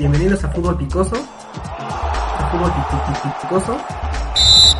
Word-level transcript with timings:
bienvenidos 0.00 0.42
a 0.44 0.48
Fútbol 0.48 0.78
Picoso. 0.78 1.14
Fútbol 2.50 2.72
Picoso. 3.42 3.76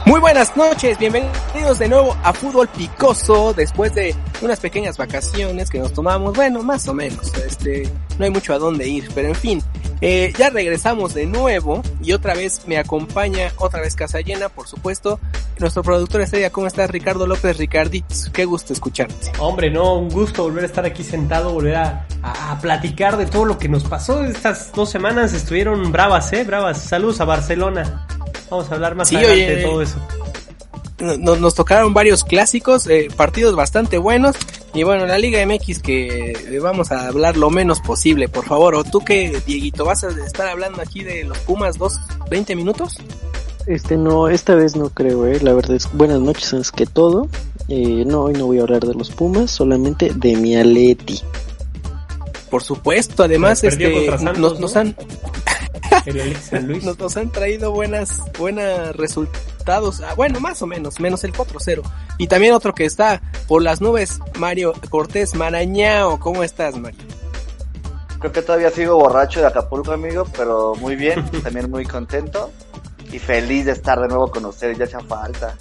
Muy 0.07 0.19
buenas 0.19 0.57
noches, 0.57 0.99
bienvenidos 0.99 1.79
de 1.79 1.91
nuevo 1.91 2.17
a 2.23 2.33
Fútbol 2.33 2.69
Picoso 2.69 3.53
después 3.53 3.95
de 3.95 4.15
unas 4.41 4.59
pequeñas 4.61 4.97
vacaciones 4.97 5.69
que 5.69 5.79
nos 5.79 5.93
tomamos, 5.93 6.35
bueno, 6.35 6.63
más 6.63 6.89
o 6.89 6.95
menos, 6.95 7.35
este, 7.35 7.87
no 8.19 8.25
hay 8.25 8.31
mucho 8.31 8.55
a 8.55 8.59
dónde 8.59 8.89
ir, 8.89 9.11
pero 9.15 9.29
en 9.29 9.35
fin, 9.35 9.63
eh, 10.01 10.33
ya 10.39 10.49
regresamos 10.49 11.13
de 11.13 11.27
nuevo 11.27 11.83
y 12.03 12.13
otra 12.13 12.33
vez 12.33 12.67
me 12.67 12.79
acompaña, 12.79 13.53
otra 13.59 13.83
vez 13.83 13.95
casa 13.95 14.21
llena, 14.21 14.49
por 14.49 14.67
supuesto, 14.67 15.21
nuestro 15.61 15.83
productor 15.83 16.23
estrella, 16.23 16.51
¿cómo 16.51 16.67
estás 16.67 16.91
Ricardo 16.91 17.27
López 17.27 17.57
Ricarditz? 17.59 18.31
Qué 18.31 18.45
gusto 18.45 18.73
escucharte. 18.73 19.33
Hombre, 19.39 19.71
no, 19.71 19.97
un 19.97 20.09
gusto 20.09 20.43
volver 20.43 20.65
a 20.65 20.67
estar 20.67 20.85
aquí 20.85 21.05
sentado, 21.05 21.53
volver 21.53 21.77
a, 21.77 22.07
a, 22.23 22.59
platicar 22.61 23.17
de 23.17 23.27
todo 23.27 23.45
lo 23.45 23.59
que 23.59 23.69
nos 23.69 23.85
pasó. 23.85 24.25
Estas 24.25 24.73
dos 24.73 24.91
semanas 24.91 25.33
estuvieron 25.35 25.93
bravas, 25.93 26.33
eh, 26.33 26.45
bravas. 26.45 26.83
Saludos 26.83 27.21
a 27.21 27.25
Barcelona. 27.25 28.07
Vamos 28.51 28.71
a 28.71 28.75
hablar 28.75 28.95
más 28.95 29.09
sí, 29.09 29.17
adelante 29.17 29.57
de 29.57 29.63
todo 29.63 29.83
eso. 29.83 29.97
Nos, 31.19 31.41
nos 31.41 31.55
tocaron 31.55 31.95
varios 31.95 32.25
clásicos, 32.25 32.87
eh, 32.87 33.09
partidos 33.17 33.55
bastante 33.55 33.99
buenos. 33.99 34.37
Y 34.75 34.83
bueno, 34.83 35.07
la 35.07 35.19
Liga 35.19 35.45
MX 35.45 35.81
que 35.81 36.59
vamos 36.63 36.93
a 36.93 37.09
hablar 37.09 37.37
lo 37.37 37.51
menos 37.51 37.81
posible, 37.81 38.29
por 38.29 38.45
favor. 38.45 38.75
¿O 38.75 38.85
tú 38.85 39.01
qué, 39.01 39.41
Dieguito, 39.47 39.85
vas 39.85 40.05
a 40.05 40.09
estar 40.09 40.49
hablando 40.49 40.81
aquí 40.81 41.03
de 41.03 41.25
los 41.25 41.39
Pumas 41.39 41.79
dos, 41.79 41.99
20 42.31 42.55
minutos? 42.55 42.99
Este 43.71 43.97
no, 43.97 44.27
esta 44.27 44.57
vez 44.57 44.75
no 44.75 44.91
creo, 44.91 45.27
eh. 45.27 45.39
La 45.43 45.53
verdad 45.53 45.77
es 45.77 45.93
buenas 45.93 46.19
noches 46.19 46.53
antes 46.53 46.73
que 46.73 46.87
todo. 46.87 47.29
Eh, 47.69 48.03
no, 48.05 48.23
hoy 48.23 48.33
no 48.33 48.47
voy 48.47 48.59
a 48.59 48.63
hablar 48.63 48.81
de 48.81 48.95
los 48.95 49.11
Pumas, 49.11 49.53
solamente 49.53 50.11
de 50.13 50.35
mi 50.35 50.57
Aleti. 50.57 51.21
Por 52.51 52.65
supuesto, 52.65 53.23
además 53.23 53.63
este, 53.63 54.11
nos, 54.39 54.59
nos 54.59 54.77
han 54.77 54.97
nos, 56.83 56.99
nos, 56.99 57.17
han 57.17 57.31
traído 57.31 57.71
buenas, 57.71 58.21
buenas 58.37 58.97
resultados. 58.97 60.01
Ah, 60.01 60.15
bueno, 60.17 60.41
más 60.41 60.61
o 60.63 60.67
menos, 60.67 60.99
menos 60.99 61.23
el 61.23 61.33
4-0. 61.33 61.83
Y 62.19 62.27
también 62.27 62.55
otro 62.55 62.75
que 62.75 62.85
está 62.85 63.23
por 63.47 63.63
las 63.63 63.81
nubes, 63.81 64.19
Mario 64.37 64.73
Cortés 64.89 65.37
Marañao. 65.37 66.19
¿Cómo 66.19 66.43
estás, 66.43 66.77
Mario? 66.77 66.99
Creo 68.19 68.33
que 68.33 68.43
todavía 68.43 68.71
sigo 68.71 68.97
borracho 68.97 69.41
de 69.41 69.47
Acapulco, 69.47 69.93
amigo, 69.93 70.27
pero 70.37 70.75
muy 70.75 70.97
bien, 70.97 71.25
también 71.45 71.71
muy 71.71 71.85
contento 71.85 72.51
y 73.13 73.19
feliz 73.19 73.67
de 73.67 73.73
estar 73.73 74.01
de 74.01 74.09
nuevo 74.09 74.31
con 74.31 74.45
ustedes, 74.45 74.79
ya 74.79 74.85
hace 74.85 75.01
falta. 75.07 75.57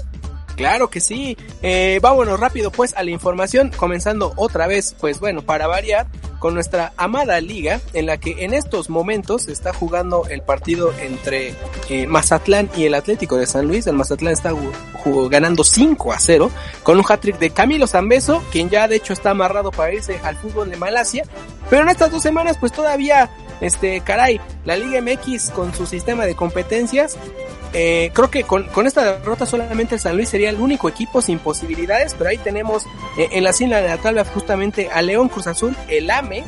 Claro 0.59 0.89
que 0.89 0.99
sí. 0.99 1.37
Eh, 1.61 1.99
vámonos 2.01 2.37
rápido 2.37 2.69
pues 2.69 2.93
a 2.95 3.03
la 3.03 3.11
información, 3.11 3.71
comenzando 3.77 4.33
otra 4.35 4.67
vez, 4.67 4.93
pues 4.99 5.21
bueno, 5.21 5.41
para 5.41 5.67
variar, 5.67 6.07
con 6.37 6.53
nuestra 6.53 6.91
amada 6.97 7.39
liga, 7.39 7.79
en 7.93 8.05
la 8.05 8.17
que 8.17 8.43
en 8.43 8.53
estos 8.53 8.89
momentos 8.89 9.43
se 9.43 9.53
está 9.53 9.73
jugando 9.73 10.25
el 10.29 10.41
partido 10.41 10.93
entre 10.99 11.55
eh, 11.87 12.07
Mazatlán 12.07 12.69
y 12.75 12.83
el 12.83 12.93
Atlético 12.93 13.37
de 13.37 13.45
San 13.45 13.67
Luis. 13.67 13.87
El 13.87 13.95
Mazatlán 13.95 14.33
está 14.33 14.53
ganando 15.29 15.63
5 15.63 16.11
a 16.11 16.19
0 16.19 16.51
con 16.83 16.97
un 16.97 17.05
hat-trick 17.07 17.39
de 17.39 17.51
Camilo 17.51 17.87
Zambeso, 17.87 18.43
quien 18.51 18.69
ya 18.69 18.89
de 18.89 18.97
hecho 18.97 19.13
está 19.13 19.29
amarrado 19.29 19.71
para 19.71 19.93
irse 19.93 20.19
al 20.23 20.35
fútbol 20.35 20.69
de 20.69 20.75
Malasia. 20.75 21.23
Pero 21.69 21.83
en 21.83 21.89
estas 21.89 22.11
dos 22.11 22.21
semanas 22.21 22.57
pues 22.59 22.73
todavía 22.73 23.29
este, 23.61 24.01
caray, 24.01 24.39
la 24.65 24.75
Liga 24.75 25.01
MX 25.01 25.49
con 25.51 25.73
su 25.73 25.85
sistema 25.85 26.25
de 26.25 26.35
competencias, 26.35 27.17
eh, 27.73 28.11
creo 28.13 28.31
que 28.31 28.43
con, 28.43 28.63
con, 28.69 28.87
esta 28.87 29.19
derrota 29.19 29.45
solamente 29.45 29.95
el 29.95 30.01
San 30.01 30.15
Luis 30.15 30.29
sería 30.29 30.49
el 30.49 30.59
único 30.59 30.89
equipo 30.89 31.21
sin 31.21 31.39
posibilidades, 31.39 32.15
pero 32.15 32.29
ahí 32.29 32.37
tenemos 32.37 32.85
eh, 33.17 33.29
en 33.31 33.43
la 33.43 33.53
cima 33.53 33.77
de 33.77 33.87
la 33.87 33.97
tabla 33.97 34.25
justamente 34.25 34.89
a 34.91 35.01
León 35.01 35.29
Cruz 35.29 35.47
Azul, 35.47 35.75
el 35.87 36.09
AME, 36.09 36.43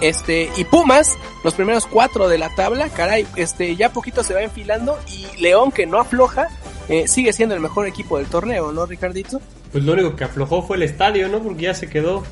este, 0.00 0.50
y 0.56 0.64
Pumas, 0.64 1.16
los 1.44 1.54
primeros 1.54 1.86
cuatro 1.86 2.28
de 2.28 2.38
la 2.38 2.54
tabla, 2.54 2.88
caray, 2.88 3.26
este, 3.36 3.76
ya 3.76 3.92
poquito 3.92 4.22
se 4.22 4.34
va 4.34 4.42
enfilando 4.42 4.98
y 5.08 5.26
León 5.40 5.72
que 5.72 5.86
no 5.86 5.98
afloja, 5.98 6.48
eh, 6.88 7.06
sigue 7.06 7.32
siendo 7.32 7.54
el 7.54 7.60
mejor 7.60 7.86
equipo 7.86 8.18
del 8.18 8.26
torneo, 8.26 8.72
¿no, 8.72 8.86
Ricardito? 8.86 9.40
Pues 9.72 9.84
lo 9.84 9.92
único 9.92 10.16
que 10.16 10.24
aflojó 10.24 10.62
fue 10.62 10.76
el 10.76 10.82
estadio, 10.82 11.28
¿no? 11.28 11.40
Porque 11.40 11.62
ya 11.62 11.74
se 11.74 11.88
quedó 11.88 12.24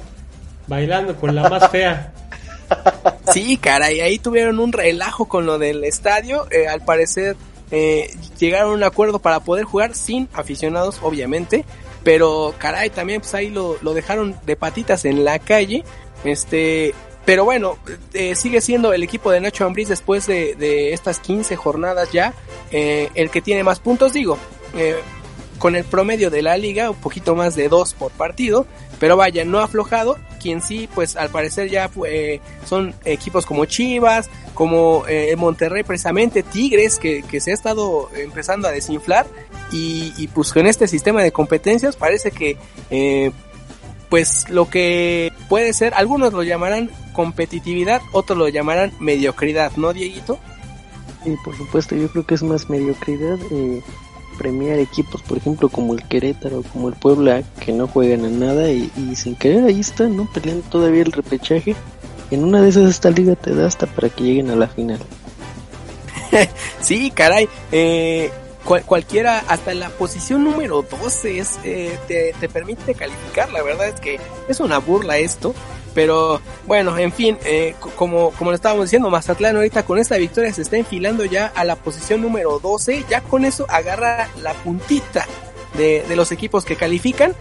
bailando 0.66 1.16
con 1.16 1.34
la 1.34 1.49
más 1.49 1.71
fea. 1.71 2.12
Sí, 3.33 3.59
caray, 3.59 4.01
ahí 4.01 4.19
tuvieron 4.19 4.59
un 4.59 4.73
relajo 4.73 5.27
con 5.27 5.45
lo 5.47 5.59
del 5.59 5.84
estadio. 5.84 6.47
Eh, 6.51 6.67
al 6.67 6.84
parecer 6.84 7.37
eh, 7.71 8.11
llegaron 8.39 8.71
a 8.71 8.75
un 8.75 8.83
acuerdo 8.84 9.19
para 9.19 9.41
poder 9.41 9.65
jugar 9.65 9.95
sin 9.95 10.29
aficionados, 10.33 11.01
obviamente. 11.03 11.65
Pero, 12.05 12.55
caray, 12.59 12.91
también 12.91 13.21
pues 13.21 13.34
ahí 13.34 13.51
lo, 13.51 13.77
lo 13.83 13.93
dejaron 13.93 14.37
de 14.47 14.57
patitas 14.57 15.05
en 15.05 15.25
la 15.25 15.39
calle. 15.39 15.84
Este, 16.25 16.95
pero 17.25 17.45
bueno, 17.45 17.77
eh, 18.15 18.34
sigue 18.34 18.61
siendo 18.61 18.93
el 18.93 19.03
equipo 19.03 19.31
de 19.31 19.41
Nacho 19.41 19.67
Ambriz 19.67 19.89
después 19.89 20.27
de, 20.27 20.93
estas 20.93 21.19
15 21.19 21.57
jornadas 21.57 22.11
ya, 22.12 22.33
eh, 22.71 23.11
el 23.15 23.31
que 23.31 23.43
tiene 23.43 23.62
más 23.62 23.81
puntos, 23.81 24.15
digo, 24.15 24.39
con 25.59 25.77
el 25.77 25.84
promedio 25.84 26.31
de 26.31 26.41
la 26.41 26.57
liga, 26.57 26.91
un 26.91 26.97
poquito 26.97 27.34
más 27.34 27.55
de 27.55 27.69
dos 27.69 27.93
por 27.93 28.12
partido, 28.12 28.67
pero 28.98 29.16
vaya, 29.16 29.44
no 29.44 29.59
ha 29.60 29.64
aflojado, 29.64 30.19
quien 30.41 30.62
sí, 30.62 30.88
pues 30.94 31.16
al 31.16 31.31
parecer 31.31 31.69
ya 31.70 31.88
fue, 31.88 32.41
son 32.64 32.94
equipos 33.04 33.47
como 33.47 33.64
Chivas, 33.64 34.31
como 34.54 35.04
eh, 35.09 35.34
Monterrey 35.36 35.82
precisamente, 35.82 36.42
Tigres, 36.42 36.98
que, 36.98 37.22
que, 37.22 37.41
se 37.41 37.50
ha 37.50 37.54
estado 37.54 38.10
empezando 38.14 38.69
a 38.69 38.70
desinflar, 38.70 39.26
y, 39.70 40.12
y, 40.16 40.28
pues 40.28 40.53
con 40.53 40.66
este 40.66 40.88
sistema 40.88 41.22
de 41.22 41.31
competencias 41.31 41.97
parece 41.97 42.31
que 42.31 42.56
eh, 42.91 43.31
pues 44.09 44.48
lo 44.48 44.70
que 44.70 45.32
puede 45.48 45.72
ser, 45.72 45.94
algunos 45.94 46.32
lo 46.32 46.42
llamarán 46.42 46.91
competitividad, 47.12 48.00
otros 48.12 48.38
lo 48.38 48.48
llamarán 48.48 48.92
mediocridad, 49.00 49.72
¿no, 49.76 49.92
Dieguito? 49.92 50.38
Sí, 51.25 51.34
por 51.44 51.56
supuesto, 51.56 51.94
yo 51.97 52.09
creo 52.10 52.25
que 52.25 52.34
es 52.34 52.42
más 52.42 52.70
mediocridad 52.70 53.38
eh, 53.50 53.82
premiar 54.38 54.78
equipos, 54.78 55.21
por 55.22 55.37
ejemplo, 55.37 55.69
como 55.69 55.93
el 55.94 56.03
Querétaro, 56.04 56.62
como 56.72 56.88
el 56.88 56.94
Puebla, 56.94 57.43
que 57.60 57.72
no 57.72 57.88
juegan 57.88 58.25
a 58.25 58.28
nada 58.28 58.71
y, 58.71 58.91
sin 59.16 59.34
querer 59.34 59.65
ahí 59.65 59.81
están, 59.81 60.16
¿no? 60.16 60.31
Peleando 60.32 60.66
todavía 60.69 61.03
el 61.03 61.12
repechaje. 61.12 61.75
En 62.31 62.44
una 62.44 62.62
de 62.62 62.69
esas 62.69 62.88
esta 62.88 63.10
liga 63.10 63.34
te 63.34 63.54
da 63.54 63.66
hasta 63.66 63.87
para 63.87 64.09
que 64.09 64.22
lleguen 64.22 64.50
a 64.50 64.56
la 64.56 64.69
final. 64.69 65.00
sí, 66.81 67.10
caray. 67.10 67.48
Eh, 67.72 68.31
cual, 68.65 68.84
cualquiera, 68.84 69.41
hasta 69.48 69.75
la 69.75 69.88
posición 69.91 70.44
número 70.44 70.82
12 70.82 71.38
es, 71.38 71.59
eh, 71.65 71.98
te, 72.06 72.34
te, 72.38 72.48
permite 72.48 72.94
calificar. 72.94 73.50
La 73.53 73.62
verdad 73.62 73.88
es 73.88 74.00
que 74.00 74.21
es 74.48 74.60
una 74.60 74.78
burla 74.78 75.19
esto. 75.19 75.54
Pero 75.98 76.41
bueno, 76.64 76.97
en 76.97 77.10
fin, 77.10 77.36
eh, 77.44 77.75
como, 77.97 78.31
como 78.31 78.53
lo 78.53 78.54
estábamos 78.54 78.84
diciendo, 78.84 79.10
Mazatlán 79.10 79.56
ahorita 79.56 79.82
con 79.82 79.98
esta 79.98 80.16
victoria 80.16 80.53
se 80.53 80.62
está 80.62 80.76
enfilando 80.76 81.25
ya 81.25 81.48
a 81.48 81.64
la 81.64 81.75
posición 81.75 82.22
número 82.22 82.60
12. 82.60 83.06
Ya 83.10 83.20
con 83.20 83.44
eso 83.44 83.66
agarra 83.69 84.28
la 84.41 84.54
puntita 84.54 85.26
de, 85.76 86.04
de 86.09 86.14
los 86.14 86.31
equipos 86.31 86.64
que 86.64 86.76
califican. 86.76 87.34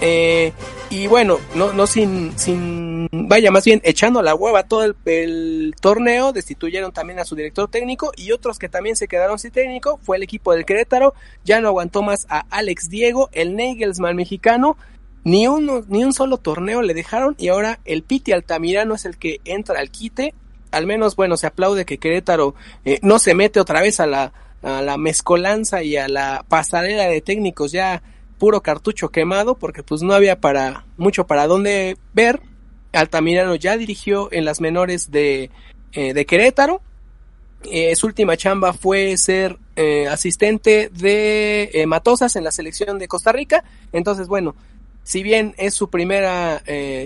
Eh, 0.00 0.54
y 0.88 1.06
bueno, 1.06 1.38
no, 1.54 1.74
no 1.74 1.86
sin, 1.86 2.38
sin, 2.38 3.08
vaya, 3.12 3.50
más 3.50 3.66
bien 3.66 3.82
echando 3.84 4.22
la 4.22 4.34
hueva 4.34 4.62
todo 4.62 4.84
el, 5.04 5.74
torneo, 5.78 6.32
destituyeron 6.32 6.92
también 6.92 7.18
a 7.18 7.26
su 7.26 7.36
director 7.36 7.68
técnico 7.68 8.12
y 8.16 8.32
otros 8.32 8.58
que 8.58 8.70
también 8.70 8.96
se 8.96 9.06
quedaron 9.06 9.38
sin 9.38 9.50
técnico 9.50 9.98
fue 10.02 10.16
el 10.16 10.22
equipo 10.22 10.52
del 10.52 10.64
Querétaro, 10.64 11.12
ya 11.44 11.60
no 11.60 11.68
aguantó 11.68 12.02
más 12.02 12.26
a 12.30 12.46
Alex 12.48 12.88
Diego, 12.88 13.28
el 13.32 13.54
Nagelsmann 13.54 14.16
mexicano, 14.16 14.78
ni 15.24 15.46
un, 15.46 15.84
ni 15.88 16.04
un 16.04 16.12
solo 16.12 16.38
torneo 16.38 16.82
le 16.82 16.94
dejaron 16.94 17.34
y 17.38 17.48
ahora 17.48 17.80
el 17.84 18.02
Piti 18.02 18.32
Altamirano 18.32 18.94
es 18.94 19.04
el 19.04 19.16
que 19.18 19.40
entra 19.44 19.80
al 19.80 19.90
quite, 19.90 20.34
al 20.70 20.86
menos 20.86 21.16
bueno, 21.16 21.36
se 21.36 21.46
aplaude 21.46 21.84
que 21.84 21.98
Querétaro 21.98 22.54
eh, 22.84 22.98
no 23.02 23.18
se 23.18 23.34
mete 23.34 23.60
otra 23.60 23.80
vez 23.80 24.00
a 24.00 24.06
la, 24.06 24.32
a 24.62 24.82
la 24.82 24.96
mezcolanza 24.96 25.82
y 25.82 25.96
a 25.96 26.08
la 26.08 26.44
pasarela 26.48 27.04
de 27.04 27.20
técnicos 27.20 27.72
ya 27.72 28.02
puro 28.38 28.62
cartucho 28.62 29.08
quemado 29.08 29.56
porque 29.56 29.82
pues 29.82 30.02
no 30.02 30.14
había 30.14 30.40
para 30.40 30.84
mucho 30.96 31.26
para 31.26 31.46
dónde 31.46 31.96
ver. 32.12 32.40
Altamirano 32.92 33.54
ya 33.54 33.76
dirigió 33.76 34.32
en 34.32 34.46
las 34.46 34.60
menores 34.60 35.10
de, 35.10 35.50
eh, 35.92 36.14
de 36.14 36.26
Querétaro. 36.26 36.80
Eh, 37.70 37.94
su 37.96 38.06
última 38.06 38.36
chamba 38.36 38.72
fue 38.72 39.16
ser 39.16 39.58
asistente 40.10 40.90
de 40.92 41.84
Matosas 41.86 42.34
en 42.34 42.42
la 42.42 42.50
selección 42.50 42.98
de 42.98 43.06
Costa 43.06 43.30
Rica. 43.30 43.62
Entonces, 43.92 44.26
bueno, 44.26 44.56
si 45.08 45.22
bien 45.22 45.54
es 45.56 45.72
su 45.72 45.88
primera 45.88 46.62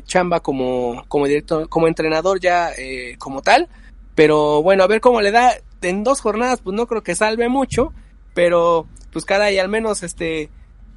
chamba 0.06 0.40
como, 0.40 1.04
como 1.06 1.28
director, 1.28 1.68
como 1.68 1.86
entrenador 1.86 2.40
ya 2.40 2.70
como 3.18 3.42
tal, 3.42 3.68
pero 4.16 4.60
bueno, 4.60 4.82
a 4.82 4.88
ver 4.88 5.00
cómo 5.00 5.20
le 5.20 5.30
da 5.30 5.52
en 5.82 6.02
dos 6.02 6.20
jornadas, 6.20 6.60
pues 6.60 6.74
no 6.74 6.88
creo 6.88 7.04
que 7.04 7.14
salve 7.14 7.48
mucho, 7.48 7.92
pero 8.34 8.88
pues 9.12 9.24
cada 9.24 9.52
y 9.52 9.58
al 9.60 9.68
menos 9.68 10.02
este 10.02 10.50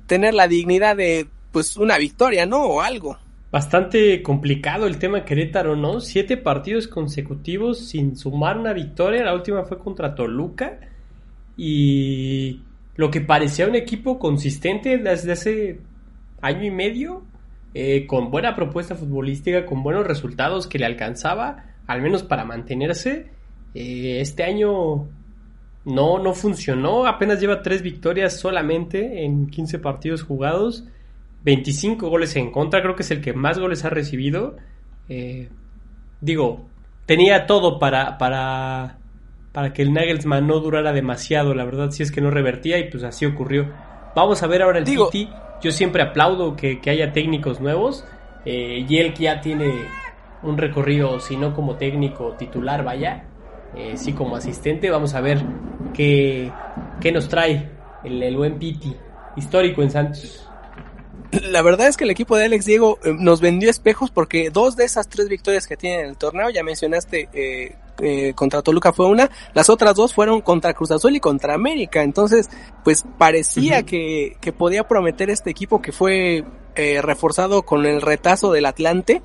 tener 0.08 0.34
la 0.34 0.48
dignidad 0.48 0.96
de 0.96 1.28
pues 1.52 1.78
una 1.78 2.00
victoria, 2.00 2.48
¿no? 2.48 2.64
O 2.64 2.82
algo. 2.82 3.20
Bastante 3.52 4.24
complicado 4.24 4.88
el 4.88 4.98
tema 4.98 5.26
Querétaro, 5.26 5.76
¿no? 5.76 6.02
Siete 6.02 6.38
partidos 6.38 6.88
consecutivos 6.88 7.88
sin 7.88 8.18
sumar 8.18 8.58
una 8.58 8.74
victoria. 8.74 9.24
La 9.24 9.36
última 9.36 9.64
fue 9.64 9.78
contra 9.78 10.16
Toluca. 10.16 10.80
Y 11.56 12.62
lo 12.96 13.12
que 13.12 13.22
parecía 13.22 13.68
un 13.68 13.76
equipo 13.76 14.18
consistente 14.18 14.98
desde 14.98 15.32
hace 15.32 15.80
año 16.46 16.64
y 16.64 16.72
medio, 16.72 17.24
eh, 17.74 18.06
con 18.08 18.32
buena 18.32 18.56
propuesta 18.56 18.96
futbolística, 18.96 19.66
con 19.66 19.84
buenos 19.84 20.06
resultados 20.06 20.68
que 20.68 20.80
le 20.80 20.86
alcanzaba, 20.86 21.66
al 21.88 22.02
menos 22.02 22.24
para 22.24 22.46
mantenerse. 22.46 23.28
Eh, 23.74 24.20
este 24.22 24.44
año 24.44 25.08
no, 25.86 26.20
no 26.20 26.34
funcionó, 26.34 27.06
apenas 27.06 27.40
lleva 27.42 27.62
tres 27.62 27.82
victorias 27.82 28.40
solamente 28.40 29.26
en 29.26 29.48
15 29.48 29.80
partidos 29.80 30.24
jugados, 30.24 30.86
25 31.44 32.10
goles 32.10 32.36
en 32.36 32.52
contra, 32.52 32.82
creo 32.82 32.96
que 32.96 33.04
es 33.04 33.12
el 33.12 33.22
que 33.22 33.34
más 33.34 33.60
goles 33.60 33.86
ha 33.86 33.90
recibido. 33.90 34.56
Eh, 35.10 35.50
digo, 36.22 36.66
tenía 37.06 37.46
todo 37.46 37.78
para, 37.78 38.18
para, 38.18 38.98
para 39.52 39.74
que 39.74 39.82
el 39.82 39.94
Nagelsmann 39.94 40.48
no 40.48 40.60
durara 40.60 40.94
demasiado, 40.94 41.54
la 41.54 41.66
verdad, 41.66 41.92
si 41.92 42.04
es 42.04 42.12
que 42.12 42.22
no 42.22 42.32
revertía 42.32 42.80
y 42.80 42.90
pues 42.90 43.04
así 43.04 43.26
ocurrió. 43.26 43.72
Vamos 44.16 44.42
a 44.44 44.48
ver 44.48 44.62
ahora 44.62 44.80
el 44.80 44.86
Digo- 44.86 45.12
City. 45.12 45.30
Yo 45.62 45.72
siempre 45.72 46.02
aplaudo 46.04 46.56
que, 46.56 46.80
que 46.80 46.90
haya 46.90 47.12
técnicos 47.14 47.60
nuevos. 47.60 48.06
Eh, 48.46 48.86
y 48.88 48.98
él 48.98 49.14
que 49.14 49.24
ya 49.24 49.42
tiene 49.42 49.72
un 50.44 50.58
recorrido, 50.58 51.20
si 51.20 51.36
no 51.38 51.54
como 51.56 51.76
técnico 51.76 52.34
titular, 52.38 52.84
vaya, 52.84 53.24
eh, 53.76 53.94
sí 53.98 54.14
como 54.14 54.36
asistente. 54.36 54.90
Vamos 54.92 55.16
a 55.16 55.22
ver 55.22 55.42
qué, 55.94 56.52
qué 57.02 57.12
nos 57.12 57.28
trae 57.28 57.70
el, 58.04 58.22
el 58.22 58.38
buen 58.38 58.60
Piti, 58.60 58.96
histórico 59.36 59.82
en 59.82 59.90
Santos. 59.92 60.48
La 61.50 61.62
verdad 61.64 61.88
es 61.88 61.98
que 61.98 62.04
el 62.04 62.12
equipo 62.12 62.38
de 62.38 62.46
Alex 62.46 62.66
Diego 62.66 63.00
eh, 63.04 63.14
nos 63.18 63.42
vendió 63.42 63.70
espejos 63.70 64.12
porque 64.12 64.52
dos 64.52 64.76
de 64.76 64.86
esas 64.86 65.10
tres 65.10 65.28
victorias 65.28 65.66
que 65.68 65.76
tiene 65.76 66.02
en 66.02 66.10
el 66.10 66.18
torneo, 66.18 66.50
ya 66.52 66.64
mencionaste, 66.64 67.30
eh, 67.34 67.76
eh, 68.02 68.34
contra 68.34 68.62
Toluca 68.62 68.94
fue 68.94 69.08
una, 69.08 69.30
las 69.54 69.70
otras 69.70 69.96
dos 69.96 70.14
fueron 70.14 70.42
contra 70.42 70.74
Cruz 70.74 70.92
Azul 70.92 71.16
y 71.16 71.20
contra 71.20 71.54
América. 71.54 72.04
Entonces, 72.04 72.50
pues 72.84 73.04
parecía 73.18 73.84
que, 73.84 74.38
que 74.42 74.52
podía 74.52 74.88
prometer 74.88 75.30
este 75.30 75.50
equipo 75.50 75.82
que 75.82 75.92
fue 75.92 76.44
eh, 76.76 77.02
reforzado 77.02 77.64
con 77.64 77.86
el 77.86 78.02
retazo 78.02 78.52
del 78.52 78.66
Atlante, 78.66 79.22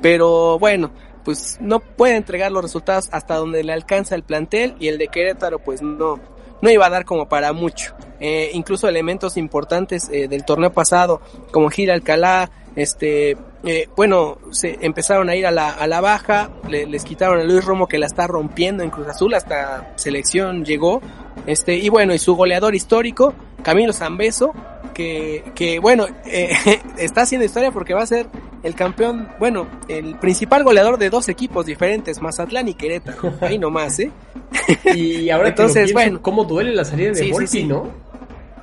pero 0.00 0.58
bueno, 0.58 0.90
pues 1.24 1.58
no 1.60 1.80
puede 1.80 2.16
entregar 2.16 2.50
los 2.50 2.62
resultados 2.62 3.08
hasta 3.12 3.36
donde 3.36 3.62
le 3.62 3.72
alcanza 3.72 4.14
el 4.14 4.22
plantel 4.22 4.74
y 4.80 4.88
el 4.88 4.98
de 4.98 5.08
Querétaro 5.08 5.58
pues 5.58 5.82
no, 5.82 6.18
no 6.60 6.70
iba 6.70 6.86
a 6.86 6.90
dar 6.90 7.04
como 7.04 7.28
para 7.28 7.52
mucho. 7.52 7.94
Eh, 8.20 8.50
incluso 8.54 8.88
elementos 8.88 9.36
importantes 9.36 10.08
eh, 10.10 10.26
del 10.26 10.44
torneo 10.44 10.72
pasado, 10.72 11.20
como 11.52 11.70
Gira 11.70 11.94
Alcalá, 11.94 12.50
este, 12.74 13.36
eh, 13.64 13.88
bueno, 13.96 14.38
se 14.50 14.78
empezaron 14.80 15.28
a 15.28 15.36
ir 15.36 15.46
a 15.46 15.50
la, 15.50 15.70
a 15.70 15.86
la 15.86 16.00
baja, 16.00 16.50
le- 16.68 16.86
les 16.86 17.04
quitaron 17.04 17.40
a 17.40 17.44
Luis 17.44 17.64
Romo 17.64 17.86
que 17.88 17.98
la 17.98 18.06
está 18.06 18.26
rompiendo 18.26 18.82
en 18.82 18.90
Cruz 18.90 19.08
Azul, 19.08 19.34
hasta 19.34 19.92
selección 19.96 20.64
llegó, 20.64 21.00
este, 21.46 21.76
y 21.76 21.88
bueno, 21.88 22.14
y 22.14 22.18
su 22.18 22.34
goleador 22.36 22.74
histórico, 22.74 23.34
Camilo 23.62 23.92
Zambeso, 23.92 24.52
que, 24.94 25.44
que 25.54 25.78
bueno, 25.78 26.06
eh, 26.26 26.50
está 26.98 27.22
haciendo 27.22 27.44
historia 27.44 27.70
porque 27.72 27.94
va 27.94 28.02
a 28.02 28.06
ser 28.06 28.26
el 28.62 28.74
campeón, 28.74 29.28
bueno, 29.38 29.66
el 29.88 30.16
principal 30.16 30.64
goleador 30.64 30.98
de 30.98 31.10
dos 31.10 31.28
equipos 31.28 31.66
diferentes, 31.66 32.20
Mazatlán 32.20 32.68
y 32.68 32.74
Querétaro, 32.74 33.32
ahí 33.40 33.58
nomás, 33.58 33.98
eh. 34.00 34.10
Y 34.94 35.30
ahora 35.30 35.48
Entonces, 35.50 35.74
que 35.86 35.92
lo 35.92 35.98
pienso, 35.98 36.10
bueno. 36.10 36.22
cómo 36.22 36.44
duele 36.44 36.74
la 36.74 36.84
salida 36.84 37.08
de 37.10 37.14
Sí, 37.16 37.24
sí, 37.26 37.30
Volpi, 37.32 37.46
sí. 37.48 37.64
¿no? 37.64 37.88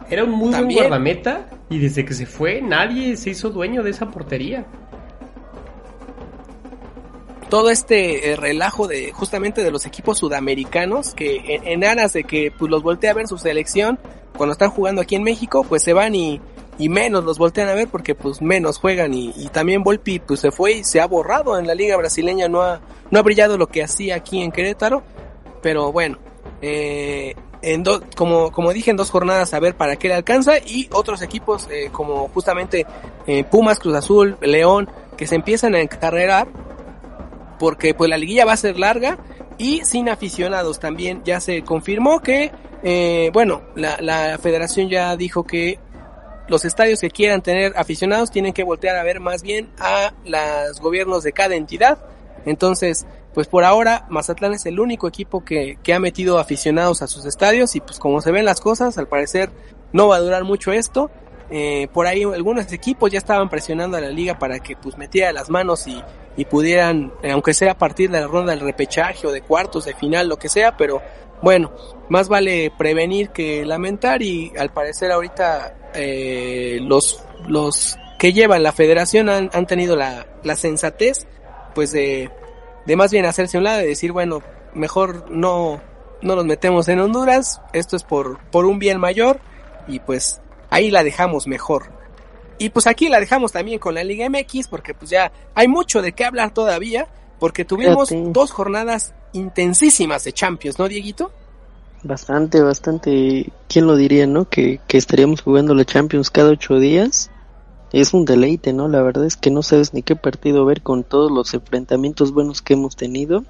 Era 0.09 0.23
un 0.23 0.31
muy 0.31 0.51
También. 0.51 0.77
buen 0.79 0.89
guardameta 0.89 1.47
y 1.69 1.79
desde 1.79 2.05
que 2.05 2.13
se 2.13 2.25
fue 2.27 2.61
nadie 2.61 3.17
se 3.17 3.31
hizo 3.31 3.49
dueño 3.49 3.81
de 3.81 3.89
esa 3.89 4.11
portería. 4.11 4.65
Todo 7.55 7.69
este 7.69 8.31
eh, 8.31 8.35
relajo 8.35 8.85
de 8.85 9.13
justamente 9.13 9.63
de 9.63 9.71
los 9.71 9.85
equipos 9.85 10.17
sudamericanos 10.17 11.13
que 11.13 11.61
en, 11.63 11.85
aras 11.85 12.11
de 12.11 12.25
que 12.25 12.51
pues 12.51 12.69
los 12.69 12.83
voltea 12.83 13.11
a 13.11 13.13
ver 13.13 13.29
su 13.29 13.37
selección 13.37 13.97
cuando 14.35 14.51
están 14.51 14.71
jugando 14.71 15.01
aquí 15.01 15.15
en 15.15 15.23
México 15.23 15.63
pues 15.63 15.81
se 15.81 15.93
van 15.93 16.15
y, 16.15 16.41
menos 16.77 17.23
los 17.23 17.37
voltean 17.37 17.69
a 17.69 17.73
ver 17.73 17.87
porque 17.87 18.13
pues 18.13 18.41
menos 18.41 18.77
juegan. 18.77 19.13
Y, 19.13 19.31
también 19.53 19.83
Volpi 19.83 20.19
pues 20.19 20.41
se 20.41 20.51
fue 20.51 20.73
y 20.73 20.83
se 20.83 20.99
ha 20.99 21.07
borrado 21.07 21.57
en 21.57 21.65
la 21.65 21.75
liga 21.75 21.95
brasileña. 21.95 22.49
No 22.49 22.61
ha 22.61 22.81
no 23.09 23.19
ha 23.19 23.21
brillado 23.21 23.57
lo 23.57 23.67
que 23.67 23.81
hacía 23.81 24.17
aquí 24.17 24.43
en 24.43 24.51
Querétaro. 24.51 25.01
Pero 25.61 25.93
bueno 25.93 26.17
eh, 26.61 27.35
en 27.61 27.83
do- 27.83 28.03
como 28.17 28.51
como 28.51 28.73
dije 28.73 28.91
en 28.91 28.97
dos 28.97 29.11
jornadas 29.11 29.53
a 29.53 29.61
ver 29.61 29.75
para 29.75 29.95
qué 29.95 30.09
le 30.09 30.15
alcanza. 30.15 30.57
Y 30.57 30.89
otros 30.91 31.21
equipos 31.21 31.69
eh, 31.71 31.87
como 31.89 32.27
justamente 32.27 32.85
Pumas 33.49 33.79
Cruz 33.79 33.95
Azul 33.95 34.35
León 34.41 34.89
que 35.15 35.25
se 35.25 35.35
empiezan 35.35 35.73
a 35.73 35.79
encarrerar 35.79 36.49
porque 37.57 37.93
pues 37.93 38.09
la 38.09 38.17
liguilla 38.17 38.45
va 38.45 38.53
a 38.53 38.57
ser 38.57 38.79
larga 38.79 39.17
y 39.57 39.81
sin 39.85 40.09
aficionados 40.09 40.79
también. 40.79 41.21
Ya 41.25 41.39
se 41.39 41.63
confirmó 41.63 42.21
que 42.21 42.51
eh, 42.83 43.29
bueno 43.33 43.61
la, 43.75 43.97
la 44.01 44.37
federación 44.37 44.89
ya 44.89 45.15
dijo 45.15 45.43
que 45.43 45.79
los 46.47 46.63
estadios 46.65 46.99
que 47.01 47.09
quieran 47.09 47.41
tener 47.41 47.73
aficionados 47.75 48.29
tienen 48.29 48.53
que 48.53 48.63
voltear 48.63 48.95
a 48.97 49.03
ver 49.03 49.19
más 49.19 49.41
bien 49.41 49.69
a 49.79 50.13
los 50.25 50.79
gobiernos 50.79 51.23
de 51.23 51.33
cada 51.33 51.55
entidad. 51.55 51.99
Entonces 52.45 53.05
pues 53.33 53.47
por 53.47 53.65
ahora 53.65 54.05
Mazatlán 54.09 54.53
es 54.53 54.65
el 54.65 54.79
único 54.79 55.07
equipo 55.09 55.43
que, 55.43 55.77
que 55.83 55.93
ha 55.93 55.99
metido 55.99 56.39
aficionados 56.39 57.01
a 57.01 57.07
sus 57.07 57.25
estadios 57.25 57.75
y 57.75 57.81
pues 57.81 57.99
como 57.99 58.21
se 58.21 58.31
ven 58.31 58.45
las 58.45 58.61
cosas 58.61 58.97
al 58.97 59.07
parecer 59.07 59.51
no 59.91 60.07
va 60.07 60.17
a 60.17 60.19
durar 60.19 60.43
mucho 60.43 60.71
esto. 60.71 61.11
Eh, 61.49 61.87
por 61.93 62.07
ahí 62.07 62.23
algunos 62.23 62.71
equipos 62.71 63.11
ya 63.11 63.19
estaban 63.19 63.49
presionando 63.49 63.97
a 63.97 64.01
la 64.01 64.09
liga 64.09 64.39
para 64.39 64.59
que 64.59 64.75
pues 64.75 64.97
metiera 64.97 65.31
las 65.31 65.49
manos 65.49 65.85
y, 65.87 66.01
y 66.37 66.45
pudieran, 66.45 67.13
eh, 67.23 67.31
aunque 67.31 67.53
sea 67.53 67.73
a 67.73 67.77
partir 67.77 68.11
de 68.11 68.19
la 68.19 68.27
ronda 68.27 68.51
del 68.51 68.61
repechaje 68.61 69.25
o 69.27 69.31
de 69.31 69.41
cuartos 69.41 69.85
de 69.85 69.93
final, 69.93 70.27
lo 70.27 70.37
que 70.37 70.49
sea, 70.49 70.75
pero 70.77 71.01
bueno, 71.41 71.71
más 72.09 72.27
vale 72.27 72.71
prevenir 72.77 73.29
que 73.29 73.65
lamentar 73.65 74.21
y 74.21 74.51
al 74.57 74.71
parecer 74.71 75.11
ahorita 75.11 75.91
eh, 75.93 76.79
los, 76.81 77.23
los 77.47 77.97
que 78.17 78.33
llevan 78.33 78.63
la 78.63 78.71
federación 78.71 79.29
han, 79.29 79.49
han 79.53 79.67
tenido 79.67 79.95
la, 79.95 80.25
la 80.43 80.55
sensatez 80.55 81.27
pues 81.73 81.91
de, 81.91 82.31
de 82.85 82.95
más 82.95 83.11
bien 83.11 83.25
hacerse 83.25 83.57
un 83.57 83.65
lado 83.65 83.81
y 83.81 83.87
decir, 83.87 84.11
bueno, 84.11 84.41
mejor 84.73 85.29
no, 85.29 85.81
no 86.21 86.35
nos 86.35 86.45
metemos 86.45 86.87
en 86.87 86.99
Honduras, 86.99 87.61
esto 87.73 87.95
es 87.95 88.03
por, 88.03 88.39
por 88.49 88.65
un 88.65 88.79
bien 88.79 88.99
mayor 88.99 89.39
y 89.87 89.99
pues 89.99 90.41
ahí 90.69 90.91
la 90.91 91.03
dejamos 91.03 91.47
mejor. 91.47 91.91
Y 92.57 92.69
pues 92.69 92.87
aquí 92.87 93.09
la 93.09 93.19
dejamos 93.19 93.51
también 93.51 93.79
con 93.79 93.95
la 93.95 94.03
Liga 94.03 94.27
MX 94.29 94.67
porque 94.69 94.93
pues 94.93 95.09
ya 95.11 95.31
hay 95.53 95.67
mucho 95.67 96.01
de 96.01 96.13
qué 96.13 96.23
hablar 96.25 96.53
todavía 96.53 97.07
porque 97.39 97.65
tuvimos 97.65 98.09
Fíjate. 98.09 98.29
dos 98.31 98.51
jornadas 98.51 99.13
intensísimas 99.33 100.23
de 100.23 100.31
Champions, 100.33 100.79
¿no, 100.79 100.87
Dieguito? 100.87 101.31
Bastante, 102.03 102.61
bastante. 102.61 103.51
¿Quién 103.67 103.87
lo 103.87 103.95
diría, 103.95 104.27
no? 104.27 104.47
Que, 104.47 104.79
que 104.87 104.97
estaríamos 104.97 105.41
jugando 105.41 105.73
la 105.73 105.85
Champions 105.85 106.29
cada 106.29 106.51
ocho 106.51 106.75
días. 106.79 107.31
Es 107.91 108.13
un 108.13 108.25
deleite, 108.25 108.73
¿no? 108.73 108.87
La 108.87 109.01
verdad 109.01 109.25
es 109.25 109.35
que 109.37 109.49
no 109.51 109.63
sabes 109.63 109.93
ni 109.93 110.03
qué 110.03 110.15
partido 110.15 110.65
ver 110.65 110.81
con 110.81 111.03
todos 111.03 111.31
los 111.31 111.53
enfrentamientos 111.53 112.31
buenos 112.31 112.61
que 112.61 112.73
hemos 112.73 112.95
tenido. 112.95 113.43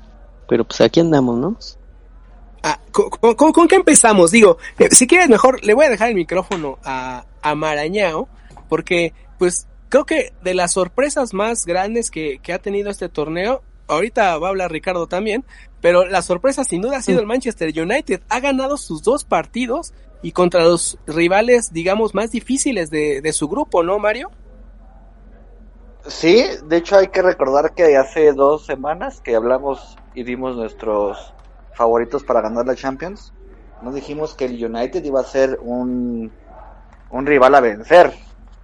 Pero 0.48 0.64
pues 0.64 0.80
aquí 0.82 1.00
andamos, 1.00 1.38
¿no? 1.38 1.58
Ah, 2.64 2.80
¿con, 2.92 3.10
con- 3.10 3.36
con- 3.36 3.52
con 3.52 3.68
qué 3.68 3.76
empezamos? 3.76 4.32
Digo, 4.32 4.58
eh, 4.80 4.88
si 4.92 5.06
quieres 5.08 5.30
mejor, 5.30 5.64
le 5.64 5.74
voy 5.74 5.86
a 5.86 5.90
dejar 5.90 6.10
el 6.10 6.16
micrófono 6.16 6.78
a, 6.84 7.26
a 7.42 7.56
Marañao, 7.56 8.28
porque 8.68 9.14
pues 9.38 9.68
creo 9.90 10.06
que 10.06 10.34
de 10.44 10.54
las 10.54 10.74
sorpresas 10.74 11.34
más 11.34 11.66
grandes 11.66 12.12
que, 12.12 12.40
que 12.40 12.54
ha 12.54 12.60
tenido 12.60 12.90
este 12.90 13.10
torneo, 13.10 13.64
ahorita 13.88 14.38
va 14.38 14.48
a 14.48 14.50
hablar 14.50 14.72
Ricardo 14.72 15.08
también, 15.08 15.46
pero 15.82 16.06
la 16.06 16.22
sorpresa 16.22 16.64
sin 16.64 16.82
duda 16.82 16.98
ha 16.98 17.02
sido 17.02 17.20
el 17.20 17.28
Manchester 17.28 17.70
United. 17.70 18.22
Ha 18.30 18.40
ganado 18.40 18.78
sus 18.78 19.04
dos 19.04 19.24
partidos 19.24 19.94
y 20.22 20.32
contra 20.32 20.64
los 20.64 20.98
rivales, 21.06 21.72
digamos, 21.72 22.16
más 22.16 22.32
difíciles 22.32 22.90
de, 22.90 23.22
de 23.22 23.34
su 23.34 23.48
grupo, 23.48 23.84
¿no, 23.84 24.00
Mario? 24.00 24.32
Sí, 26.08 26.46
de 26.66 26.78
hecho 26.78 26.98
hay 26.98 27.08
que 27.08 27.22
recordar 27.22 27.74
que 27.74 27.98
hace 27.98 28.32
dos 28.34 28.66
semanas 28.66 29.22
que 29.22 29.36
hablamos 29.36 29.98
y 30.14 30.24
dimos 30.24 30.56
nuestros 30.56 31.34
favoritos 31.74 32.24
para 32.24 32.42
ganar 32.42 32.66
la 32.66 32.76
Champions, 32.76 33.34
nos 33.82 33.94
dijimos 33.94 34.34
que 34.34 34.46
el 34.46 34.64
United 34.64 35.04
iba 35.04 35.20
a 35.20 35.24
ser 35.24 35.60
un, 35.62 36.32
un 37.12 37.26
rival 37.26 37.56
a 37.56 37.60
vencer. 37.60 38.14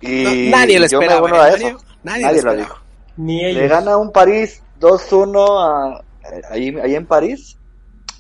Y 0.02 0.16
No, 0.24 0.36
nadie 0.44 0.80
lo 0.80 0.86
yo 0.90 1.04
me 1.04 1.16
esperaba, 1.16 1.20
uno 1.20 1.36
¿eh, 1.36 1.42
a 1.42 1.50
Mario? 1.50 1.78
eso. 1.78 1.78
Nadie, 2.04 2.30
Nadie 2.30 2.42
lo 2.42 2.42
lo 2.42 2.56
esperaba. 2.56 2.56
dijo. 2.56 2.78
Ni 3.18 3.46
Le 3.48 3.68
ellos. 3.68 3.74
gana 3.74 3.98
un 3.98 4.12
París 4.12 4.64
2-1 4.76 5.60
a- 5.62 6.02
eh, 6.32 6.42
ahí, 6.50 6.70
ahí 6.84 6.96
en 6.96 7.08
París, 7.08 7.60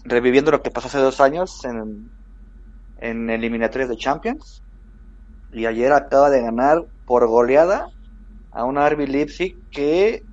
reviviendo 0.05 0.51
lo 0.51 0.61
que 0.63 0.71
pasó 0.71 0.87
hace 0.87 0.99
dos 0.99 1.21
años 1.21 1.63
en, 1.65 2.11
en 2.97 3.29
eliminatorias 3.29 3.89
de 3.89 3.97
Champions. 3.97 4.63
Y 5.51 5.65
ayer 5.67 5.93
acaba 5.93 6.29
de 6.31 6.41
ganar 6.41 6.85
por 7.05 7.27
goleada 7.27 7.87
a 8.51 8.65
un 8.65 8.77
RB 8.77 9.07
Leipzig 9.07 9.57
que 9.71 10.23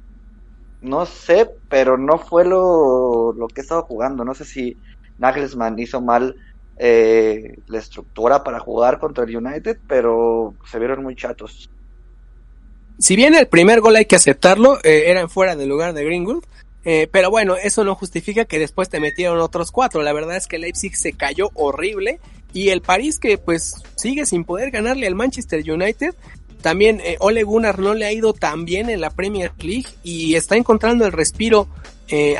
no 0.80 1.06
sé, 1.06 1.50
pero 1.68 1.98
no 1.98 2.18
fue 2.18 2.44
lo, 2.44 3.32
lo 3.32 3.48
que 3.48 3.60
estaba 3.62 3.82
jugando. 3.82 4.24
No 4.24 4.34
sé 4.34 4.44
si 4.44 4.80
Nagelsmann 5.18 5.78
hizo 5.78 6.00
mal 6.00 6.34
eh, 6.80 7.58
la 7.66 7.78
estructura 7.78 8.44
para 8.44 8.60
jugar 8.60 9.00
contra 9.00 9.24
el 9.24 9.36
United, 9.36 9.78
pero 9.88 10.54
se 10.70 10.78
vieron 10.78 11.02
muy 11.02 11.16
chatos. 11.16 11.68
si 12.98 13.16
bien 13.16 13.34
el 13.34 13.48
primer 13.48 13.80
gol 13.80 13.96
hay 13.96 14.06
que 14.06 14.14
aceptarlo, 14.14 14.78
eh, 14.84 15.04
era 15.06 15.20
en 15.20 15.28
fuera 15.28 15.56
del 15.56 15.68
lugar 15.68 15.92
de 15.92 16.04
Greenwood, 16.04 16.44
eh, 16.84 17.08
pero 17.10 17.30
bueno, 17.30 17.56
eso 17.56 17.82
no 17.82 17.96
justifica 17.96 18.44
que 18.44 18.60
después 18.60 18.88
te 18.88 19.00
metieron 19.00 19.40
otros 19.40 19.72
cuatro. 19.72 20.02
La 20.02 20.12
verdad 20.12 20.36
es 20.36 20.46
que 20.46 20.58
Leipzig 20.58 20.96
se 20.96 21.12
cayó 21.12 21.50
horrible 21.54 22.20
y 22.52 22.68
el 22.68 22.80
París 22.80 23.18
que 23.18 23.38
pues 23.38 23.82
sigue 23.96 24.24
sin 24.24 24.44
poder 24.44 24.70
ganarle 24.70 25.08
al 25.08 25.16
Manchester 25.16 25.68
United. 25.68 26.14
También 26.62 27.00
eh, 27.00 27.16
Ole 27.18 27.42
Gunnar 27.42 27.80
no 27.80 27.94
le 27.94 28.06
ha 28.06 28.12
ido 28.12 28.32
tan 28.34 28.64
bien 28.64 28.88
en 28.88 29.00
la 29.00 29.10
Premier 29.10 29.52
League 29.58 29.88
y 30.04 30.36
está 30.36 30.56
encontrando 30.56 31.04
el 31.06 31.12
respiro 31.12 31.68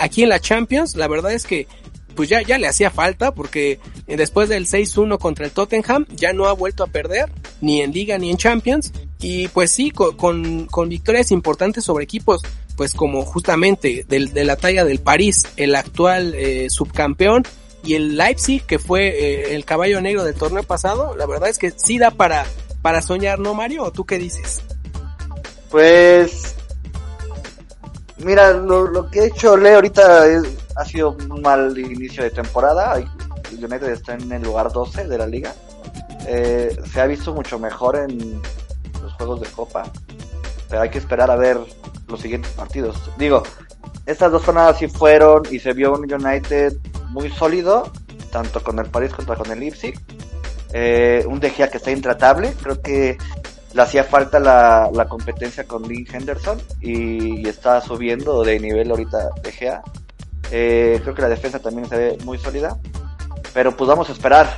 aquí 0.01 0.23
en 0.23 0.31
la 0.31 0.41
Champions. 0.41 0.97
La 0.97 1.09
verdad 1.09 1.33
es 1.33 1.45
que 1.45 1.67
pues 2.19 2.29
ya, 2.29 2.43
ya 2.43 2.59
le 2.59 2.67
hacía 2.67 2.91
falta 2.91 3.31
porque 3.33 3.79
después 4.09 4.49
del 4.49 4.67
6-1 4.67 5.21
contra 5.21 5.45
el 5.45 5.53
Tottenham 5.53 6.05
ya 6.11 6.33
no 6.33 6.47
ha 6.47 6.53
vuelto 6.53 6.83
a 6.83 6.89
perder 6.89 7.31
ni 7.61 7.81
en 7.81 7.93
liga 7.93 8.19
ni 8.19 8.29
en 8.29 8.37
Champions 8.37 8.93
y 9.21 9.47
pues 9.47 9.71
sí, 9.71 9.93
con, 9.93 10.67
con, 10.67 10.89
victorias 10.89 11.31
importantes 11.31 11.85
sobre 11.85 12.03
equipos 12.03 12.43
pues 12.77 12.93
como 12.93 13.23
justamente 13.23 14.05
del, 14.09 14.33
de 14.33 14.45
la 14.45 14.57
talla 14.57 14.85
del 14.85 14.99
París, 14.99 15.45
el 15.57 15.77
actual 15.77 16.35
eh, 16.35 16.67
subcampeón 16.71 17.45
y 17.85 17.95
el 17.95 18.17
Leipzig 18.17 18.67
que 18.67 18.81
fue 18.81 19.07
eh, 19.11 19.55
el 19.55 19.65
caballo 19.65 20.01
negro 20.01 20.25
del 20.25 20.35
torneo 20.35 20.65
pasado, 20.65 21.15
la 21.15 21.25
verdad 21.25 21.49
es 21.49 21.59
que 21.59 21.71
sí 21.71 21.99
da 21.99 22.11
para, 22.11 22.47
para 22.83 23.01
soñar, 23.01 23.39
¿no 23.39 23.55
Mario? 23.55 23.93
¿Tú 23.93 24.05
qué 24.05 24.19
dices? 24.19 24.61
Pues 25.71 26.57
Mira, 28.19 28.55
lo, 28.55 29.09
que 29.09 29.21
ha 29.21 29.27
hecho 29.27 29.57
Le 29.57 29.75
ahorita 29.75 30.27
ha 30.79 30.85
sido 30.85 31.17
un 31.29 31.43
mal 31.43 31.77
inicio 31.77 32.23
de 32.23 32.31
temporada. 32.31 33.03
United 33.53 33.89
está 33.91 34.15
en 34.15 34.31
el 34.31 34.43
lugar 34.43 34.73
12 34.73 35.09
de 35.09 35.19
la 35.19 35.27
liga. 35.27 35.53
Eh, 36.27 36.77
se 36.93 37.01
ha 37.01 37.07
visto 37.07 37.35
mucho 37.35 37.59
mejor 37.59 37.97
en 37.97 38.41
los 39.03 39.13
juegos 39.15 39.41
de 39.41 39.47
Copa. 39.49 39.85
Pero 40.69 40.83
hay 40.83 40.91
que 40.91 40.99
esperar 40.99 41.31
a 41.31 41.37
ver 41.37 41.59
los 42.07 42.21
siguientes 42.21 42.53
partidos. 42.53 42.97
Digo, 43.19 43.43
estas 44.07 44.31
dos 44.31 44.45
jornadas 44.45 44.79
sí 44.79 44.87
fueron 44.87 45.43
y 45.51 45.59
se 45.59 45.73
vio 45.73 45.93
un 45.95 46.11
United 46.11 46.75
muy 47.09 47.29
sólido, 47.31 47.91
tanto 48.31 48.63
con 48.63 48.79
el 48.79 48.87
París 48.87 49.13
contra 49.13 49.35
con 49.35 49.51
el 49.51 49.59
Leipzig. 49.59 49.99
Eh, 50.73 51.25
un 51.27 51.41
De 51.41 51.51
que 51.51 51.65
está 51.65 51.91
intratable. 51.91 52.55
Creo 52.63 52.81
que 52.81 53.19
le 53.73 53.83
hacía 53.83 54.05
falta 54.05 54.39
la, 54.39 55.07
competencia 55.09 55.65
con 55.65 55.83
Lynn 55.83 56.07
Henderson 56.11 56.61
y, 56.81 57.49
está 57.49 57.81
subiendo 57.81 58.45
de 58.45 58.61
nivel 58.61 58.91
ahorita 58.91 59.31
de. 59.43 59.83
Eh, 60.51 61.01
creo 61.03 61.15
que 61.15 61.23
la 61.23 61.29
defensa 61.29 61.59
también 61.59 61.89
se 61.89 61.97
ve 61.97 62.19
muy 62.25 62.39
sólida, 62.39 62.79
pero 63.53 63.77
pues 63.77 63.89
vamos 63.89 64.09
a 64.09 64.13
esperar. 64.13 64.57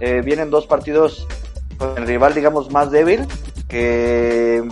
Eh, 0.00 0.22
vienen 0.24 0.50
dos 0.50 0.66
partidos 0.66 1.26
con 1.78 1.96
el 1.98 2.06
rival, 2.06 2.34
digamos, 2.34 2.70
más 2.70 2.90
débil, 2.90 3.26
que 3.68 4.62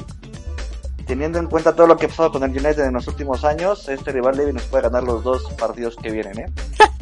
teniendo 1.06 1.38
en 1.38 1.46
cuenta 1.46 1.74
todo 1.74 1.86
lo 1.86 1.96
que 1.96 2.06
ha 2.06 2.08
pasado 2.08 2.32
con 2.32 2.42
el 2.42 2.50
United 2.50 2.84
en 2.84 2.94
los 2.94 3.06
últimos 3.08 3.44
años, 3.44 3.88
este 3.88 4.12
rival 4.12 4.36
débil 4.36 4.54
nos 4.54 4.64
puede 4.64 4.84
ganar 4.84 5.02
los 5.02 5.22
dos 5.22 5.44
partidos 5.58 5.96
que 5.96 6.10
vienen, 6.10 6.38
¿eh? 6.38 6.46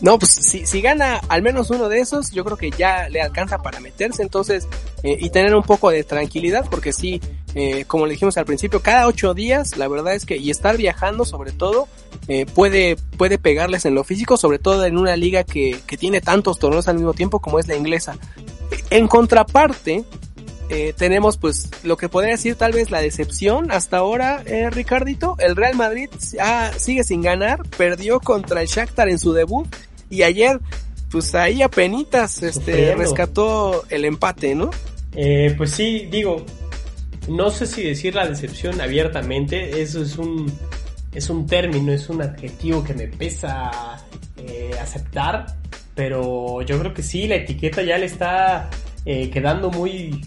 No, 0.00 0.18
pues 0.18 0.32
si, 0.32 0.66
si 0.66 0.82
gana 0.82 1.20
al 1.28 1.42
menos 1.42 1.70
uno 1.70 1.88
de 1.88 2.00
esos, 2.00 2.30
yo 2.30 2.44
creo 2.44 2.56
que 2.56 2.70
ya 2.70 3.08
le 3.08 3.22
alcanza 3.22 3.58
para 3.58 3.80
meterse 3.80 4.22
entonces 4.22 4.68
eh, 5.02 5.16
y 5.18 5.30
tener 5.30 5.54
un 5.54 5.62
poco 5.62 5.90
de 5.90 6.04
tranquilidad, 6.04 6.66
porque 6.70 6.92
sí, 6.92 7.20
eh, 7.54 7.86
como 7.86 8.06
le 8.06 8.12
dijimos 8.12 8.36
al 8.36 8.44
principio, 8.44 8.80
cada 8.82 9.06
ocho 9.06 9.32
días, 9.32 9.78
la 9.78 9.88
verdad 9.88 10.14
es 10.14 10.26
que, 10.26 10.36
y 10.36 10.50
estar 10.50 10.76
viajando 10.76 11.24
sobre 11.24 11.52
todo, 11.52 11.88
eh, 12.28 12.44
puede, 12.44 12.96
puede 13.16 13.38
pegarles 13.38 13.86
en 13.86 13.94
lo 13.94 14.04
físico, 14.04 14.36
sobre 14.36 14.58
todo 14.58 14.84
en 14.84 14.98
una 14.98 15.16
liga 15.16 15.44
que, 15.44 15.80
que 15.86 15.96
tiene 15.96 16.20
tantos 16.20 16.58
torneos 16.58 16.88
al 16.88 16.96
mismo 16.96 17.14
tiempo 17.14 17.40
como 17.40 17.58
es 17.58 17.66
la 17.66 17.76
inglesa. 17.76 18.18
En 18.90 19.08
contraparte, 19.08 20.04
eh, 20.68 20.92
tenemos 20.96 21.36
pues 21.36 21.70
lo 21.84 21.96
que 21.96 22.08
podría 22.08 22.32
decir 22.32 22.56
tal 22.56 22.72
vez 22.72 22.90
la 22.90 23.00
decepción 23.00 23.70
hasta 23.70 23.98
ahora, 23.98 24.42
eh, 24.46 24.68
Ricardito. 24.70 25.36
El 25.38 25.54
Real 25.54 25.76
Madrid 25.76 26.08
ah, 26.40 26.72
sigue 26.76 27.04
sin 27.04 27.22
ganar, 27.22 27.62
perdió 27.76 28.18
contra 28.18 28.62
el 28.62 28.66
Shakhtar 28.66 29.08
en 29.08 29.18
su 29.18 29.32
debut 29.32 29.68
y 30.10 30.22
ayer 30.22 30.58
pues 31.10 31.34
ahí 31.36 31.62
apenitas 31.62 32.42
este, 32.42 32.94
rescató 32.96 33.84
el 33.90 34.04
empate, 34.04 34.56
¿no? 34.56 34.70
Eh, 35.14 35.54
pues 35.56 35.70
sí, 35.70 36.08
digo, 36.10 36.44
no 37.28 37.50
sé 37.50 37.66
si 37.66 37.84
decir 37.84 38.16
la 38.16 38.26
decepción 38.26 38.80
abiertamente, 38.80 39.80
eso 39.80 40.02
es 40.02 40.18
un, 40.18 40.52
es 41.12 41.30
un 41.30 41.46
término, 41.46 41.92
es 41.92 42.08
un 42.08 42.22
adjetivo 42.22 42.82
que 42.82 42.92
me 42.92 43.06
pesa 43.06 43.70
eh, 44.36 44.72
aceptar, 44.80 45.46
pero 45.94 46.60
yo 46.62 46.78
creo 46.80 46.92
que 46.92 47.04
sí, 47.04 47.28
la 47.28 47.36
etiqueta 47.36 47.82
ya 47.82 47.98
le 47.98 48.06
está 48.06 48.68
quedando 49.04 49.70
muy, 49.70 50.20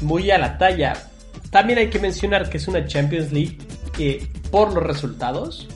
muy 0.00 0.30
a 0.30 0.38
la 0.38 0.58
talla. 0.58 0.94
También 1.50 1.78
hay 1.78 1.88
que 1.90 1.98
mencionar 1.98 2.50
que 2.50 2.58
es 2.58 2.68
una 2.68 2.86
Champions 2.86 3.32
League 3.32 3.58
que 3.96 4.28
por 4.50 4.74
los 4.74 4.82
resultados 4.82 5.68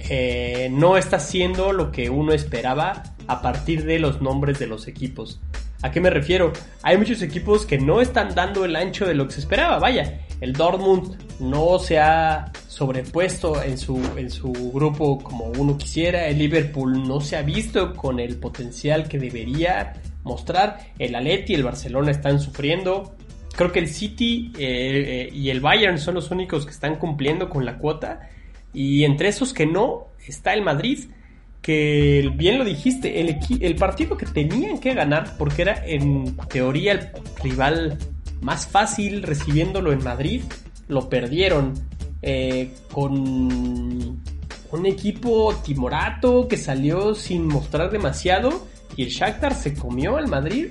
eh, 0.00 0.68
no 0.70 0.96
está 0.96 1.18
siendo 1.18 1.72
lo 1.72 1.90
que 1.90 2.10
uno 2.10 2.32
esperaba 2.32 3.02
a 3.26 3.42
partir 3.42 3.84
de 3.84 3.98
los 3.98 4.22
nombres 4.22 4.58
de 4.58 4.66
los 4.66 4.86
equipos. 4.88 5.40
¿A 5.82 5.92
qué 5.92 6.00
me 6.00 6.10
refiero? 6.10 6.52
Hay 6.82 6.96
muchos 6.96 7.22
equipos 7.22 7.64
que 7.64 7.78
no 7.78 8.00
están 8.00 8.34
dando 8.34 8.64
el 8.64 8.74
ancho 8.74 9.06
de 9.06 9.14
lo 9.14 9.26
que 9.26 9.34
se 9.34 9.40
esperaba. 9.40 9.78
Vaya, 9.78 10.22
el 10.40 10.52
Dortmund 10.52 11.16
no 11.38 11.78
se 11.78 11.98
ha 11.98 12.50
sobrepuesto 12.66 13.62
en 13.62 13.78
su, 13.78 13.96
en 14.16 14.30
su 14.30 14.52
grupo 14.72 15.18
como 15.18 15.46
uno 15.46 15.78
quisiera. 15.78 16.26
El 16.26 16.38
Liverpool 16.38 17.06
no 17.06 17.20
se 17.20 17.36
ha 17.36 17.42
visto 17.42 17.94
con 17.94 18.18
el 18.18 18.36
potencial 18.36 19.08
que 19.08 19.18
debería 19.18 19.94
mostrar. 20.24 20.78
El 20.98 21.14
Atleti 21.14 21.52
y 21.52 21.56
el 21.56 21.62
Barcelona 21.62 22.10
están 22.10 22.40
sufriendo. 22.40 23.14
Creo 23.58 23.72
que 23.72 23.80
el 23.80 23.88
City 23.88 24.52
eh, 24.56 25.30
eh, 25.30 25.30
y 25.34 25.50
el 25.50 25.58
Bayern 25.58 25.98
son 25.98 26.14
los 26.14 26.30
únicos 26.30 26.64
que 26.64 26.70
están 26.70 26.94
cumpliendo 26.94 27.50
con 27.50 27.64
la 27.64 27.78
cuota. 27.78 28.30
Y 28.72 29.02
entre 29.02 29.26
esos 29.26 29.52
que 29.52 29.66
no 29.66 30.06
está 30.24 30.54
el 30.54 30.62
Madrid, 30.62 31.06
que 31.60 32.30
bien 32.36 32.56
lo 32.58 32.64
dijiste, 32.64 33.20
el, 33.20 33.36
el 33.60 33.74
partido 33.74 34.16
que 34.16 34.26
tenían 34.26 34.78
que 34.78 34.94
ganar, 34.94 35.36
porque 35.36 35.62
era 35.62 35.84
en 35.84 36.36
teoría 36.46 36.92
el 36.92 37.08
rival 37.42 37.98
más 38.40 38.68
fácil 38.68 39.24
recibiéndolo 39.24 39.90
en 39.90 40.04
Madrid, 40.04 40.42
lo 40.86 41.08
perdieron 41.08 41.74
eh, 42.22 42.70
con 42.92 43.12
un 44.70 44.86
equipo 44.86 45.52
timorato 45.64 46.46
que 46.46 46.56
salió 46.56 47.12
sin 47.12 47.48
mostrar 47.48 47.90
demasiado 47.90 48.68
y 48.94 49.02
el 49.02 49.08
Shakhtar 49.08 49.52
se 49.52 49.74
comió 49.74 50.16
al 50.16 50.28
Madrid 50.28 50.68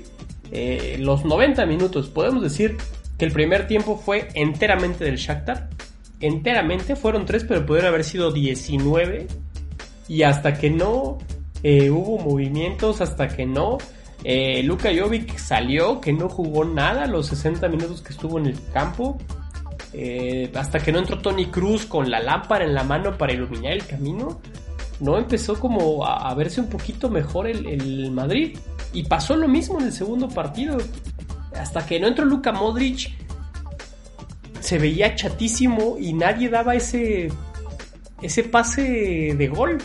eh, 0.51 0.97
los 0.99 1.25
90 1.25 1.65
minutos. 1.65 2.09
Podemos 2.09 2.41
decir 2.41 2.77
que 3.17 3.25
el 3.25 3.31
primer 3.31 3.67
tiempo 3.67 3.97
fue 3.97 4.29
enteramente 4.33 5.03
del 5.03 5.17
Shakhtar. 5.17 5.69
Enteramente, 6.19 6.95
fueron 6.95 7.25
tres, 7.25 7.43
pero 7.43 7.65
pudieron 7.65 7.89
haber 7.89 8.03
sido 8.03 8.31
19. 8.31 9.27
Y 10.07 10.23
hasta 10.23 10.53
que 10.53 10.69
no 10.69 11.17
eh, 11.63 11.89
hubo 11.89 12.17
movimientos, 12.17 13.01
hasta 13.01 13.27
que 13.27 13.45
no. 13.45 13.77
Eh, 14.23 14.63
Luka 14.63 14.89
Jovic 14.97 15.37
salió, 15.37 16.01
que 16.01 16.11
no 16.11 16.27
jugó 16.29 16.65
nada 16.65 17.05
los 17.07 17.27
60 17.27 17.67
minutos 17.67 18.01
que 18.01 18.13
estuvo 18.13 18.39
en 18.39 18.47
el 18.47 18.57
campo. 18.73 19.17
hasta 20.53 20.79
que 20.79 20.91
no 20.91 20.99
entró 20.99 21.19
Tony 21.19 21.47
Cruz 21.47 21.85
con 21.85 22.09
la 22.09 22.19
lámpara 22.19 22.65
en 22.65 22.73
la 22.73 22.83
mano 22.83 23.17
para 23.17 23.33
iluminar 23.33 23.73
el 23.73 23.85
camino. 23.85 24.39
No 24.99 25.17
empezó 25.17 25.59
como 25.59 26.05
a, 26.05 26.33
verse 26.33 26.61
un 26.61 26.69
poquito 26.69 27.09
mejor 27.09 27.47
el 27.47 28.11
Madrid. 28.11 28.57
Y 28.93 29.03
pasó 29.03 29.35
lo 29.35 29.47
mismo 29.47 29.79
en 29.79 29.87
el 29.87 29.93
segundo 29.93 30.27
partido. 30.29 30.77
Hasta 31.53 31.85
que 31.85 31.99
no 31.99 32.07
entró 32.07 32.25
Luka 32.25 32.51
Modric, 32.51 33.11
se 34.59 34.77
veía 34.77 35.15
chatísimo 35.15 35.97
y 35.97 36.13
nadie 36.13 36.49
daba 36.49 36.75
ese, 36.75 37.31
ese 38.21 38.43
pase 38.43 39.33
de 39.37 39.47
gol. 39.47 39.77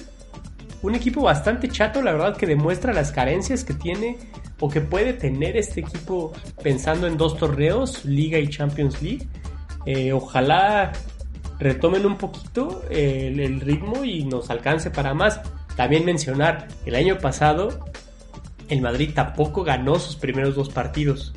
Un 0.82 0.96
equipo 0.96 1.22
bastante 1.22 1.68
chato, 1.68 2.02
la 2.02 2.12
verdad, 2.12 2.36
que 2.36 2.46
demuestra 2.46 2.92
las 2.92 3.12
carencias 3.12 3.62
que 3.64 3.74
tiene 3.74 4.18
o 4.58 4.68
que 4.68 4.80
puede 4.80 5.12
tener 5.12 5.56
este 5.56 5.80
equipo 5.80 6.32
pensando 6.62 7.06
en 7.06 7.16
dos 7.16 7.36
torneos, 7.36 8.04
Liga 8.04 8.38
y 8.38 8.48
Champions 8.48 9.00
League. 9.00 9.28
Eh, 9.86 10.12
ojalá 10.12 10.92
retomen 11.58 12.04
un 12.04 12.16
poquito 12.16 12.82
el, 12.90 13.38
el 13.38 13.60
ritmo 13.60 14.04
y 14.04 14.24
nos 14.24 14.50
alcance 14.50 14.90
para 14.90 15.14
más. 15.14 15.40
También 15.76 16.04
mencionar, 16.04 16.68
el 16.84 16.96
año 16.96 17.18
pasado 17.18 17.84
el 18.72 18.80
Madrid 18.80 19.10
tampoco 19.14 19.62
ganó 19.62 19.98
sus 19.98 20.16
primeros 20.16 20.54
dos 20.54 20.68
partidos. 20.68 21.32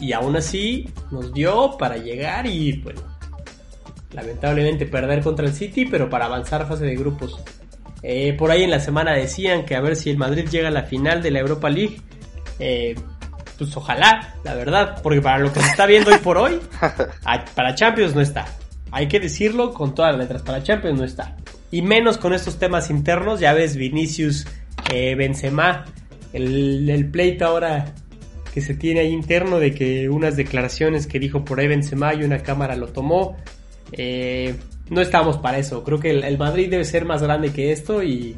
Y 0.00 0.12
aún 0.12 0.36
así 0.36 0.90
nos 1.10 1.32
dio 1.32 1.76
para 1.78 1.96
llegar 1.96 2.46
y, 2.46 2.72
bueno, 2.78 3.02
lamentablemente 4.12 4.86
perder 4.86 5.22
contra 5.22 5.46
el 5.46 5.52
City, 5.52 5.86
pero 5.86 6.10
para 6.10 6.26
avanzar 6.26 6.62
a 6.62 6.66
fase 6.66 6.84
de 6.84 6.96
grupos. 6.96 7.40
Eh, 8.02 8.34
por 8.34 8.50
ahí 8.50 8.62
en 8.62 8.70
la 8.70 8.80
semana 8.80 9.12
decían 9.12 9.64
que 9.64 9.76
a 9.76 9.80
ver 9.80 9.96
si 9.96 10.10
el 10.10 10.18
Madrid 10.18 10.48
llega 10.50 10.68
a 10.68 10.72
la 10.72 10.82
final 10.82 11.22
de 11.22 11.30
la 11.30 11.40
Europa 11.40 11.70
League. 11.70 12.00
Eh, 12.58 12.94
pues 13.56 13.76
ojalá, 13.76 14.34
la 14.44 14.54
verdad, 14.54 15.00
porque 15.02 15.22
para 15.22 15.38
lo 15.38 15.52
que 15.52 15.60
se 15.60 15.68
está 15.68 15.86
viendo 15.86 16.10
hoy 16.10 16.18
por 16.18 16.36
hoy, 16.38 16.60
para 17.54 17.74
Champions 17.74 18.14
no 18.14 18.20
está. 18.20 18.46
Hay 18.90 19.08
que 19.08 19.20
decirlo 19.20 19.72
con 19.72 19.94
todas 19.94 20.12
las 20.12 20.20
letras, 20.20 20.42
para 20.42 20.62
Champions 20.62 20.98
no 20.98 21.04
está. 21.04 21.36
Y 21.70 21.82
menos 21.82 22.18
con 22.18 22.34
estos 22.34 22.58
temas 22.58 22.90
internos, 22.90 23.40
ya 23.40 23.52
ves 23.52 23.76
Vinicius, 23.76 24.46
eh, 24.92 25.14
Benzema, 25.14 25.84
el, 26.34 26.90
el 26.90 27.10
pleito 27.10 27.46
ahora 27.46 27.94
que 28.52 28.60
se 28.60 28.74
tiene 28.74 29.00
ahí 29.00 29.10
interno 29.10 29.58
de 29.58 29.74
que 29.74 30.08
unas 30.08 30.36
declaraciones 30.36 31.06
que 31.06 31.18
dijo 31.18 31.44
por 31.44 31.58
ahí 31.58 31.66
Benzema 31.66 32.14
y 32.14 32.22
una 32.22 32.38
cámara 32.38 32.76
lo 32.76 32.88
tomó. 32.88 33.36
Eh, 33.92 34.54
no 34.90 35.00
estamos 35.00 35.38
para 35.38 35.58
eso. 35.58 35.82
Creo 35.82 35.98
que 35.98 36.10
el, 36.10 36.38
Madrid 36.38 36.70
debe 36.70 36.84
ser 36.84 37.04
más 37.04 37.22
grande 37.22 37.52
que 37.52 37.72
esto 37.72 38.02
y, 38.02 38.36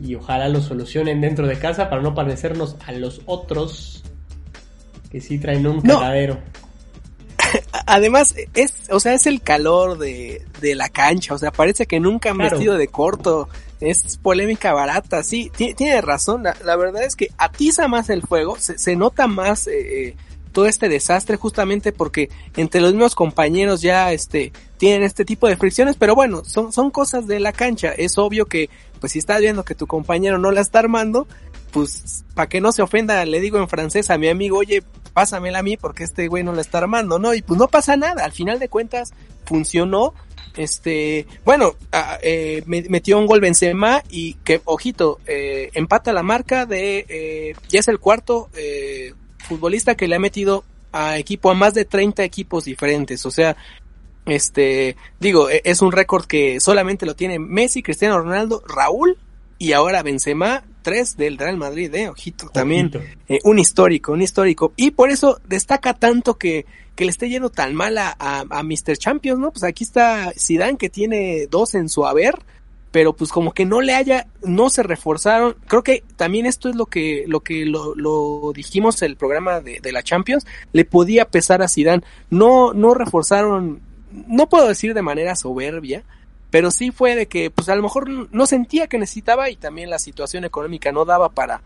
y, 0.00 0.14
ojalá 0.14 0.48
lo 0.48 0.60
solucionen 0.60 1.20
dentro 1.20 1.46
de 1.46 1.58
casa 1.58 1.88
para 1.90 2.02
no 2.02 2.14
parecernos 2.14 2.76
a 2.86 2.92
los 2.92 3.20
otros 3.26 4.02
que 5.10 5.20
sí 5.20 5.38
traen 5.38 5.66
un 5.66 5.80
cagadero. 5.80 6.38
además 7.86 8.34
es, 8.54 8.74
o 8.90 8.98
sea, 8.98 9.14
es 9.14 9.26
el 9.26 9.42
calor 9.42 9.98
de, 9.98 10.42
de 10.60 10.74
la 10.74 10.88
cancha, 10.88 11.34
o 11.34 11.38
sea, 11.38 11.50
parece 11.52 11.86
que 11.86 12.00
nunca 12.00 12.30
han 12.30 12.36
Claro. 12.36 12.52
vestido 12.56 12.76
de 12.76 12.88
corto, 12.88 13.48
es 13.82 14.16
polémica 14.18 14.72
barata, 14.72 15.22
sí, 15.22 15.50
ti- 15.56 15.74
tiene 15.74 16.00
razón, 16.00 16.42
la, 16.42 16.76
verdad 16.76 17.02
es 17.02 17.16
que 17.16 17.28
atiza 17.36 17.88
más 17.88 18.08
el 18.10 18.22
fuego, 18.22 18.56
se, 18.58 18.78
se 18.78 18.96
nota 18.96 19.26
más 19.26 19.66
eh, 19.66 20.08
eh, 20.08 20.16
todo 20.52 20.66
este 20.66 20.88
desastre 20.88 21.36
justamente 21.36 21.92
porque 21.92 22.30
entre 22.56 22.80
los 22.80 22.92
mismos 22.92 23.14
compañeros 23.14 23.80
ya 23.82 24.12
este 24.12 24.52
tienen 24.78 25.02
este 25.02 25.24
tipo 25.24 25.48
de 25.48 25.56
fricciones, 25.56 25.96
pero 25.96 26.14
bueno, 26.14 26.44
son, 26.44 26.72
son 26.72 26.90
cosas 26.90 27.26
de 27.26 27.40
la 27.40 27.52
cancha, 27.52 27.92
es 27.92 28.18
obvio 28.18 28.46
que 28.46 28.68
pues 29.00 29.12
si 29.12 29.18
estás 29.18 29.40
viendo 29.40 29.64
que 29.64 29.74
tu 29.74 29.86
compañero 29.86 30.38
no 30.38 30.50
la 30.52 30.60
está 30.60 30.78
armando, 30.78 31.26
pues 31.72 32.24
para 32.34 32.48
que 32.48 32.60
no 32.60 32.70
se 32.72 32.82
ofenda, 32.82 33.24
le 33.24 33.40
digo 33.40 33.58
en 33.58 33.68
francés 33.68 34.10
a 34.10 34.18
mi 34.18 34.28
amigo, 34.28 34.58
oye, 34.58 34.82
pásamela 35.14 35.60
a 35.60 35.62
mí 35.62 35.76
porque 35.76 36.04
este 36.04 36.28
güey 36.28 36.44
no 36.44 36.52
la 36.52 36.60
está 36.60 36.78
armando, 36.78 37.18
¿no? 37.18 37.34
Y 37.34 37.42
pues 37.42 37.58
no 37.58 37.66
pasa 37.68 37.96
nada, 37.96 38.24
al 38.24 38.32
final 38.32 38.58
de 38.58 38.68
cuentas 38.68 39.12
funcionó. 39.46 40.14
Este, 40.56 41.26
bueno, 41.44 41.74
ah, 41.92 42.18
eh, 42.22 42.62
me- 42.66 42.84
metió 42.88 43.18
un 43.18 43.26
gol 43.26 43.40
Benzema 43.40 44.02
y 44.10 44.34
que, 44.44 44.60
ojito, 44.64 45.18
eh, 45.26 45.70
empata 45.74 46.12
la 46.12 46.22
marca 46.22 46.66
de, 46.66 47.06
eh, 47.08 47.54
ya 47.68 47.80
es 47.80 47.88
el 47.88 47.98
cuarto 47.98 48.50
eh, 48.56 49.14
futbolista 49.38 49.94
que 49.94 50.08
le 50.08 50.16
ha 50.16 50.20
metido 50.20 50.64
a 50.92 51.18
equipo, 51.18 51.50
a 51.50 51.54
más 51.54 51.72
de 51.72 51.84
30 51.86 52.22
equipos 52.22 52.64
diferentes, 52.66 53.24
o 53.24 53.30
sea, 53.30 53.56
este, 54.26 54.96
digo, 55.20 55.48
e- 55.50 55.62
es 55.64 55.80
un 55.82 55.90
récord 55.92 56.26
que 56.26 56.60
solamente 56.60 57.06
lo 57.06 57.16
tiene 57.16 57.38
Messi, 57.38 57.82
Cristiano 57.82 58.18
Ronaldo, 58.20 58.62
Raúl 58.68 59.16
y 59.58 59.72
ahora 59.72 60.02
Benzema, 60.02 60.64
tres 60.82 61.16
del 61.16 61.38
Real 61.38 61.56
Madrid, 61.56 61.94
eh, 61.94 62.08
ojito, 62.08 62.48
también 62.48 62.90
eh, 63.28 63.38
un 63.44 63.58
histórico, 63.58 64.12
un 64.12 64.22
histórico. 64.22 64.72
Y 64.76 64.90
por 64.90 65.10
eso 65.10 65.40
destaca 65.48 65.94
tanto 65.94 66.36
que, 66.36 66.66
que 66.94 67.04
le 67.04 67.10
esté 67.10 67.28
yendo 67.28 67.50
tan 67.50 67.74
mal 67.74 67.96
a, 67.98 68.14
a, 68.18 68.44
a 68.48 68.62
Mr. 68.62 68.96
Champions, 68.98 69.38
¿no? 69.38 69.50
Pues 69.50 69.64
aquí 69.64 69.84
está 69.84 70.32
Zidane 70.38 70.76
que 70.76 70.90
tiene 70.90 71.46
dos 71.48 71.74
en 71.74 71.88
su 71.88 72.06
haber, 72.06 72.34
pero 72.92 73.14
pues 73.14 73.30
como 73.30 73.52
que 73.52 73.64
no 73.64 73.80
le 73.80 73.94
haya, 73.94 74.26
no 74.42 74.70
se 74.70 74.82
reforzaron. 74.82 75.56
Creo 75.66 75.82
que 75.82 76.04
también 76.16 76.46
esto 76.46 76.68
es 76.68 76.76
lo 76.76 76.86
que, 76.86 77.24
lo 77.26 77.40
que 77.40 77.64
lo, 77.64 77.94
lo 77.94 78.52
dijimos 78.54 79.00
el 79.02 79.16
programa 79.16 79.60
de, 79.60 79.80
de 79.80 79.92
la 79.92 80.02
Champions, 80.02 80.46
le 80.72 80.84
podía 80.84 81.24
pesar 81.24 81.62
a 81.62 81.68
Zidane. 81.68 82.02
No, 82.30 82.74
no 82.74 82.92
reforzaron, 82.92 83.80
no 84.28 84.48
puedo 84.48 84.68
decir 84.68 84.92
de 84.92 85.02
manera 85.02 85.34
soberbia, 85.34 86.04
pero 86.52 86.70
sí 86.70 86.92
fue 86.92 87.16
de 87.16 87.26
que 87.26 87.50
pues 87.50 87.68
a 87.68 87.74
lo 87.74 87.82
mejor 87.82 88.08
no 88.32 88.46
sentía 88.46 88.86
que 88.86 88.98
necesitaba 88.98 89.50
y 89.50 89.56
también 89.56 89.90
la 89.90 89.98
situación 89.98 90.44
económica 90.44 90.92
no 90.92 91.04
daba 91.04 91.30
para 91.30 91.62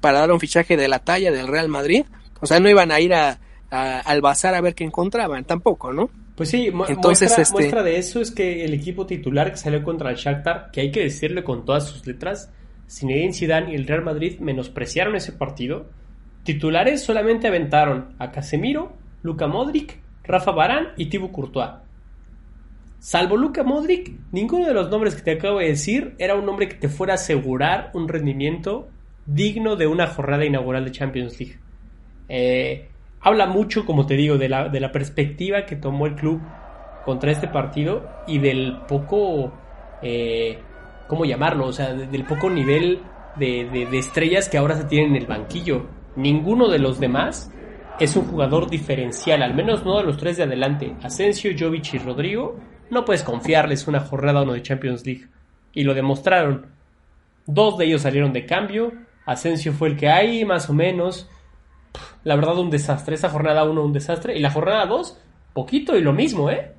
para 0.00 0.20
dar 0.20 0.32
un 0.32 0.40
fichaje 0.40 0.78
de 0.78 0.88
la 0.88 1.00
talla 1.00 1.30
del 1.30 1.48
Real 1.48 1.68
Madrid. 1.68 2.06
O 2.40 2.46
sea, 2.46 2.58
no 2.60 2.70
iban 2.70 2.90
a 2.92 3.00
ir 3.00 3.12
a, 3.12 3.38
a- 3.70 3.98
al 4.00 4.20
bazar 4.22 4.54
a 4.54 4.60
ver 4.62 4.74
qué 4.74 4.84
encontraban, 4.84 5.44
tampoco, 5.44 5.92
¿no? 5.92 6.08
Pues 6.36 6.50
sí, 6.50 6.66
Entonces, 6.68 7.02
muestra, 7.30 7.42
este- 7.42 7.52
muestra 7.52 7.82
de 7.82 7.98
eso 7.98 8.20
es 8.20 8.30
que 8.30 8.64
el 8.64 8.72
equipo 8.74 9.06
titular 9.06 9.50
que 9.50 9.56
salió 9.58 9.82
contra 9.82 10.10
el 10.10 10.16
Shakhtar, 10.16 10.70
que 10.72 10.80
hay 10.82 10.92
que 10.92 11.00
decirle 11.02 11.42
con 11.42 11.64
todas 11.64 11.88
sus 11.88 12.06
letras, 12.06 12.48
Zinedine 12.88 13.32
Zidane 13.34 13.72
y 13.72 13.74
el 13.74 13.88
Real 13.88 14.04
Madrid 14.04 14.38
menospreciaron 14.38 15.16
ese 15.16 15.32
partido. 15.32 15.86
Titulares 16.44 17.02
solamente 17.02 17.48
aventaron 17.48 18.14
a 18.20 18.30
Casemiro, 18.30 18.92
Luka 19.22 19.48
Modric, 19.48 19.98
Rafa 20.22 20.52
Barán 20.52 20.88
y 20.96 21.06
Thibaut 21.06 21.32
Courtois. 21.32 21.70
Salvo 23.00 23.36
Luka 23.36 23.62
Modric, 23.62 24.12
ninguno 24.32 24.66
de 24.66 24.74
los 24.74 24.90
nombres 24.90 25.14
que 25.14 25.22
te 25.22 25.32
acabo 25.32 25.58
de 25.60 25.68
decir 25.68 26.14
era 26.18 26.34
un 26.34 26.44
nombre 26.44 26.68
que 26.68 26.74
te 26.74 26.88
fuera 26.88 27.12
a 27.12 27.14
asegurar 27.14 27.90
un 27.94 28.08
rendimiento 28.08 28.88
digno 29.26 29.76
de 29.76 29.86
una 29.86 30.08
jornada 30.08 30.44
inaugural 30.44 30.84
de 30.84 30.90
Champions 30.90 31.38
League. 31.38 31.58
Eh, 32.28 32.88
habla 33.20 33.46
mucho, 33.46 33.86
como 33.86 34.04
te 34.06 34.14
digo, 34.14 34.36
de 34.36 34.48
la, 34.48 34.68
de 34.68 34.80
la 34.80 34.90
perspectiva 34.90 35.64
que 35.64 35.76
tomó 35.76 36.06
el 36.06 36.16
club 36.16 36.40
contra 37.04 37.30
este 37.30 37.46
partido 37.48 38.08
y 38.26 38.38
del 38.38 38.78
poco, 38.88 39.52
eh, 40.02 40.58
¿cómo 41.06 41.24
llamarlo? 41.24 41.66
O 41.66 41.72
sea, 41.72 41.94
de- 41.94 42.06
del 42.08 42.24
poco 42.24 42.50
nivel 42.50 43.00
de, 43.36 43.68
de- 43.72 43.86
de 43.86 43.98
estrellas 43.98 44.48
que 44.48 44.58
ahora 44.58 44.76
se 44.76 44.84
tienen 44.84 45.10
en 45.14 45.22
el 45.22 45.26
banquillo. 45.26 45.86
Ninguno 46.16 46.68
de 46.68 46.80
los 46.80 46.98
demás 46.98 47.52
es 48.00 48.16
un 48.16 48.24
jugador 48.24 48.68
diferencial, 48.68 49.42
al 49.42 49.54
menos 49.54 49.84
no 49.84 49.98
de 49.98 50.04
los 50.04 50.16
tres 50.18 50.36
de 50.36 50.42
adelante. 50.42 50.96
Asensio, 51.02 51.52
Jovic 51.58 51.94
y 51.94 51.98
Rodrigo, 51.98 52.56
no 52.90 53.04
puedes 53.04 53.22
confiarles 53.22 53.86
una 53.86 54.00
jornada 54.00 54.42
uno 54.42 54.52
de 54.52 54.62
Champions 54.62 55.04
League. 55.04 55.28
Y 55.72 55.84
lo 55.84 55.94
demostraron. 55.94 56.66
Dos 57.46 57.78
de 57.78 57.86
ellos 57.86 58.02
salieron 58.02 58.32
de 58.32 58.46
cambio. 58.46 58.92
Asensio 59.26 59.72
fue 59.72 59.88
el 59.88 59.96
que 59.96 60.08
hay, 60.08 60.44
más 60.44 60.68
o 60.70 60.74
menos. 60.74 61.28
La 62.24 62.36
verdad, 62.36 62.58
un 62.58 62.70
desastre. 62.70 63.14
Esa 63.14 63.30
jornada 63.30 63.64
1 63.64 63.82
un 63.82 63.92
desastre. 63.92 64.36
Y 64.36 64.40
la 64.40 64.50
jornada 64.50 64.86
2, 64.86 65.18
poquito 65.52 65.96
y 65.96 66.00
lo 66.00 66.12
mismo, 66.12 66.50
¿eh? 66.50 66.72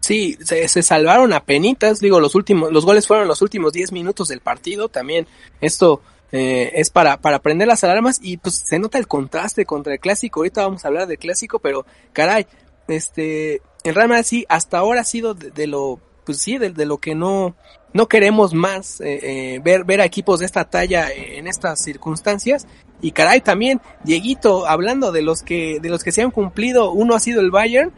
Sí, 0.00 0.36
se, 0.42 0.66
se 0.66 0.82
salvaron 0.82 1.32
a 1.32 1.44
penitas, 1.44 2.00
digo, 2.00 2.18
los 2.18 2.34
últimos, 2.34 2.72
los 2.72 2.84
goles 2.84 3.06
fueron 3.06 3.28
los 3.28 3.40
últimos 3.40 3.72
10 3.72 3.92
minutos 3.92 4.26
del 4.26 4.40
partido, 4.40 4.88
también 4.88 5.28
esto 5.60 6.02
eh, 6.32 6.72
es 6.74 6.90
para, 6.90 7.18
para 7.18 7.38
prender 7.38 7.68
las 7.68 7.84
alarmas 7.84 8.18
y 8.20 8.38
pues 8.38 8.56
se 8.56 8.80
nota 8.80 8.98
el 8.98 9.06
contraste 9.06 9.64
contra 9.64 9.92
el 9.92 10.00
clásico, 10.00 10.40
ahorita 10.40 10.62
vamos 10.62 10.84
a 10.84 10.88
hablar 10.88 11.06
del 11.06 11.18
clásico, 11.18 11.60
pero 11.60 11.86
caray, 12.12 12.48
este, 12.88 13.62
el 13.84 13.94
Real 13.94 14.24
sí, 14.24 14.44
hasta 14.48 14.78
ahora 14.78 15.00
ha 15.00 15.04
sido 15.04 15.34
de, 15.34 15.66
lo, 15.66 16.00
pues 16.24 16.38
sí, 16.38 16.58
de, 16.58 16.86
lo 16.86 16.98
que 16.98 17.14
no, 17.14 17.54
no 17.92 18.08
queremos 18.08 18.54
más, 18.54 19.00
eh, 19.00 19.54
eh, 19.54 19.60
ver, 19.62 19.84
ver 19.84 20.00
a 20.00 20.04
equipos 20.04 20.40
de 20.40 20.46
esta 20.46 20.64
talla 20.64 21.10
en 21.10 21.46
estas 21.46 21.80
circunstancias, 21.80 22.66
y 23.00 23.10
caray, 23.10 23.40
también, 23.40 23.80
Dieguito, 24.04 24.66
hablando 24.66 25.10
de 25.10 25.22
los 25.22 25.42
que, 25.42 25.80
de 25.80 25.88
los 25.88 26.04
que 26.04 26.12
se 26.12 26.22
han 26.22 26.30
cumplido, 26.30 26.92
uno 26.92 27.14
ha 27.14 27.20
sido 27.20 27.40
el 27.40 27.50
Bayern, 27.50 27.92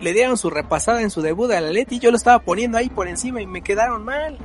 le 0.00 0.12
dieron 0.12 0.36
su 0.36 0.50
repasada 0.50 1.02
en 1.02 1.10
su 1.10 1.22
debut 1.22 1.50
al 1.50 1.66
Atleti, 1.66 1.98
yo 1.98 2.10
lo 2.10 2.16
estaba 2.16 2.38
poniendo 2.38 2.78
ahí 2.78 2.88
por 2.88 3.08
encima 3.08 3.42
y 3.42 3.46
me 3.46 3.62
quedaron 3.62 4.04
mal. 4.04 4.38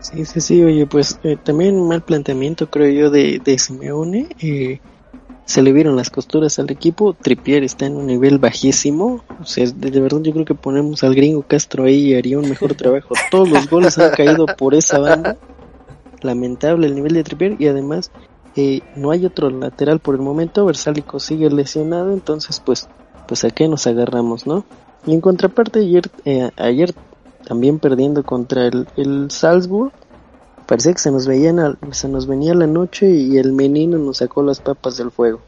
Sí, 0.00 0.24
sí, 0.24 0.40
sí, 0.40 0.62
oye, 0.62 0.86
pues 0.86 1.18
eh, 1.24 1.36
también 1.42 1.88
mal 1.88 2.02
planteamiento 2.02 2.70
creo 2.70 2.90
yo 2.90 3.10
de, 3.10 3.40
de 3.42 3.58
Simeone. 3.58 4.28
eh, 4.40 4.80
se 5.46 5.62
le 5.62 5.72
vieron 5.72 5.94
las 5.96 6.10
costuras 6.10 6.58
al 6.58 6.70
equipo. 6.70 7.14
Trippier 7.14 7.62
está 7.62 7.86
en 7.86 7.96
un 7.96 8.06
nivel 8.06 8.38
bajísimo. 8.38 9.22
O 9.40 9.44
sea, 9.44 9.64
de, 9.64 9.90
de 9.92 10.00
verdad 10.00 10.20
yo 10.20 10.32
creo 10.32 10.44
que 10.44 10.54
ponemos 10.54 11.04
al 11.04 11.14
gringo 11.14 11.42
Castro 11.42 11.84
ahí 11.84 12.08
y 12.08 12.14
haría 12.14 12.38
un 12.38 12.48
mejor 12.48 12.74
trabajo. 12.74 13.14
Todos 13.30 13.48
los 13.48 13.70
goles 13.70 13.96
han 13.96 14.10
caído 14.10 14.46
por 14.46 14.74
esa 14.74 14.98
banda. 14.98 15.36
Lamentable 16.20 16.88
el 16.88 16.96
nivel 16.96 17.14
de 17.14 17.22
Trippier 17.22 17.56
y 17.60 17.68
además 17.68 18.10
eh, 18.56 18.80
no 18.96 19.12
hay 19.12 19.24
otro 19.24 19.48
lateral 19.48 20.00
por 20.00 20.16
el 20.16 20.20
momento. 20.20 20.66
Versálico 20.66 21.20
sigue 21.20 21.48
lesionado, 21.48 22.12
entonces 22.12 22.60
pues, 22.64 22.88
pues 23.28 23.44
a 23.44 23.50
qué 23.50 23.68
nos 23.68 23.86
agarramos, 23.86 24.48
¿no? 24.48 24.64
Y 25.06 25.14
en 25.14 25.20
contraparte 25.20 25.78
ayer, 25.78 26.10
eh, 26.24 26.50
ayer 26.56 26.92
también 27.46 27.78
perdiendo 27.78 28.24
contra 28.24 28.66
el, 28.66 28.88
el 28.96 29.30
Salzburg. 29.30 29.92
Parecía 30.66 30.92
que 30.92 30.98
se 30.98 31.10
nos, 31.10 31.26
veían 31.26 31.78
se 31.92 32.08
nos 32.08 32.26
venía 32.26 32.54
la 32.54 32.66
noche 32.66 33.08
y 33.08 33.38
el 33.38 33.52
menino 33.52 33.98
nos 33.98 34.18
sacó 34.18 34.42
las 34.42 34.60
papas 34.60 34.96
del 34.96 35.10
fuego. 35.10 35.40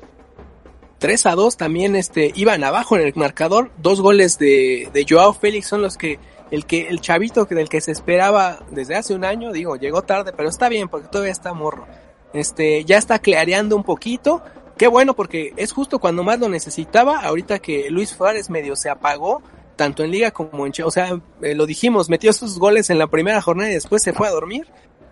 3 0.99 1.27
a 1.27 1.35
2 1.35 1.57
también 1.57 1.97
este 1.97 2.33
iban 2.35 2.65
abajo 2.65 2.97
en 2.97 3.07
el 3.07 3.13
marcador, 3.15 3.71
dos 3.79 4.01
goles 4.01 4.39
de, 4.39 4.91
de 4.93 5.07
Joao 5.09 5.33
Félix 5.33 5.69
son 5.69 5.83
los 5.83 5.97
que 5.97 6.19
el 6.51 6.67
que 6.67 6.89
el 6.89 7.01
chavito 7.01 7.47
que 7.47 7.55
del 7.55 7.69
que 7.69 7.81
se 7.81 7.93
esperaba 7.93 8.61
desde 8.71 8.97
hace 8.97 9.15
un 9.15 9.25
año, 9.25 9.53
digo, 9.53 9.77
llegó 9.77 10.03
tarde, 10.03 10.33
pero 10.37 10.49
está 10.49 10.69
bien 10.69 10.89
porque 10.89 11.09
todavía 11.09 11.33
está 11.33 11.53
morro. 11.53 11.87
Este, 12.33 12.85
ya 12.85 12.99
está 12.99 13.19
clareando 13.19 13.77
un 13.77 13.85
poquito. 13.85 14.43
Qué 14.77 14.87
bueno 14.87 15.15
porque 15.15 15.53
es 15.57 15.73
justo 15.73 15.99
cuando 15.99 16.23
más 16.23 16.39
lo 16.39 16.49
necesitaba, 16.49 17.21
ahorita 17.21 17.59
que 17.59 17.91
Luis 17.91 18.11
Suárez 18.11 18.49
medio 18.49 18.77
se 18.77 18.89
apagó, 18.89 19.43
tanto 19.77 20.05
en 20.05 20.11
liga 20.11 20.31
como 20.31 20.67
en, 20.67 20.73
o 20.85 20.91
sea, 20.91 21.21
eh, 21.43 21.55
lo 21.55 21.67
dijimos, 21.67 22.09
metió 22.09 22.33
sus 22.33 22.59
goles 22.59 22.89
en 22.91 22.99
la 22.99 23.09
primera 23.09 23.43
jornada 23.43 23.71
y 23.71 23.75
después 23.75 24.03
se 24.03 24.13
fue 24.13 24.29
a 24.29 24.31
dormir. 24.31 24.67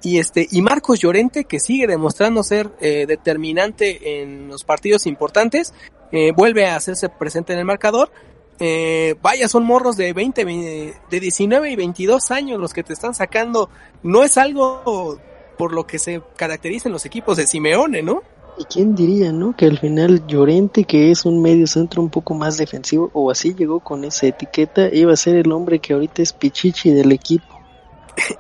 Y 0.07 0.19
este, 0.19 0.47
y 0.53 0.62
Marcos 0.62 1.01
Llorente, 1.01 1.47
que 1.47 1.59
sigue 1.59 1.88
demostrando 1.88 2.45
ser 2.45 2.71
eh, 2.81 3.07
determinante 3.09 4.21
en 4.23 4.47
los 4.47 4.62
partidos 4.62 5.05
importantes, 5.07 5.75
eh, 6.12 6.31
vuelve 6.31 6.66
a 6.66 6.77
hacerse 6.77 7.09
presente 7.09 7.53
en 7.55 7.59
el 7.59 7.64
marcador. 7.64 8.12
Eh, 8.61 9.16
vaya, 9.21 9.49
son 9.49 9.64
morros 9.64 9.97
de 9.97 10.12
20, 10.12 10.45
ve- 10.45 10.95
de 11.11 11.21
19 11.21 11.71
y 11.73 11.75
22 11.77 12.31
años 12.31 12.61
los 12.61 12.73
que 12.73 12.85
te 12.85 12.92
están 12.92 13.14
sacando. 13.14 13.69
No 14.05 14.23
es 14.23 14.38
algo 14.38 15.19
por 15.59 15.73
lo 15.73 15.88
que 15.88 15.99
se 15.99 16.23
caracterizan 16.37 16.92
los 16.92 17.05
equipos 17.05 17.37
de 17.37 17.49
Simeone, 17.49 18.03
¿no? 18.03 18.23
¿Y 18.59 18.64
quién 18.64 18.95
diría, 18.95 19.33
no? 19.33 19.57
Que 19.57 19.66
al 19.66 19.79
final 19.79 20.25
Llorente, 20.29 20.85
que 20.85 21.11
es 21.11 21.25
un 21.27 21.42
medio 21.42 21.66
centro 21.66 22.01
un 22.01 22.11
poco 22.11 22.33
más 22.35 22.59
defensivo, 22.59 23.11
o 23.12 23.31
así 23.33 23.55
llegó 23.55 23.81
con 23.81 24.05
esa 24.05 24.27
etiqueta, 24.29 24.88
iba 24.95 25.12
a 25.12 25.16
ser 25.16 25.35
el 25.35 25.51
hombre 25.51 25.81
que 25.81 25.95
ahorita 25.95 26.23
es 26.23 26.33
Pichichi 26.33 26.90
del 26.90 27.11
equipo. 27.11 27.56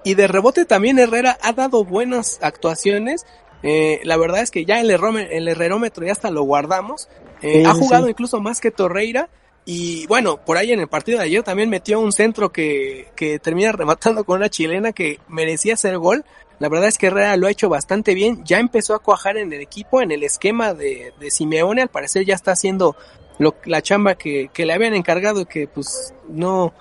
Y 0.04 0.14
de 0.14 0.26
rebote 0.26 0.64
también 0.64 0.98
Herrera 0.98 1.36
ha 1.42 1.52
dado 1.52 1.84
buenas 1.84 2.38
actuaciones. 2.42 3.26
Eh, 3.62 4.00
la 4.04 4.16
verdad 4.16 4.42
es 4.42 4.50
que 4.50 4.64
ya 4.64 4.80
el, 4.80 4.90
el 4.90 5.48
herrerómetro 5.48 6.06
ya 6.06 6.12
hasta 6.12 6.30
lo 6.30 6.42
guardamos. 6.42 7.08
Eh, 7.42 7.60
Sí, 7.60 7.64
ha 7.64 7.74
jugado 7.74 8.04
sí. 8.04 8.10
incluso 8.10 8.40
más 8.40 8.60
que 8.60 8.70
Torreira. 8.70 9.28
Y 9.64 10.06
bueno, 10.06 10.44
por 10.44 10.56
ahí 10.58 10.70
en 10.72 10.78
el 10.80 10.88
partido 10.88 11.18
de 11.18 11.24
ayer 11.24 11.42
también 11.42 11.68
metió 11.68 11.98
un 11.98 12.12
centro 12.12 12.52
que, 12.52 13.08
que 13.16 13.38
termina 13.40 13.72
rematando 13.72 14.24
con 14.24 14.36
una 14.36 14.48
chilena 14.48 14.92
que 14.92 15.18
merecía 15.28 15.74
hacer 15.74 15.98
gol. 15.98 16.24
La 16.58 16.68
verdad 16.68 16.88
es 16.88 16.96
que 16.98 17.08
Herrera 17.08 17.36
lo 17.36 17.48
ha 17.48 17.50
hecho 17.50 17.68
bastante 17.68 18.14
bien. 18.14 18.42
Ya 18.44 18.60
empezó 18.60 18.94
a 18.94 19.00
cuajar 19.00 19.36
en 19.36 19.52
el 19.52 19.60
equipo, 19.60 20.00
en 20.00 20.12
el 20.12 20.22
esquema 20.22 20.72
de, 20.72 21.12
de 21.18 21.30
Simeone. 21.30 21.82
Al 21.82 21.88
parecer 21.88 22.24
ya 22.24 22.34
está 22.34 22.52
haciendo 22.52 22.96
lo, 23.38 23.56
la 23.64 23.82
chamba 23.82 24.14
que, 24.14 24.48
que 24.54 24.64
le 24.64 24.72
habían 24.72 24.94
encargado 24.94 25.46
que 25.46 25.66
pues 25.66 26.14
no 26.28 26.72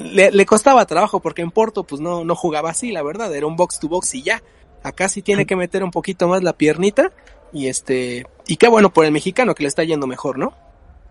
le, 0.00 0.30
le, 0.30 0.46
costaba 0.46 0.86
trabajo 0.86 1.20
porque 1.20 1.42
en 1.42 1.50
Porto 1.50 1.84
pues 1.84 2.00
no, 2.00 2.24
no 2.24 2.34
jugaba 2.34 2.70
así, 2.70 2.92
la 2.92 3.02
verdad, 3.02 3.34
era 3.34 3.46
un 3.46 3.56
box 3.56 3.78
to 3.80 3.88
box 3.88 4.14
y 4.14 4.22
ya. 4.22 4.42
Acá 4.82 5.08
sí 5.08 5.22
tiene 5.22 5.46
que 5.46 5.56
meter 5.56 5.84
un 5.84 5.90
poquito 5.90 6.26
más 6.26 6.42
la 6.42 6.54
piernita 6.54 7.12
y 7.52 7.66
este 7.66 8.26
y 8.46 8.56
qué 8.56 8.68
bueno 8.68 8.92
por 8.92 9.04
el 9.04 9.12
mexicano 9.12 9.54
que 9.54 9.64
le 9.64 9.68
está 9.68 9.84
yendo 9.84 10.06
mejor, 10.06 10.38
¿no? 10.38 10.52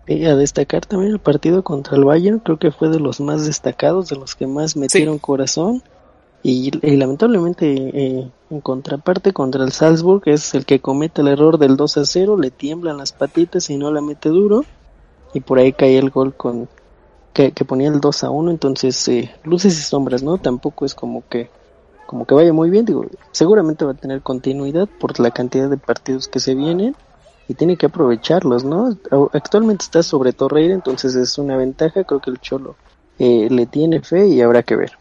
Y 0.06 0.24
a 0.24 0.34
destacar 0.34 0.86
también 0.86 1.12
el 1.12 1.20
partido 1.20 1.62
contra 1.62 1.96
el 1.96 2.04
Bayern, 2.04 2.40
creo 2.40 2.58
que 2.58 2.72
fue 2.72 2.88
de 2.88 2.98
los 2.98 3.20
más 3.20 3.46
destacados, 3.46 4.08
de 4.08 4.16
los 4.16 4.34
que 4.34 4.46
más 4.46 4.76
metieron 4.76 5.16
sí. 5.16 5.20
corazón. 5.20 5.82
Y, 6.42 6.70
y 6.84 6.96
lamentablemente 6.96 7.66
eh, 7.70 8.30
en 8.48 8.60
contraparte 8.62 9.34
contra 9.34 9.62
el 9.62 9.72
Salzburg 9.72 10.22
es 10.24 10.54
el 10.54 10.64
que 10.64 10.80
comete 10.80 11.20
el 11.20 11.28
error 11.28 11.58
del 11.58 11.76
2 11.76 11.98
a 11.98 12.04
0, 12.06 12.38
le 12.38 12.50
tiemblan 12.50 12.96
las 12.96 13.12
patitas 13.12 13.68
y 13.68 13.76
no 13.76 13.92
la 13.92 14.00
mete 14.00 14.30
duro 14.30 14.64
y 15.34 15.40
por 15.40 15.58
ahí 15.58 15.72
cae 15.72 15.98
el 15.98 16.10
gol 16.10 16.34
con 16.34 16.68
que, 17.32 17.52
que 17.52 17.64
ponía 17.64 17.88
el 17.88 18.00
2 18.00 18.24
a 18.24 18.30
1, 18.30 18.50
entonces 18.50 19.08
eh, 19.08 19.30
luces 19.44 19.78
y 19.78 19.82
sombras, 19.82 20.22
¿no? 20.22 20.38
Tampoco 20.38 20.84
es 20.84 20.94
como 20.94 21.22
que 21.28 21.50
como 22.10 22.26
que 22.26 22.34
vaya 22.34 22.52
muy 22.52 22.70
bien, 22.70 22.84
digo, 22.84 23.06
seguramente 23.30 23.84
va 23.84 23.92
a 23.92 23.94
tener 23.94 24.20
continuidad 24.20 24.88
por 24.98 25.20
la 25.20 25.30
cantidad 25.30 25.70
de 25.70 25.76
partidos 25.76 26.26
que 26.26 26.40
se 26.40 26.56
vienen 26.56 26.96
y 27.46 27.54
tiene 27.54 27.76
que 27.76 27.86
aprovecharlos, 27.86 28.64
¿no? 28.64 28.98
Actualmente 29.32 29.84
está 29.84 30.02
sobre 30.02 30.32
Torreira, 30.32 30.74
entonces 30.74 31.14
es 31.14 31.38
una 31.38 31.56
ventaja, 31.56 32.02
creo 32.02 32.20
que 32.20 32.30
el 32.30 32.40
Cholo 32.40 32.74
eh, 33.20 33.46
le 33.48 33.66
tiene 33.66 34.00
fe 34.00 34.26
y 34.26 34.40
habrá 34.40 34.64
que 34.64 34.74
ver. 34.74 34.99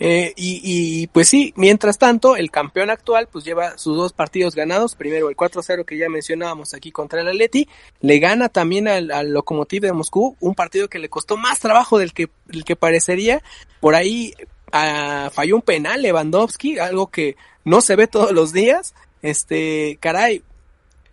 Eh, 0.00 0.32
y, 0.36 0.60
y, 0.64 1.06
pues 1.08 1.28
sí, 1.28 1.54
mientras 1.56 1.98
tanto, 1.98 2.36
el 2.36 2.50
campeón 2.50 2.90
actual 2.90 3.28
pues 3.30 3.44
lleva 3.44 3.78
sus 3.78 3.96
dos 3.96 4.12
partidos 4.12 4.54
ganados. 4.54 4.96
Primero 4.96 5.28
el 5.28 5.36
4-0 5.36 5.84
que 5.84 5.96
ya 5.96 6.08
mencionábamos 6.08 6.74
aquí 6.74 6.90
contra 6.90 7.20
el 7.20 7.28
Atleti. 7.28 7.68
Le 8.00 8.18
gana 8.18 8.48
también 8.48 8.88
al, 8.88 9.10
al 9.10 9.32
Lokomotiv 9.32 9.82
de 9.82 9.92
Moscú, 9.92 10.36
un 10.40 10.54
partido 10.54 10.88
que 10.88 10.98
le 10.98 11.08
costó 11.08 11.36
más 11.36 11.60
trabajo 11.60 11.98
del 11.98 12.12
que, 12.12 12.28
del 12.46 12.64
que 12.64 12.76
parecería. 12.76 13.42
Por 13.80 13.94
ahí 13.94 14.34
uh, 14.72 15.30
falló 15.30 15.56
un 15.56 15.62
penal 15.62 16.02
Lewandowski, 16.02 16.78
algo 16.78 17.08
que 17.08 17.36
no 17.64 17.80
se 17.80 17.96
ve 17.96 18.06
todos 18.06 18.32
los 18.32 18.52
días. 18.52 18.94
Este, 19.22 19.96
caray, 20.00 20.42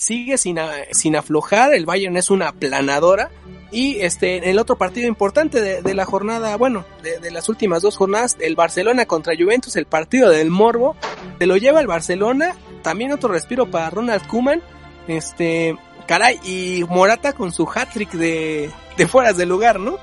sigue 0.02 0.40
sin, 0.40 0.58
sin 0.92 1.16
aflojar, 1.16 1.76
el 1.76 1.86
Bayern 1.86 2.18
es 2.18 2.32
una 2.32 2.52
planadora 2.54 3.30
y 3.72 4.00
este 4.00 4.50
el 4.50 4.58
otro 4.58 4.76
partido 4.76 5.08
importante 5.08 5.62
de, 5.62 5.84
de 5.84 5.94
la 5.94 6.06
jornada, 6.06 6.58
bueno, 6.58 6.86
de, 7.04 7.20
de, 7.20 7.30
las 7.30 7.50
últimas 7.50 7.84
dos 7.84 7.98
jornadas, 7.98 8.36
el 8.40 8.56
Barcelona 8.56 9.06
contra 9.06 9.36
Juventus, 9.38 9.76
el 9.76 9.86
partido 9.86 10.32
del 10.32 10.50
Morbo, 10.50 10.96
se 11.38 11.46
lo 11.46 11.56
lleva 11.56 11.82
el 11.82 11.88
Barcelona, 11.88 12.56
también 12.82 13.12
otro 13.12 13.32
respiro 13.32 13.70
para 13.70 13.92
Ronald 13.92 14.26
Koeman, 14.26 14.64
este, 15.08 15.78
caray, 16.08 16.40
y 16.44 16.84
Morata 16.90 17.34
con 17.34 17.52
su 17.52 17.68
hat-trick 17.70 18.12
de, 18.14 18.72
de 18.98 19.08
fueras 19.08 19.38
de 19.38 19.46
lugar, 19.46 19.80
¿no? 19.80 20.00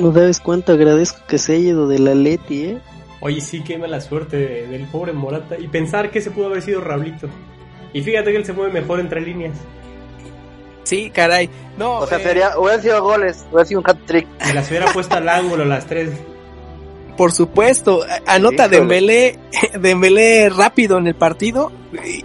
No 0.00 0.14
sabes 0.14 0.40
cuánto 0.40 0.72
agradezco 0.72 1.20
que 1.28 1.36
se 1.36 1.56
haya 1.56 1.68
ido 1.68 1.88
de 1.88 1.98
la 1.98 2.14
Leti, 2.14 2.64
¿eh? 2.64 2.78
Oye, 3.20 3.40
sí, 3.42 3.62
qué 3.62 3.78
mala 3.78 4.00
suerte 4.00 4.36
de, 4.36 4.66
del 4.66 4.86
pobre 4.86 5.12
Morata. 5.12 5.56
Y 5.56 5.68
pensar 5.68 6.10
que 6.10 6.20
se 6.20 6.32
pudo 6.32 6.46
haber 6.46 6.62
sido 6.62 6.80
Rablito. 6.80 7.28
Y 7.92 8.02
fíjate 8.02 8.30
que 8.30 8.36
él 8.38 8.44
se 8.44 8.52
mueve 8.52 8.72
mejor 8.72 9.00
entre 9.00 9.20
líneas. 9.20 9.56
Sí, 10.84 11.10
caray. 11.10 11.48
No, 11.76 11.98
o 11.98 12.06
sea, 12.06 12.18
eh, 12.18 12.22
sería, 12.22 12.58
hubiera 12.58 12.80
sido 12.80 13.02
goles, 13.02 13.44
hubiera 13.50 13.64
sido 13.64 13.80
un 13.80 13.90
hat 13.90 13.98
trick. 14.06 14.26
Se 14.40 14.54
las 14.54 14.68
hubiera 14.68 14.86
puesto 14.92 15.16
al 15.16 15.28
ángulo 15.28 15.64
las 15.64 15.86
tres. 15.86 16.10
Por 17.16 17.30
supuesto, 17.30 18.04
anota 18.26 18.68
Dembélé, 18.68 19.38
Dembélé 19.80 20.48
rápido 20.48 20.98
en 20.98 21.06
el 21.06 21.14
partido, 21.14 21.70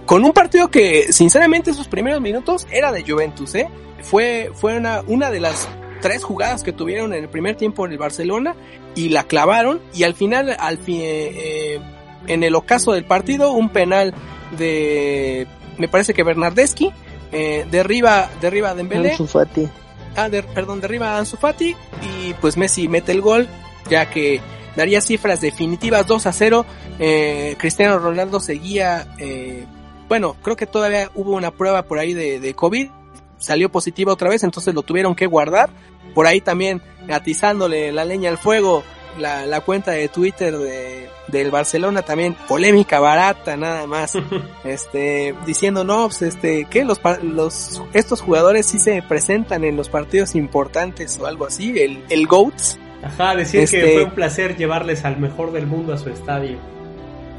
con 0.06 0.24
un 0.24 0.32
partido 0.32 0.70
que 0.70 1.12
sinceramente 1.12 1.74
sus 1.74 1.88
primeros 1.88 2.22
minutos 2.22 2.66
era 2.72 2.92
de 2.92 3.04
Juventus, 3.04 3.54
¿eh? 3.56 3.68
Fue, 4.02 4.52
fue 4.54 4.78
una, 4.78 5.02
una 5.08 5.30
de 5.30 5.42
las 5.42 5.68
tres 6.02 6.24
jugadas 6.24 6.64
que 6.64 6.72
tuvieron 6.72 7.14
en 7.14 7.24
el 7.24 7.30
primer 7.30 7.58
tiempo 7.58 7.86
en 7.86 7.92
el 7.92 7.98
Barcelona 7.98 8.56
y 8.96 9.10
la 9.10 9.24
clavaron 9.24 9.82
y 9.94 10.04
al 10.04 10.14
final, 10.14 10.56
al 10.58 10.78
fin, 10.78 11.00
eh, 11.02 11.80
en 12.28 12.44
el 12.44 12.56
ocaso 12.56 12.94
del 12.94 13.04
partido, 13.04 13.52
un 13.52 13.70
penal 13.70 14.14
de, 14.58 15.48
me 15.78 15.88
parece 15.88 16.14
que 16.14 16.24
Bernardeschi, 16.24 16.92
eh, 17.32 17.66
derriba, 17.70 18.30
derriba 18.42 18.72
a 18.72 18.76
Dembélé. 18.76 19.12
Ansu 19.12 19.28
Fati. 19.28 19.68
Ah, 20.16 20.30
de, 20.30 20.44
perdón, 20.44 20.82
derriba 20.82 21.16
a 21.16 21.20
Ansu 21.20 21.38
Fati 21.38 21.76
y 22.02 22.34
pues 22.36 22.58
Messi 22.58 22.88
mete 22.88 23.12
el 23.12 23.22
gol, 23.22 23.48
ya 23.90 24.10
que 24.10 24.42
daría 24.76 25.02
cifras 25.02 25.42
definitivas 25.42 26.08
2 26.08 26.26
a 26.26 26.34
0. 26.34 26.66
Eh, 27.00 27.56
Cristiano 27.60 28.00
Ronaldo 28.00 28.40
seguía, 28.40 29.08
eh, 29.20 29.66
bueno, 30.08 30.36
creo 30.42 30.56
que 30.56 30.66
todavía 30.66 31.12
hubo 31.16 31.34
una 31.34 31.52
prueba 31.52 31.84
por 31.84 32.00
ahí 32.00 32.14
de, 32.14 32.40
de 32.40 32.54
COVID, 32.54 32.90
salió 33.38 33.70
positiva 33.70 34.14
otra 34.14 34.30
vez, 34.30 34.44
entonces 34.44 34.74
lo 34.74 34.82
tuvieron 34.82 35.16
que 35.16 35.28
guardar. 35.28 35.70
Por 36.14 36.26
ahí 36.26 36.42
también 36.42 36.82
atizándole 37.10 37.92
la 37.92 38.06
leña 38.06 38.30
al 38.30 38.38
fuego 38.38 38.84
la, 39.18 39.46
la 39.46 39.62
cuenta 39.62 39.92
de 39.92 40.08
Twitter 40.08 40.58
de, 40.58 41.10
del 41.28 41.52
Barcelona 41.52 42.02
también 42.02 42.36
polémica 42.48 43.00
barata 43.00 43.58
nada 43.58 43.88
más. 43.88 44.14
Este 44.64 45.34
diciendo 45.46 45.84
no 45.84 46.08
pues 46.08 46.22
este 46.22 46.66
que 46.66 46.84
los 46.84 47.00
los 47.24 47.82
estos 47.94 48.22
jugadores 48.22 48.66
sí 48.66 48.80
se 48.80 49.02
presentan 49.02 49.64
en 49.64 49.78
los 49.78 49.90
partidos 49.90 50.36
importantes 50.36 51.18
o 51.20 51.26
algo 51.26 51.46
así 51.46 51.80
el 51.80 52.04
el 52.10 52.28
goats 52.28 52.78
ajá 53.04 53.36
decir 53.36 53.62
este, 53.62 53.82
que 53.82 53.94
fue 53.94 54.04
un 54.06 54.12
placer 54.12 54.58
llevarles 54.58 55.06
al 55.06 55.18
mejor 55.18 55.52
del 55.54 55.68
mundo 55.68 55.94
a 55.94 55.98
su 55.98 56.10
estadio. 56.10 56.58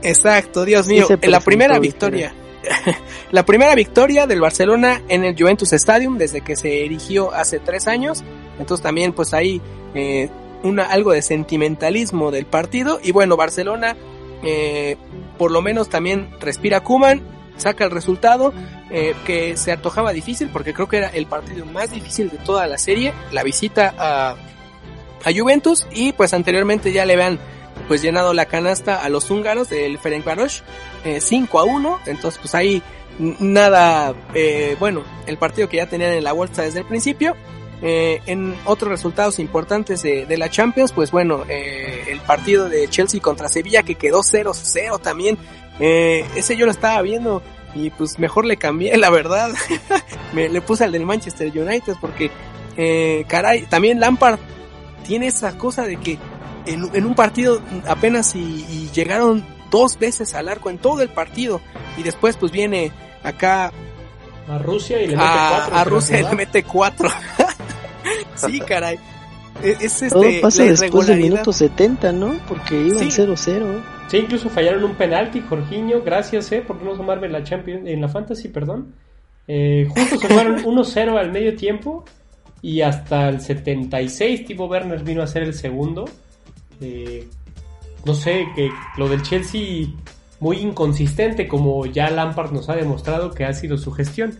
Exacto 0.02 0.64
Dios 0.64 0.88
mío 0.88 1.06
sí 1.06 1.28
la 1.28 1.40
primera 1.40 1.78
victoria 1.78 2.32
la 3.30 3.44
primera 3.44 3.74
victoria 3.74 4.26
del 4.26 4.40
Barcelona 4.40 5.02
en 5.08 5.24
el 5.24 5.36
Juventus 5.36 5.72
Stadium 5.72 6.18
desde 6.18 6.40
que 6.40 6.56
se 6.56 6.84
erigió 6.84 7.32
hace 7.32 7.58
tres 7.58 7.86
años. 7.86 8.22
Entonces 8.58 8.82
también 8.82 9.12
pues 9.12 9.34
ahí 9.34 9.60
eh, 9.94 10.28
una, 10.62 10.84
algo 10.84 11.12
de 11.12 11.22
sentimentalismo 11.22 12.30
del 12.30 12.46
partido. 12.46 13.00
Y 13.02 13.12
bueno, 13.12 13.36
Barcelona 13.36 13.96
eh, 14.42 14.96
por 15.36 15.50
lo 15.50 15.62
menos 15.62 15.88
también 15.88 16.30
respira 16.40 16.80
Kuman, 16.80 17.22
saca 17.56 17.84
el 17.84 17.90
resultado 17.90 18.52
eh, 18.90 19.14
que 19.26 19.56
se 19.56 19.72
antojaba 19.72 20.12
difícil 20.12 20.48
porque 20.52 20.72
creo 20.72 20.88
que 20.88 20.98
era 20.98 21.08
el 21.08 21.26
partido 21.26 21.66
más 21.66 21.90
difícil 21.90 22.30
de 22.30 22.38
toda 22.38 22.66
la 22.66 22.78
serie, 22.78 23.12
la 23.32 23.42
visita 23.42 23.94
a, 23.98 24.36
a 25.24 25.32
Juventus. 25.36 25.86
Y 25.92 26.12
pues 26.12 26.34
anteriormente 26.34 26.92
ya 26.92 27.04
le 27.04 27.14
habían 27.14 27.38
pues 27.86 28.02
llenado 28.02 28.34
la 28.34 28.46
canasta 28.46 29.02
a 29.02 29.08
los 29.08 29.30
húngaros 29.30 29.70
del 29.70 29.98
Ferencváros 29.98 30.62
eh, 31.04 31.20
5 31.20 31.58
a 31.58 31.64
1, 31.64 32.00
entonces 32.06 32.38
pues 32.40 32.54
ahí 32.54 32.82
nada, 33.18 34.14
eh, 34.34 34.76
bueno, 34.78 35.04
el 35.26 35.38
partido 35.38 35.68
que 35.68 35.78
ya 35.78 35.86
tenían 35.86 36.12
en 36.12 36.24
la 36.24 36.32
bolsa 36.32 36.62
desde 36.62 36.80
el 36.80 36.86
principio 36.86 37.36
eh, 37.82 38.20
en 38.26 38.56
otros 38.64 38.90
resultados 38.90 39.38
importantes 39.38 40.02
de, 40.02 40.26
de 40.26 40.36
la 40.36 40.50
Champions, 40.50 40.92
pues 40.92 41.10
bueno, 41.10 41.44
eh, 41.48 42.04
el 42.08 42.20
partido 42.20 42.68
de 42.68 42.88
Chelsea 42.88 43.20
contra 43.20 43.48
Sevilla 43.48 43.82
que 43.82 43.94
quedó 43.94 44.20
0-0 44.20 45.00
también. 45.00 45.38
Eh, 45.80 46.26
ese 46.34 46.56
yo 46.56 46.66
lo 46.66 46.72
estaba 46.72 47.00
viendo 47.02 47.42
y 47.74 47.90
pues 47.90 48.18
mejor 48.18 48.44
le 48.46 48.56
cambié, 48.56 48.96
la 48.98 49.10
verdad. 49.10 49.50
Me 50.32 50.48
le 50.48 50.60
puse 50.60 50.84
al 50.84 50.92
del 50.92 51.06
Manchester 51.06 51.48
United 51.48 51.94
porque, 52.00 52.30
eh, 52.76 53.24
caray, 53.28 53.62
también 53.66 54.00
Lampard 54.00 54.38
tiene 55.06 55.28
esa 55.28 55.56
cosa 55.56 55.84
de 55.84 55.96
que 55.96 56.18
en, 56.66 56.90
en 56.94 57.06
un 57.06 57.14
partido 57.14 57.62
apenas 57.86 58.34
y, 58.34 58.66
y, 58.68 58.90
llegaron 58.92 59.44
dos 59.70 59.98
veces 59.98 60.34
al 60.34 60.48
arco 60.48 60.68
en 60.68 60.78
todo 60.78 61.00
el 61.00 61.08
partido 61.08 61.62
y 61.96 62.02
después 62.02 62.36
pues 62.36 62.52
viene 62.52 62.92
acá 63.22 63.72
a 64.48 64.58
Rusia 64.58 65.00
y 65.02 65.08
le 65.08 65.16
mete 65.16 65.24
cuatro. 65.24 65.76
A, 65.76 65.80
a 65.80 65.84
Rusia 65.84 66.20
y 66.20 66.22
le 66.22 66.34
mete 66.34 66.62
cuatro. 66.62 67.08
sí, 68.38 68.60
caray. 68.60 68.98
Es, 69.62 70.02
este, 70.02 70.08
Todo 70.10 70.24
pasa 70.40 70.64
después 70.64 71.06
del 71.08 71.20
minuto 71.20 71.52
70, 71.52 72.12
¿no? 72.12 72.38
Porque 72.46 72.80
iban 72.80 73.08
0-0. 73.08 73.36
Sí. 73.36 73.56
sí. 74.08 74.16
incluso 74.18 74.48
fallaron 74.48 74.84
un 74.84 74.94
penalti, 74.94 75.40
Jorginho, 75.40 76.02
gracias, 76.02 76.52
eh, 76.52 76.62
por 76.64 76.80
no 76.82 76.94
sumarme 76.94 77.26
en 77.26 77.32
la 77.32 77.42
Champions, 77.42 77.86
en 77.86 78.00
la 78.00 78.08
Fantasy, 78.08 78.48
perdón. 78.48 78.94
Eh, 79.48 79.88
justo 79.88 80.28
sumaron 80.28 80.62
1-0 80.62 81.18
al 81.18 81.32
medio 81.32 81.56
tiempo 81.56 82.04
y 82.60 82.82
hasta 82.82 83.28
el 83.28 83.40
76 83.40 84.44
Tipo 84.44 84.66
Werner 84.66 85.02
vino 85.02 85.22
a 85.22 85.26
ser 85.26 85.42
el 85.42 85.54
segundo. 85.54 86.04
Eh, 86.80 87.26
no 88.04 88.14
sé, 88.14 88.46
que 88.54 88.70
lo 88.96 89.08
del 89.08 89.22
Chelsea 89.22 89.88
muy 90.40 90.58
inconsistente 90.58 91.48
como 91.48 91.84
ya 91.86 92.10
Lampard 92.10 92.52
nos 92.52 92.68
ha 92.68 92.76
demostrado 92.76 93.32
que 93.32 93.44
ha 93.44 93.52
sido 93.52 93.76
su 93.76 93.90
gestión 93.90 94.38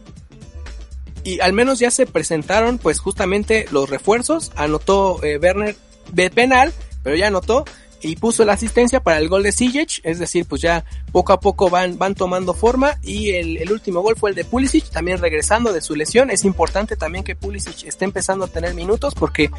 y 1.29 1.41
al 1.41 1.53
menos 1.53 1.79
ya 1.79 1.91
se 1.91 2.07
presentaron 2.07 2.79
pues 2.79 3.01
justamente 3.01 3.67
los 3.71 3.91
refuerzos, 3.91 4.51
anotó 4.57 5.23
eh, 5.23 5.37
Werner 5.37 5.77
de 6.11 6.31
penal, 6.31 6.73
pero 7.03 7.17
ya 7.17 7.27
anotó 7.27 7.67
y 8.01 8.17
puso 8.17 8.47
la 8.47 8.55
asistencia 8.55 9.01
para 9.01 9.19
el 9.19 9.29
gol 9.29 9.43
de 9.43 9.53
Sijic, 9.53 10.01
es 10.05 10.19
decir, 10.19 10.47
pues 10.47 10.63
ya 10.63 10.87
poco 11.13 11.35
a 11.35 11.41
poco 11.41 11.69
van, 11.69 11.99
van 11.99 12.15
tomando 12.15 12.55
forma. 12.55 12.97
Y 13.03 13.33
el, 13.33 13.71
último 13.71 14.01
gol 14.01 14.17
fue 14.17 14.31
el 14.31 14.37
de 14.37 14.47
Pulisic, 14.47 14.89
también 14.89 15.19
regresando 15.19 15.75
de 15.75 15.83
su 15.83 15.95
lesión, 15.95 16.31
es 16.31 16.47
importante 16.47 16.97
también 16.97 17.25
que 17.25 17.37
Pulisic 17.37 17.85
esté 17.85 18.07
empezando 18.07 18.47
a 18.47 18.49
tener 18.49 18.73
minutos 18.73 19.15
porque 19.15 19.51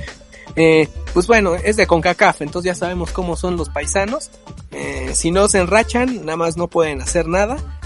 eh, 0.55 0.87
pues 1.13 1.27
bueno, 1.27 1.53
es 1.53 1.77
de 1.77 1.85
CONCACAF, 1.85 2.41
entonces 2.41 2.71
ya 2.71 2.75
sabemos 2.75 3.11
cómo 3.11 3.35
son 3.35 3.57
los 3.57 3.69
paisanos, 3.69 4.31
eh, 4.71 5.11
si 5.13 5.29
no 5.29 5.47
se 5.47 5.59
enrachan, 5.59 6.25
nada 6.25 6.37
más 6.37 6.57
no 6.57 6.67
pueden 6.67 7.01
hacer 7.01 7.27
nada 7.27 7.78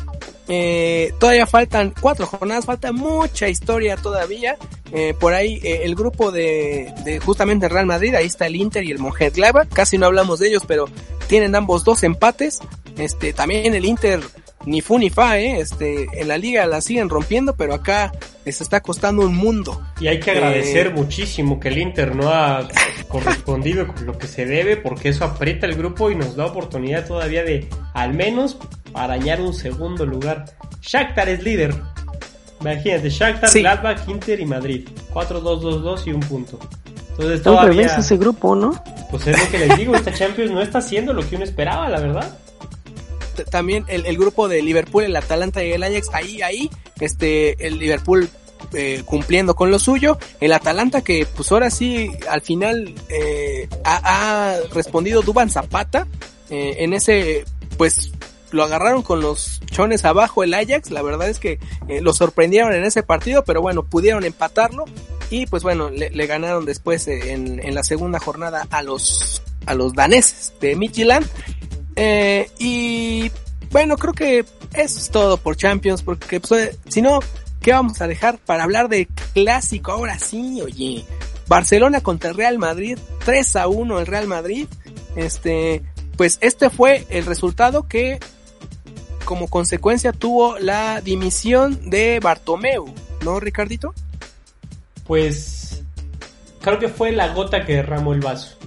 eh, 0.47 1.13
todavía 1.19 1.47
faltan 1.47 1.93
cuatro 1.99 2.25
jornadas, 2.25 2.65
falta 2.65 2.91
mucha 2.91 3.47
historia 3.47 3.95
todavía. 3.97 4.57
Eh, 4.91 5.15
por 5.19 5.33
ahí 5.33 5.59
eh, 5.63 5.81
el 5.83 5.95
grupo 5.95 6.31
de, 6.31 6.93
de 7.03 7.19
justamente 7.19 7.69
Real 7.69 7.85
Madrid, 7.85 8.13
ahí 8.15 8.27
está 8.27 8.45
el 8.45 8.55
Inter 8.55 8.83
y 8.83 8.91
el 8.91 8.99
Mönchengladbach, 8.99 9.69
casi 9.69 9.97
no 9.97 10.05
hablamos 10.05 10.39
de 10.39 10.49
ellos, 10.49 10.63
pero 10.67 10.85
tienen 11.27 11.55
ambos 11.55 11.83
dos 11.83 12.03
empates. 12.03 12.59
Este, 12.97 13.33
también 13.33 13.73
el 13.73 13.85
Inter 13.85 14.19
ni 14.65 14.81
fu 14.81 14.97
ni 14.97 15.09
fa, 15.09 15.39
¿eh? 15.39 15.59
Este, 15.59 16.07
en 16.13 16.27
la 16.27 16.37
liga 16.37 16.65
la 16.67 16.81
siguen 16.81 17.09
rompiendo, 17.09 17.55
pero 17.55 17.73
acá 17.73 18.11
les 18.45 18.61
está 18.61 18.81
costando 18.81 19.25
un 19.25 19.35
mundo. 19.35 19.81
Y 19.99 20.07
hay 20.07 20.19
que 20.19 20.31
agradecer 20.31 20.93
muchísimo 20.93 21.59
que 21.59 21.69
el 21.69 21.77
Inter 21.77 22.15
no 22.15 22.29
ha 22.29 22.67
correspondido 23.07 23.87
con 23.93 24.05
lo 24.05 24.17
que 24.17 24.27
se 24.27 24.45
debe, 24.45 24.77
porque 24.77 25.09
eso 25.09 25.25
aprieta 25.25 25.65
el 25.65 25.75
grupo 25.75 26.11
y 26.11 26.15
nos 26.15 26.35
da 26.35 26.45
oportunidad 26.45 27.05
todavía 27.05 27.43
de, 27.43 27.67
al 27.93 28.13
menos, 28.13 28.57
arañar 28.93 29.41
un 29.41 29.53
segundo 29.53 30.05
lugar. 30.05 30.45
Shakhtar 30.81 31.29
es 31.29 31.43
líder. 31.43 31.73
Imagínate, 32.61 33.09
Shakhtar, 33.09 33.49
Sí. 33.49 33.59
Gladbach, 33.59 34.07
Inter 34.07 34.39
y 34.39 34.45
Madrid. 34.45 34.87
4-2-2-2 35.13 36.07
y 36.07 36.11
un 36.13 36.19
punto. 36.21 36.59
Entonces 37.11 37.43
todavía, 37.43 37.83
revés 37.87 37.97
ese 37.97 38.17
grupo, 38.17 38.55
¿no? 38.55 38.81
pues 39.11 39.27
es 39.27 39.39
lo 39.39 39.51
que 39.51 39.59
les 39.59 39.77
digo, 39.77 39.95
esta 39.95 40.11
Champions 40.11 40.51
no 40.51 40.61
está 40.61 40.79
haciendo 40.79 41.13
lo 41.13 41.27
que 41.29 41.35
uno 41.35 41.43
esperaba, 41.43 41.87
la 41.87 41.99
verdad. 41.99 42.35
También 43.51 43.85
el, 43.87 44.05
el 44.07 44.17
grupo 44.17 44.47
de 44.47 44.61
Liverpool, 44.63 45.03
el 45.03 45.15
Atalanta 45.15 45.63
y 45.63 45.71
el 45.71 45.83
Ajax, 45.83 46.09
ahí, 46.13 46.41
ahí, 46.41 46.69
este, 46.99 47.67
el 47.67 47.77
Liverpool 47.77 48.27
eh, 48.73 49.03
cumpliendo 49.05 49.55
con 49.55 49.69
lo 49.69 49.77
suyo, 49.77 50.17
el 50.39 50.51
Atalanta 50.53 51.01
que 51.01 51.27
pues 51.35 51.51
ahora 51.51 51.69
sí, 51.69 52.11
al 52.27 52.41
final 52.41 52.95
eh, 53.09 53.67
ha, 53.83 54.55
ha 54.55 54.57
respondido 54.73 55.21
Duban 55.21 55.51
Zapata, 55.51 56.07
eh, 56.49 56.77
en 56.79 56.93
ese, 56.93 57.45
pues 57.77 58.11
lo 58.53 58.63
agarraron 58.63 59.01
con 59.01 59.21
los 59.21 59.59
chones 59.65 60.05
abajo 60.05 60.43
el 60.43 60.53
Ajax, 60.53 60.91
la 60.91 61.01
verdad 61.01 61.29
es 61.29 61.39
que 61.39 61.59
eh, 61.87 62.01
lo 62.01 62.13
sorprendieron 62.13 62.73
en 62.73 62.85
ese 62.85 63.03
partido, 63.03 63.43
pero 63.43 63.61
bueno, 63.61 63.83
pudieron 63.83 64.23
empatarlo 64.23 64.85
y 65.29 65.47
pues 65.47 65.63
bueno, 65.63 65.89
le, 65.89 66.27
ganaron 66.27 66.63
después 66.63 67.07
eh, 67.07 67.33
en, 67.33 67.59
en 67.59 67.73
la 67.73 67.83
segunda 67.83 68.19
jornada 68.19 68.67
a 68.69 68.83
los, 68.83 69.41
a 69.65 69.73
los 69.73 69.93
daneses 69.93 70.53
de 70.61 70.75
Midtjylland. 70.75 71.25
Eh, 71.95 72.49
y 72.59 73.31
bueno, 73.71 73.97
creo 73.97 74.13
que 74.13 74.45
eso 74.73 74.99
es 74.99 75.09
todo 75.09 75.37
por 75.37 75.55
Champions, 75.55 76.03
porque 76.03 76.39
pues, 76.39 76.51
eh, 76.51 76.77
si 76.87 77.01
no, 77.01 77.19
¿qué 77.61 77.71
vamos 77.71 78.01
a 78.01 78.07
dejar 78.07 78.37
para 78.37 78.63
hablar 78.63 78.89
de 78.89 79.07
clásico? 79.33 79.91
Ahora 79.91 80.19
sí, 80.19 80.61
oye, 80.61 81.03
Barcelona 81.47 82.01
contra 82.01 82.29
el 82.29 82.37
Real 82.37 82.59
Madrid, 82.59 82.97
3 83.25 83.55
a 83.55 83.67
1 83.67 83.99
el 83.99 84.05
Real 84.05 84.27
Madrid. 84.27 84.67
Este, 85.15 85.81
pues 86.17 86.37
este 86.41 86.69
fue 86.69 87.05
el 87.09 87.25
resultado 87.25 87.87
que 87.87 88.19
como 89.23 89.47
consecuencia 89.47 90.11
tuvo 90.11 90.57
la 90.59 91.01
dimisión 91.01 91.89
de 91.89 92.19
Bartomeu, 92.21 92.93
¿no, 93.23 93.39
Ricardito? 93.39 93.93
Pues 95.05 95.83
creo 96.61 96.79
que 96.79 96.89
fue 96.89 97.11
la 97.11 97.33
gota 97.33 97.65
que 97.65 97.75
derramó 97.75 98.13
el 98.13 98.21
vaso. 98.21 98.57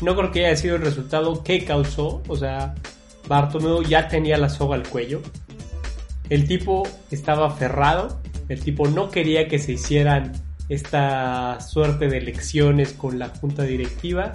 No 0.00 0.14
creo 0.16 0.30
que 0.30 0.46
haya 0.46 0.56
sido 0.56 0.76
el 0.76 0.82
resultado 0.82 1.42
que 1.42 1.64
causó. 1.64 2.22
O 2.28 2.36
sea, 2.36 2.74
Bartomeu 3.28 3.82
ya 3.82 4.08
tenía 4.08 4.36
la 4.38 4.48
soga 4.48 4.76
al 4.76 4.88
cuello. 4.88 5.22
El 6.28 6.46
tipo 6.46 6.86
estaba 7.10 7.46
aferrado. 7.46 8.20
El 8.48 8.60
tipo 8.60 8.86
no 8.88 9.10
quería 9.10 9.48
que 9.48 9.58
se 9.58 9.72
hicieran 9.72 10.32
esta 10.68 11.60
suerte 11.60 12.08
de 12.08 12.18
elecciones 12.18 12.92
con 12.92 13.18
la 13.18 13.28
junta 13.28 13.62
directiva. 13.62 14.32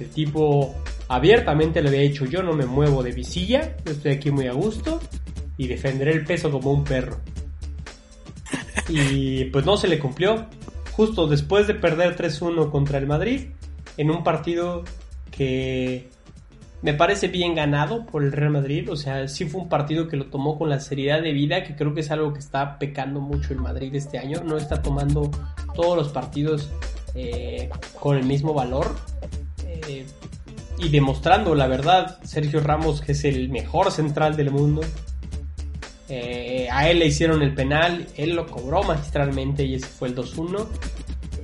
El 0.00 0.10
tipo 0.10 0.74
abiertamente 1.08 1.82
le 1.82 1.88
había 1.88 2.00
dicho 2.00 2.26
yo 2.26 2.42
no 2.42 2.52
me 2.52 2.66
muevo 2.66 3.02
de 3.02 3.12
visilla, 3.12 3.76
estoy 3.84 4.12
aquí 4.12 4.30
muy 4.30 4.46
a 4.46 4.52
gusto 4.52 5.00
y 5.56 5.66
defenderé 5.66 6.12
el 6.12 6.24
peso 6.24 6.50
como 6.50 6.72
un 6.72 6.84
perro. 6.84 7.20
Y 8.88 9.46
pues 9.46 9.66
no 9.66 9.76
se 9.76 9.88
le 9.88 9.98
cumplió. 9.98 10.46
Justo 10.92 11.26
después 11.26 11.66
de 11.66 11.74
perder 11.74 12.16
3-1 12.16 12.70
contra 12.70 12.98
el 12.98 13.06
Madrid, 13.06 13.48
en 13.96 14.10
un 14.10 14.24
partido 14.24 14.84
que 15.30 16.08
me 16.80 16.94
parece 16.94 17.28
bien 17.28 17.54
ganado 17.54 18.06
por 18.06 18.22
el 18.22 18.32
Real 18.32 18.52
Madrid. 18.52 18.90
O 18.90 18.96
sea, 18.96 19.28
sí 19.28 19.44
fue 19.44 19.62
un 19.62 19.68
partido 19.68 20.08
que 20.08 20.16
lo 20.16 20.26
tomó 20.26 20.58
con 20.58 20.68
la 20.68 20.80
seriedad 20.80 21.22
de 21.22 21.32
vida, 21.32 21.64
que 21.64 21.76
creo 21.76 21.94
que 21.94 22.00
es 22.00 22.10
algo 22.10 22.32
que 22.32 22.38
está 22.38 22.78
pecando 22.78 23.20
mucho 23.20 23.52
el 23.52 23.60
Madrid 23.60 23.94
este 23.94 24.18
año. 24.18 24.42
No 24.44 24.56
está 24.56 24.82
tomando 24.82 25.30
todos 25.74 25.96
los 25.96 26.08
partidos 26.08 26.70
eh, 27.14 27.68
con 28.00 28.16
el 28.16 28.24
mismo 28.24 28.54
valor. 28.54 28.96
Eh, 29.66 30.06
y 30.78 30.88
demostrando, 30.88 31.54
la 31.54 31.66
verdad, 31.66 32.18
Sergio 32.22 32.60
Ramos, 32.60 33.00
que 33.00 33.12
es 33.12 33.24
el 33.24 33.48
mejor 33.48 33.90
central 33.90 34.36
del 34.36 34.50
mundo. 34.50 34.82
Eh, 36.08 36.68
a 36.70 36.88
él 36.88 37.00
le 37.00 37.06
hicieron 37.06 37.42
el 37.42 37.54
penal, 37.54 38.06
él 38.16 38.34
lo 38.34 38.46
cobró 38.46 38.82
magistralmente 38.82 39.64
y 39.64 39.74
ese 39.74 39.86
fue 39.86 40.08
el 40.08 40.14
2-1. 40.14 40.66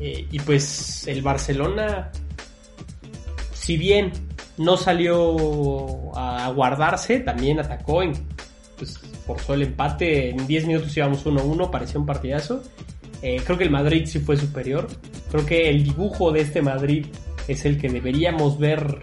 Eh, 0.01 0.27
y 0.31 0.39
pues 0.41 1.07
el 1.07 1.23
Barcelona, 1.23 2.11
si 3.53 3.77
bien 3.77 4.13
no 4.57 4.77
salió 4.77 6.17
a 6.17 6.49
guardarse, 6.51 7.21
también 7.21 7.59
atacó, 7.61 8.03
en, 8.03 8.13
pues 8.79 8.99
forzó 9.27 9.55
el 9.55 9.63
empate, 9.63 10.31
en 10.31 10.47
10 10.47 10.67
minutos 10.67 10.97
íbamos 10.97 11.25
1-1, 11.25 11.71
parecía 11.71 11.99
un 11.99 12.07
partidazo. 12.07 12.63
Eh, 13.23 13.41
creo 13.45 13.57
que 13.59 13.65
el 13.65 13.71
Madrid 13.71 14.05
sí 14.07 14.19
fue 14.19 14.37
superior, 14.37 14.87
creo 15.31 15.47
que 15.47 15.71
el 15.71 15.83
dibujo 15.83 16.31
de 16.31 16.43
este 16.43 16.61
Madrid 16.63 17.07
es 17.49 17.65
el 17.65 17.79
que 17.79 17.89
deberíamos 17.89 18.59
ver 18.59 19.01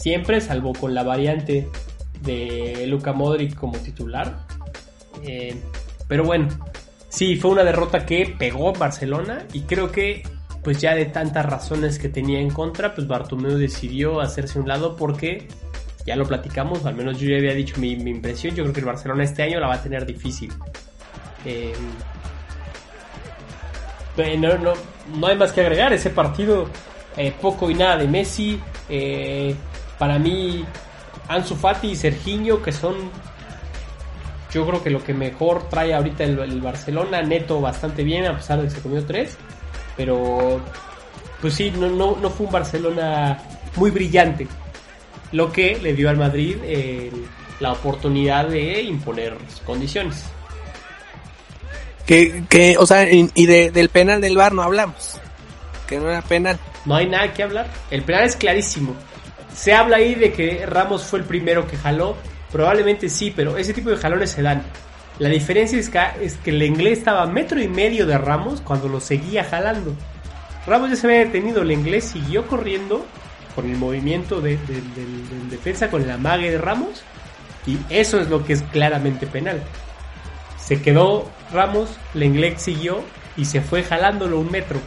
siempre, 0.00 0.40
salvo 0.40 0.72
con 0.72 0.94
la 0.94 1.02
variante 1.02 1.68
de 2.22 2.86
Luka 2.86 3.12
Modric 3.12 3.54
como 3.54 3.78
titular. 3.78 4.46
Eh, 5.22 5.54
pero 6.08 6.24
bueno, 6.24 6.48
sí, 7.08 7.36
fue 7.36 7.50
una 7.50 7.64
derrota 7.64 8.06
que 8.06 8.34
pegó 8.38 8.72
Barcelona 8.72 9.46
y 9.52 9.60
creo 9.62 9.92
que 9.92 10.22
pues 10.64 10.80
ya 10.80 10.94
de 10.94 11.06
tantas 11.06 11.46
razones 11.46 11.98
que 11.98 12.08
tenía 12.08 12.40
en 12.40 12.50
contra, 12.50 12.94
pues 12.94 13.06
Bartomeu 13.06 13.56
decidió 13.56 14.20
hacerse 14.20 14.58
un 14.58 14.68
lado 14.68 14.96
porque 14.96 15.48
ya 16.04 16.16
lo 16.16 16.26
platicamos, 16.26 16.84
al 16.86 16.94
menos 16.94 17.18
yo 17.18 17.28
ya 17.28 17.36
había 17.36 17.54
dicho 17.54 17.78
mi, 17.78 17.92
impresión, 17.92 18.54
yo 18.54 18.64
creo 18.64 18.74
que 18.74 18.80
el 18.80 18.86
Barcelona 18.86 19.24
este 19.24 19.42
año 19.42 19.60
la 19.60 19.68
va 19.68 19.74
a 19.74 19.82
tener 19.82 20.04
difícil. 20.04 20.52
Eh, 21.44 21.72
eh, 24.18 24.36
no, 24.36 24.58
no, 24.58 24.72
no 25.16 25.26
hay 25.26 25.36
más 25.36 25.52
que 25.52 25.62
agregar, 25.62 25.92
ese 25.92 26.10
partido 26.10 26.68
eh, 27.16 27.32
poco 27.40 27.70
y 27.70 27.74
nada 27.74 27.96
de 27.96 28.06
Messi, 28.06 28.60
para 30.00 30.18
mí 30.18 30.64
Ansu 31.28 31.54
Fati 31.54 31.88
y 31.88 31.96
Serginho 31.96 32.62
que 32.62 32.72
son 32.72 32.96
yo 34.50 34.66
creo 34.66 34.82
que 34.82 34.90
lo 34.90 35.04
que 35.04 35.14
mejor 35.14 35.68
trae 35.68 35.94
ahorita 35.94 36.24
el, 36.24 36.38
el, 36.40 36.60
Barcelona, 36.60 37.22
neto 37.22 37.60
bastante 37.60 38.02
bien, 38.02 38.26
a 38.26 38.36
pesar 38.36 38.58
de 38.58 38.64
que 38.64 38.70
se 38.70 38.80
comió 38.80 39.04
tres. 39.04 39.36
Pero, 39.96 40.60
pues 41.40 41.54
sí, 41.54 41.70
no, 41.70 41.88
no, 41.88 42.16
no 42.16 42.30
fue 42.30 42.46
un 42.46 42.52
Barcelona 42.52 43.38
muy 43.76 43.92
brillante. 43.92 44.48
Lo 45.30 45.52
que 45.52 45.78
le 45.80 45.92
dio 45.92 46.10
al 46.10 46.16
Madrid 46.16 46.56
eh, 46.64 47.12
la 47.60 47.72
oportunidad 47.72 48.48
de 48.48 48.82
imponer 48.82 49.36
condiciones. 49.64 50.24
Que, 52.06 52.42
que 52.48 52.76
o 52.76 52.86
sea, 52.86 53.06
y 53.08 53.46
de, 53.46 53.70
del 53.70 53.88
penal 53.88 54.20
del 54.20 54.36
bar 54.36 54.52
no 54.52 54.62
hablamos. 54.62 55.20
Que 55.86 56.00
no 56.00 56.10
era 56.10 56.22
penal. 56.22 56.58
No 56.86 56.96
hay 56.96 57.08
nada 57.08 57.32
que 57.32 57.44
hablar. 57.44 57.68
El 57.92 58.02
penal 58.02 58.24
es 58.24 58.34
clarísimo. 58.34 58.96
Se 59.54 59.74
habla 59.74 59.98
ahí 59.98 60.14
de 60.14 60.32
que 60.32 60.64
Ramos 60.66 61.04
fue 61.04 61.18
el 61.18 61.24
primero 61.24 61.66
que 61.66 61.76
jaló. 61.76 62.16
Probablemente 62.52 63.08
sí, 63.08 63.32
pero 63.34 63.56
ese 63.56 63.72
tipo 63.72 63.90
de 63.90 63.96
jalones 63.96 64.30
se 64.30 64.42
dan. 64.42 64.62
La 65.18 65.28
diferencia 65.28 65.78
es 65.78 65.90
que, 65.90 66.00
es 66.22 66.36
que 66.38 66.50
el 66.50 66.62
inglés 66.62 66.98
estaba 66.98 67.22
a 67.22 67.26
metro 67.26 67.60
y 67.60 67.68
medio 67.68 68.06
de 68.06 68.16
Ramos 68.16 68.60
cuando 68.62 68.88
lo 68.88 69.00
seguía 69.00 69.44
jalando. 69.44 69.94
Ramos 70.66 70.90
ya 70.90 70.96
se 70.96 71.06
había 71.06 71.18
detenido, 71.20 71.62
el 71.62 71.72
inglés 71.72 72.04
siguió 72.04 72.46
corriendo 72.46 73.04
con 73.54 73.68
el 73.68 73.76
movimiento 73.76 74.40
de, 74.40 74.56
de, 74.56 74.74
de, 74.74 75.50
defensa, 75.50 75.90
con 75.90 76.02
el 76.02 76.10
amague 76.10 76.50
de 76.50 76.58
Ramos. 76.58 77.02
Y 77.66 77.78
eso 77.90 78.18
es 78.18 78.28
lo 78.28 78.44
que 78.44 78.54
es 78.54 78.62
claramente 78.62 79.26
penal. 79.26 79.62
Se 80.56 80.80
quedó 80.80 81.30
Ramos, 81.52 81.90
el 82.14 82.22
inglés 82.22 82.62
siguió 82.62 83.02
y 83.36 83.44
se 83.44 83.60
fue 83.60 83.82
jalándolo 83.82 84.38
un 84.38 84.50
metro. 84.50 84.80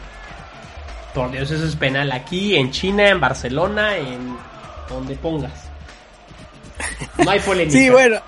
Por 1.14 1.30
Dios, 1.30 1.50
eso 1.50 1.64
es 1.64 1.76
penal 1.76 2.10
aquí, 2.10 2.56
en 2.56 2.72
China, 2.72 3.08
en 3.08 3.20
Barcelona, 3.20 3.96
en 3.96 4.36
donde 4.88 5.16
pongas. 5.16 5.52
No 7.24 7.30
hay 7.30 7.40
polémica. 7.40 7.78
Sí, 7.78 7.88
bueno. 7.88 8.20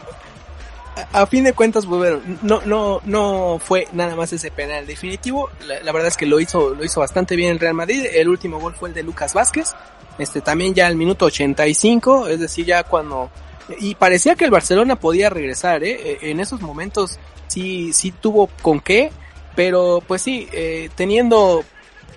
A, 1.13 1.23
a, 1.23 1.27
fin 1.27 1.45
de 1.45 1.53
cuentas, 1.53 1.85
pues 1.85 1.99
bueno, 1.99 2.39
no, 2.43 2.63
no, 2.65 3.01
no 3.05 3.61
fue 3.63 3.87
nada 3.93 4.15
más 4.15 4.33
ese 4.33 4.51
penal 4.51 4.87
definitivo. 4.87 5.51
La, 5.67 5.81
la, 5.81 5.93
verdad 5.93 6.09
es 6.09 6.17
que 6.17 6.25
lo 6.25 6.41
hizo, 6.41 6.75
lo 6.75 6.85
hizo 6.85 7.01
bastante 7.01 7.37
bien 7.37 7.51
el 7.51 7.59
Real 7.59 7.75
Madrid. 7.75 8.07
El 8.13 8.29
último 8.29 8.59
gol 8.61 8.75
fue 8.75 8.89
el 8.89 8.95
de 8.95 9.03
Lucas 9.03 9.35
Vázquez. 9.35 9.75
Este, 10.19 10.41
también 10.41 10.75
ya 10.75 10.87
al 10.87 10.97
minuto 10.97 11.27
85, 11.27 12.29
es 12.29 12.41
decir, 12.41 12.65
ya 12.65 12.85
cuando, 12.85 13.31
y 13.79 13.95
parecía 13.97 14.35
que 14.35 14.47
el 14.47 14.51
Barcelona 14.51 14.97
podía 14.97 15.29
regresar, 15.29 15.85
eh. 15.85 16.19
En 16.23 16.41
esos 16.41 16.63
momentos 16.63 17.19
sí, 17.49 17.93
sí 17.93 18.13
tuvo 18.13 18.49
con 18.63 18.81
qué, 18.81 19.11
pero 19.55 20.03
pues 20.07 20.23
sí, 20.23 20.49
eh, 20.53 20.89
teniendo, 20.95 21.63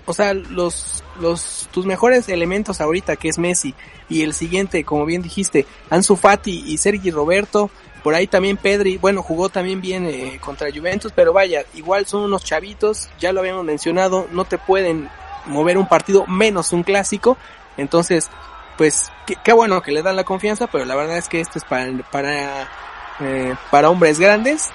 o 0.06 0.12
sea, 0.14 0.32
los, 0.32 1.04
los 1.20 1.68
tus 1.70 1.86
mejores 1.86 2.28
elementos 2.28 2.80
ahorita 2.80 3.16
que 3.16 3.28
es 3.28 3.38
Messi 3.38 3.74
y 4.08 4.22
el 4.22 4.34
siguiente, 4.34 4.84
como 4.84 5.06
bien 5.06 5.22
dijiste, 5.22 5.66
Ansu 5.88 6.16
Fati 6.16 6.64
y 6.66 6.78
Sergi 6.78 7.10
Roberto, 7.10 7.70
por 8.02 8.14
ahí 8.14 8.26
también 8.26 8.56
Pedri, 8.56 8.96
bueno, 8.96 9.22
jugó 9.22 9.48
también 9.48 9.80
bien 9.80 10.06
eh, 10.06 10.38
contra 10.40 10.70
Juventus, 10.74 11.12
pero 11.14 11.32
vaya, 11.32 11.64
igual 11.74 12.06
son 12.06 12.22
unos 12.22 12.44
chavitos, 12.44 13.08
ya 13.18 13.32
lo 13.32 13.40
habíamos 13.40 13.64
mencionado, 13.64 14.26
no 14.32 14.44
te 14.44 14.58
pueden 14.58 15.08
mover 15.46 15.78
un 15.78 15.86
partido 15.86 16.26
menos 16.26 16.72
un 16.72 16.82
clásico, 16.82 17.36
entonces, 17.76 18.28
pues, 18.76 19.10
qué, 19.44 19.52
bueno 19.52 19.82
que 19.82 19.92
le 19.92 20.02
dan 20.02 20.16
la 20.16 20.24
confianza, 20.24 20.66
pero 20.66 20.84
la 20.84 20.96
verdad 20.96 21.18
es 21.18 21.28
que 21.28 21.40
esto 21.40 21.58
es 21.58 21.64
para, 21.64 21.92
para, 22.10 22.68
eh, 23.20 23.54
para 23.70 23.90
hombres 23.90 24.18
grandes, 24.18 24.70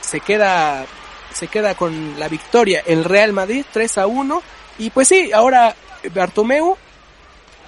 se 0.00 0.20
queda, 0.20 0.84
se 1.32 1.48
queda 1.48 1.74
con 1.74 2.18
la 2.18 2.28
victoria 2.28 2.82
el 2.86 3.04
Real 3.04 3.32
Madrid 3.32 3.64
3 3.72 3.98
a 3.98 4.06
1, 4.06 4.42
y 4.78 4.90
pues 4.90 5.08
sí, 5.08 5.32
ahora 5.32 5.74
Bartomeu, 6.12 6.76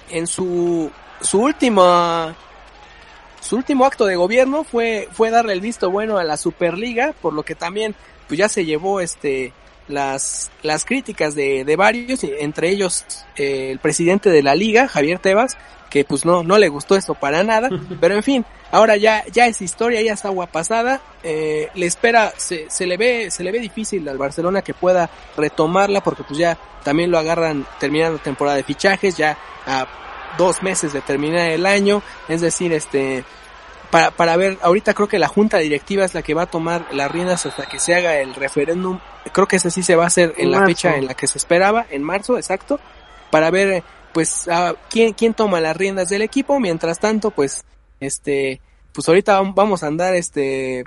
en 0.09 0.27
su, 0.27 0.91
su 1.21 1.41
última, 1.41 2.35
su 3.41 3.55
último 3.55 3.85
acto 3.85 4.05
de 4.05 4.15
gobierno 4.15 4.63
fue, 4.63 5.07
fue 5.11 5.29
darle 5.29 5.53
el 5.53 5.61
visto 5.61 5.89
bueno 5.89 6.17
a 6.17 6.23
la 6.23 6.37
Superliga, 6.37 7.13
por 7.21 7.33
lo 7.33 7.43
que 7.43 7.55
también 7.55 7.95
pues 8.27 8.37
ya 8.37 8.49
se 8.49 8.65
llevó 8.65 8.99
este 8.99 9.53
las, 9.87 10.51
las 10.63 10.85
críticas 10.85 11.35
de, 11.35 11.63
de 11.63 11.75
varios, 11.75 12.23
entre 12.23 12.69
ellos 12.69 13.05
eh, 13.35 13.71
el 13.71 13.79
presidente 13.79 14.29
de 14.29 14.43
la 14.43 14.55
liga, 14.55 14.87
Javier 14.87 15.19
Tebas, 15.19 15.57
que 15.89 16.03
pues 16.03 16.25
no, 16.25 16.43
no 16.43 16.57
le 16.57 16.67
gustó 16.67 16.95
esto 16.95 17.13
para 17.15 17.43
nada, 17.43 17.69
pero 18.01 18.15
en 18.15 18.23
fin, 18.23 18.45
ahora 18.71 18.97
ya, 18.97 19.23
ya 19.31 19.47
es 19.47 19.61
historia, 19.61 20.01
ya 20.01 20.13
es 20.13 20.25
agua 20.25 20.47
pasada, 20.47 21.01
eh, 21.23 21.69
le 21.75 21.85
espera, 21.85 22.33
se, 22.37 22.69
se 22.69 22.85
le 22.85 22.97
ve, 22.97 23.31
se 23.31 23.43
le 23.43 23.51
ve 23.51 23.59
difícil 23.59 24.07
al 24.09 24.17
Barcelona 24.17 24.61
que 24.61 24.73
pueda 24.73 25.09
retomarla 25.35 26.01
porque 26.01 26.23
pues 26.23 26.39
ya 26.39 26.57
también 26.83 27.11
lo 27.11 27.17
agarran 27.17 27.65
terminando 27.79 28.19
temporada 28.19 28.57
de 28.57 28.63
fichajes, 28.63 29.17
ya 29.17 29.37
a 29.65 29.87
dos 30.37 30.61
meses 30.61 30.93
de 30.93 31.01
terminar 31.01 31.49
el 31.49 31.65
año, 31.65 32.01
es 32.27 32.41
decir, 32.41 32.71
este, 32.73 33.23
para, 33.91 34.11
para 34.11 34.35
ver, 34.37 34.57
ahorita 34.61 34.93
creo 34.93 35.07
que 35.07 35.19
la 35.19 35.27
junta 35.27 35.57
directiva 35.57 36.05
es 36.05 36.13
la 36.13 36.21
que 36.21 36.33
va 36.33 36.43
a 36.43 36.51
tomar 36.51 36.87
las 36.91 37.11
riendas 37.11 37.45
hasta 37.45 37.65
que 37.65 37.79
se 37.79 37.95
haga 37.95 38.19
el 38.19 38.35
referéndum, 38.35 38.99
creo 39.31 39.47
que 39.47 39.57
ese 39.57 39.71
sí 39.71 39.83
se 39.83 39.95
va 39.95 40.05
a 40.05 40.07
hacer 40.07 40.33
en, 40.37 40.51
la 40.51 40.65
fecha 40.65 40.97
en 40.97 41.07
la 41.07 41.13
que 41.13 41.27
se 41.27 41.37
esperaba, 41.37 41.85
en 41.89 42.03
marzo, 42.03 42.37
exacto, 42.37 42.79
para 43.31 43.51
ver 43.51 43.83
pues 44.13 44.47
a 44.47 44.75
quién, 44.89 45.13
quién 45.13 45.33
toma 45.33 45.61
las 45.61 45.77
riendas 45.77 46.09
del 46.09 46.21
equipo, 46.21 46.59
mientras 46.59 46.99
tanto 46.99 47.31
pues 47.31 47.65
este, 47.99 48.61
pues 48.93 49.07
ahorita 49.07 49.41
vamos 49.41 49.83
a 49.83 49.87
andar 49.87 50.15
este 50.15 50.83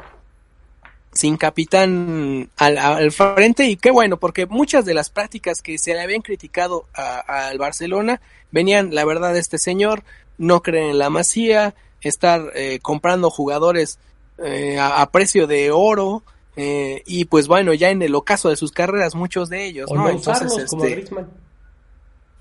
sin 1.13 1.37
capitán 1.37 2.51
al, 2.57 2.79
al, 2.79 3.11
frente. 3.13 3.65
Y 3.65 3.77
qué 3.77 3.91
bueno 3.91 4.19
porque 4.19 4.47
muchas 4.47 4.85
de 4.85 4.95
las 4.95 5.11
prácticas 5.11 5.63
que 5.63 5.79
se 5.79 5.95
le 5.95 6.01
habían 6.01 6.23
criticado 6.23 6.87
al 6.95 7.59
Barcelona 7.59 8.21
venían 8.51 8.95
la 8.95 9.05
verdad 9.05 9.33
de 9.33 9.41
este 9.41 9.59
señor. 9.59 10.03
No 10.39 10.63
creen 10.63 10.91
en 10.91 10.99
la 10.99 11.11
masía 11.11 11.75
estar 12.03 12.51
eh, 12.55 12.79
comprando 12.81 13.31
jugadores 13.31 13.99
eh, 14.39 14.79
a, 14.79 15.03
a, 15.03 15.11
precio 15.11 15.47
de 15.47 15.71
oro 15.71 16.23
eh, 16.57 17.03
y 17.07 17.27
pues 17.27 17.47
bueno 17.49 17.75
ya 17.75 17.91
en 17.91 18.03
el 18.03 18.15
ocaso 18.15 18.49
de 18.49 18.57
sus 18.57 18.73
carreras 18.73 19.15
muchos 19.15 19.49
de 19.49 19.67
ellos 19.67 19.91
o 19.91 19.95
no, 19.95 20.03
no 20.05 20.09
entonces 20.11 20.47
usarlos 20.47 20.71
como 20.71 20.85
este, 20.85 20.95
Griezmann. 20.97 21.31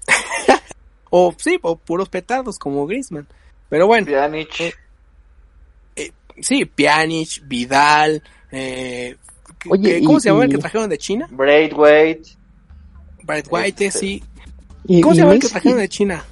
o 1.09 1.33
sí 1.37 1.59
o 1.61 1.75
puros 1.75 2.09
petardos 2.09 2.57
como 2.59 2.85
Griezmann 2.87 3.27
pero 3.69 3.87
bueno 3.87 4.05
Pjanic. 4.07 4.59
eh, 4.61 4.73
eh, 5.95 6.11
sí 6.39 6.65
Pjanic 6.65 7.41
Vidal 7.47 8.23
eh, 8.51 9.15
Oye, 9.69 10.01
¿cómo 10.05 10.19
y- 10.19 10.21
se 10.21 10.29
llama 10.29 10.43
el 10.45 10.49
y- 10.51 10.53
que 10.55 10.57
trajeron 10.61 10.89
de 10.89 10.97
China? 10.97 11.27
Braithwaite. 11.31 12.29
Brad 13.23 13.43
White, 13.51 13.87
Este- 13.87 13.99
sí. 13.99 14.23
¿Cómo 15.01 15.11
y 15.11 15.15
se 15.15 15.21
llama 15.21 15.33
el 15.33 15.39
que 15.41 15.49
trajeron 15.49 15.79
de 15.79 15.89
China? 15.89 16.23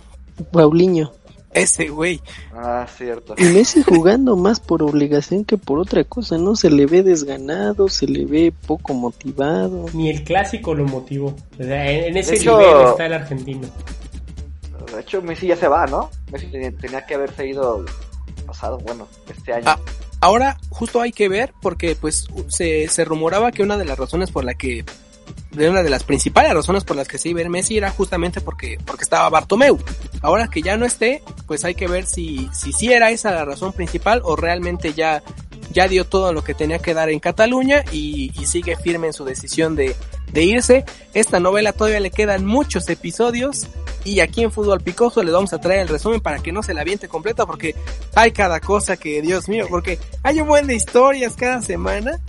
Paulinho. 0.54 1.12
Ese 1.54 1.88
güey. 1.88 2.22
Ah, 2.54 2.86
cierto. 2.98 3.34
Y 3.38 3.44
Messi 3.46 3.82
jugando 3.82 4.36
más 4.36 4.60
por 4.60 4.84
obligación 4.84 5.44
que 5.46 5.58
por 5.58 5.80
otra 5.80 6.04
cosa, 6.04 6.38
¿no? 6.38 6.56
Se 6.56 6.70
le 6.70 6.86
ve 6.86 7.04
desganado, 7.04 7.90
se 7.90 8.06
le 8.06 8.26
ve 8.26 8.54
poco 8.68 8.94
motivado. 8.94 9.86
Ni 9.94 10.10
el 10.10 10.24
clásico 10.24 10.76
lo 10.76 10.86
motivó. 10.86 11.36
O 11.60 11.64
sea, 11.64 11.90
en, 11.90 12.06
en 12.06 12.18
ese 12.18 12.36
hecho- 12.36 12.60
nivel 12.60 12.88
está 12.90 13.06
el 13.06 13.14
argentino. 13.14 13.68
De 14.94 15.02
hecho, 15.02 15.22
Messi 15.22 15.48
ya 15.48 15.56
se 15.56 15.68
va, 15.68 15.86
¿no? 15.88 16.10
Messi 16.32 16.48
tenía, 16.48 17.06
que 17.06 17.16
haberse 17.16 17.48
ido 17.48 17.84
pasado, 18.46 18.78
bueno, 18.80 19.08
este 19.30 19.54
año. 19.54 19.66
Ah. 19.68 19.80
Ahora 20.20 20.58
justo 20.70 21.02
hay 21.02 21.12
que 21.12 21.30
ver 21.30 21.54
porque 21.62 21.96
pues 21.96 22.28
se, 22.48 22.88
se 22.88 23.06
rumoraba 23.06 23.52
que 23.52 23.62
una 23.64 23.78
de 23.78 23.86
las 23.86 24.00
razones 24.00 24.32
por 24.32 24.44
la 24.46 24.56
que 24.56 24.84
de 25.52 25.70
una 25.70 25.84
de 25.84 25.90
las 25.90 26.04
principales 26.04 26.54
razones 26.54 26.84
por 26.84 26.96
las 26.96 27.08
que 27.08 27.18
se 27.18 27.30
iba 27.30 27.40
a 27.40 27.44
ir 27.44 27.50
Messi 27.50 27.78
era 27.78 27.92
justamente 27.92 28.42
porque 28.42 28.78
porque 28.86 29.04
estaba 29.04 29.30
Bartomeu. 29.30 29.80
Ahora 30.22 30.48
que 30.50 30.62
ya 30.62 30.78
no 30.78 30.86
esté, 30.86 31.24
pues 31.46 31.66
hay 31.66 31.76
que 31.76 31.88
ver 31.88 32.06
si 32.06 32.50
si 32.54 32.74
sí 32.74 32.92
era 32.92 33.12
esa 33.12 33.32
la 33.32 33.46
razón 33.46 33.74
principal 33.74 34.22
o 34.24 34.36
realmente 34.36 34.94
ya 34.94 35.24
ya 35.72 35.88
dio 35.88 36.06
todo 36.06 36.34
lo 36.34 36.44
que 36.44 36.54
tenía 36.54 36.80
que 36.80 36.94
dar 36.94 37.10
en 37.10 37.20
Cataluña 37.20 37.84
y, 37.92 38.32
y 38.40 38.46
sigue 38.46 38.76
firme 38.78 39.08
en 39.08 39.14
su 39.14 39.26
decisión 39.26 39.76
de, 39.76 39.96
de 40.32 40.44
irse. 40.44 40.86
Esta 41.14 41.40
novela 41.40 41.74
todavía 41.74 42.00
le 42.00 42.12
quedan 42.12 42.46
muchos 42.46 42.90
episodios 42.90 43.68
y 44.04 44.22
aquí 44.22 44.44
en 44.44 44.52
Fútbol 44.52 44.82
Picoso 44.82 45.22
les 45.24 45.34
vamos 45.34 45.54
a 45.54 45.60
traer 45.60 45.82
el 45.82 45.88
resumen 45.90 46.22
para 46.22 46.40
que 46.40 46.52
no 46.52 46.64
se 46.64 46.74
la 46.74 46.82
aviente 46.82 47.08
completa 47.08 47.46
porque 47.46 47.76
hay 48.16 48.32
cada 48.32 48.60
cosa 48.60 48.98
que, 48.98 49.22
Dios 49.22 49.50
mío, 49.50 49.66
porque 49.70 50.00
hay 50.24 50.40
un 50.40 50.48
buen 50.48 50.68
de 50.68 50.76
historias 50.76 51.36
cada 51.36 51.62
semana. 51.62 52.20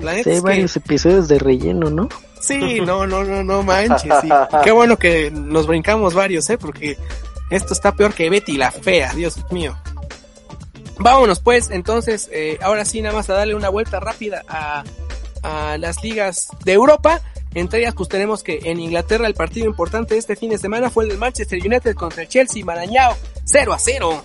La 0.00 0.12
neta 0.12 0.24
Sí, 0.24 0.30
hay 0.30 0.36
es 0.36 0.42
que, 0.42 0.48
varios 0.48 0.76
episodios 0.76 1.28
de 1.28 1.38
relleno, 1.38 1.90
¿no? 1.90 2.08
Sí, 2.40 2.80
no, 2.80 3.06
no, 3.06 3.24
no, 3.24 3.44
no 3.44 3.62
manches, 3.62 4.12
sí. 4.22 4.28
Qué 4.64 4.70
bueno 4.70 4.96
que 4.96 5.30
nos 5.30 5.66
brincamos 5.66 6.14
varios, 6.14 6.48
eh, 6.50 6.58
porque 6.58 6.96
esto 7.50 7.72
está 7.72 7.92
peor 7.92 8.14
que 8.14 8.30
Betty 8.30 8.56
la 8.56 8.70
fea, 8.70 9.12
Dios 9.12 9.38
mío. 9.50 9.76
Vámonos 10.98 11.40
pues, 11.40 11.70
entonces, 11.70 12.28
eh, 12.32 12.58
ahora 12.60 12.84
sí 12.84 13.00
nada 13.00 13.14
más 13.14 13.30
a 13.30 13.34
darle 13.34 13.54
una 13.54 13.70
vuelta 13.70 14.00
rápida 14.00 14.42
a, 14.48 14.84
a 15.42 15.78
las 15.78 16.02
ligas 16.04 16.48
de 16.64 16.72
Europa. 16.72 17.20
Entre 17.54 17.80
ellas, 17.80 17.94
pues 17.96 18.08
tenemos 18.08 18.42
que 18.42 18.60
en 18.64 18.78
Inglaterra 18.78 19.26
el 19.26 19.34
partido 19.34 19.66
importante 19.66 20.16
este 20.16 20.36
fin 20.36 20.50
de 20.50 20.58
semana 20.58 20.88
fue 20.88 21.04
el 21.04 21.10
del 21.10 21.18
Manchester 21.18 21.58
United 21.58 21.94
contra 21.94 22.22
el 22.22 22.28
Chelsea, 22.28 22.64
Marañao, 22.64 23.16
0 23.44 23.72
a 23.72 23.78
0. 23.78 24.22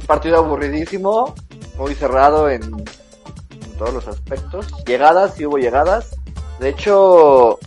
Un 0.00 0.06
partido 0.06 0.38
aburridísimo, 0.38 1.34
muy 1.78 1.94
cerrado 1.94 2.48
en, 2.50 2.62
en 2.64 3.72
todos 3.78 3.94
los 3.94 4.08
aspectos. 4.08 4.66
Llegadas, 4.86 5.34
sí 5.36 5.46
hubo 5.46 5.58
llegadas. 5.58 6.15
De 6.60 6.70
hecho, 6.70 7.58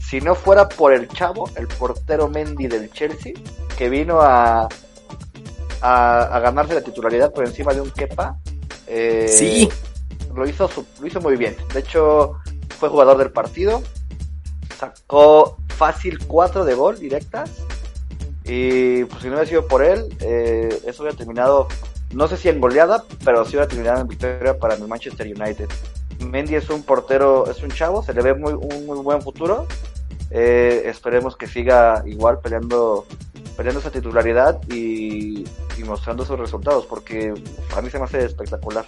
si 0.00 0.20
no 0.20 0.34
fuera 0.34 0.68
por 0.68 0.92
el 0.92 1.08
chavo, 1.08 1.48
el 1.56 1.66
portero 1.68 2.28
Mendy 2.28 2.66
del 2.68 2.90
Chelsea, 2.92 3.34
que 3.76 3.88
vino 3.88 4.20
a, 4.20 4.68
a, 5.82 6.22
a 6.22 6.40
ganarse 6.40 6.74
la 6.74 6.80
titularidad 6.82 7.32
por 7.32 7.44
encima 7.46 7.72
de 7.74 7.80
un 7.80 7.90
Kepa, 7.90 8.36
eh, 8.86 9.26
Sí. 9.28 9.68
lo 10.34 10.48
hizo, 10.48 10.68
lo 11.00 11.06
hizo 11.06 11.20
muy 11.20 11.36
bien. 11.36 11.56
De 11.72 11.80
hecho, 11.80 12.34
fue 12.78 12.88
jugador 12.88 13.18
del 13.18 13.30
partido, 13.30 13.82
sacó 14.78 15.58
fácil 15.68 16.18
4 16.26 16.64
de 16.64 16.74
gol 16.74 16.98
directas. 16.98 17.50
Y 18.44 19.04
pues 19.04 19.20
si 19.22 19.28
no 19.28 19.34
hubiera 19.34 19.48
sido 19.48 19.66
por 19.68 19.84
él, 19.84 20.06
eh, 20.20 20.80
eso 20.86 21.02
hubiera 21.02 21.16
terminado, 21.16 21.68
no 22.12 22.26
sé 22.26 22.36
si 22.36 22.48
en 22.48 22.58
goleada, 22.60 23.04
pero 23.24 23.44
sí 23.44 23.50
hubiera 23.50 23.68
terminado 23.68 24.00
en 24.00 24.08
victoria 24.08 24.58
para 24.58 24.74
el 24.74 24.88
Manchester 24.88 25.26
United. 25.26 25.68
Mendy 26.20 26.54
es 26.54 26.70
un 26.70 26.82
portero, 26.82 27.50
es 27.50 27.62
un 27.62 27.70
chavo, 27.70 28.02
se 28.02 28.14
le 28.14 28.22
ve 28.22 28.34
muy, 28.34 28.52
un 28.52 28.86
muy 28.86 28.98
buen 28.98 29.22
futuro. 29.22 29.66
Eh, 30.30 30.82
esperemos 30.86 31.36
que 31.36 31.46
siga 31.46 32.02
igual 32.06 32.38
peleando 32.40 33.06
peleando 33.56 33.80
esa 33.80 33.90
titularidad 33.90 34.60
y, 34.70 35.44
mostrando 35.84 36.24
sus 36.24 36.38
resultados, 36.38 36.86
porque 36.86 37.34
a 37.74 37.80
mí 37.80 37.90
se 37.90 37.98
me 37.98 38.04
hace 38.04 38.24
espectacular. 38.24 38.84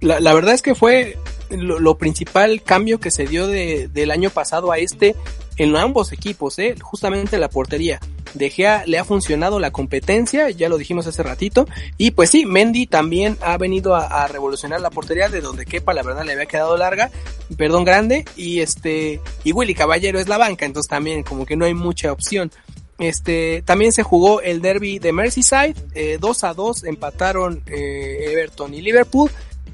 La, 0.00 0.18
la 0.18 0.34
verdad 0.34 0.54
es 0.54 0.62
que 0.62 0.74
fue 0.74 1.16
lo, 1.50 1.78
lo 1.78 1.98
principal 1.98 2.62
cambio 2.62 3.00
que 3.00 3.10
se 3.10 3.26
dio 3.26 3.46
de, 3.46 3.88
del 3.88 4.10
año 4.10 4.30
pasado 4.30 4.72
a 4.72 4.78
este 4.78 5.14
en 5.56 5.76
ambos 5.76 6.12
equipos, 6.12 6.58
¿eh? 6.58 6.74
justamente 6.80 7.38
la 7.38 7.48
portería. 7.48 8.00
De 8.36 8.50
Gea 8.50 8.84
le 8.86 8.98
ha 8.98 9.04
funcionado 9.04 9.58
la 9.58 9.70
competencia, 9.70 10.50
ya 10.50 10.68
lo 10.68 10.78
dijimos 10.78 11.06
hace 11.06 11.22
ratito, 11.22 11.66
y 11.98 12.12
pues 12.12 12.30
sí, 12.30 12.46
Mendy 12.46 12.86
también 12.86 13.36
ha 13.40 13.56
venido 13.56 13.94
a, 13.94 14.26
revolucionar 14.28 14.80
la 14.80 14.90
portería 14.90 15.28
de 15.28 15.40
donde 15.40 15.66
quepa, 15.66 15.94
la 15.94 16.02
verdad 16.02 16.24
le 16.24 16.32
había 16.32 16.46
quedado 16.46 16.76
larga, 16.76 17.10
perdón, 17.56 17.84
grande, 17.84 18.24
y 18.36 18.60
este, 18.60 19.20
y 19.44 19.52
Willy 19.52 19.74
Caballero 19.74 20.18
es 20.18 20.28
la 20.28 20.38
banca, 20.38 20.66
entonces 20.66 20.88
también 20.88 21.22
como 21.22 21.46
que 21.46 21.56
no 21.56 21.64
hay 21.64 21.74
mucha 21.74 22.12
opción. 22.12 22.50
Este, 22.98 23.62
también 23.66 23.92
se 23.92 24.02
jugó 24.02 24.40
el 24.40 24.62
derby 24.62 24.98
de 24.98 25.12
Merseyside, 25.12 25.74
eh, 25.94 26.16
2 26.18 26.44
a 26.44 26.54
2 26.54 26.84
empataron 26.84 27.62
eh, 27.66 28.30
Everton 28.30 28.72
y 28.72 28.80
Liverpool, 28.80 29.30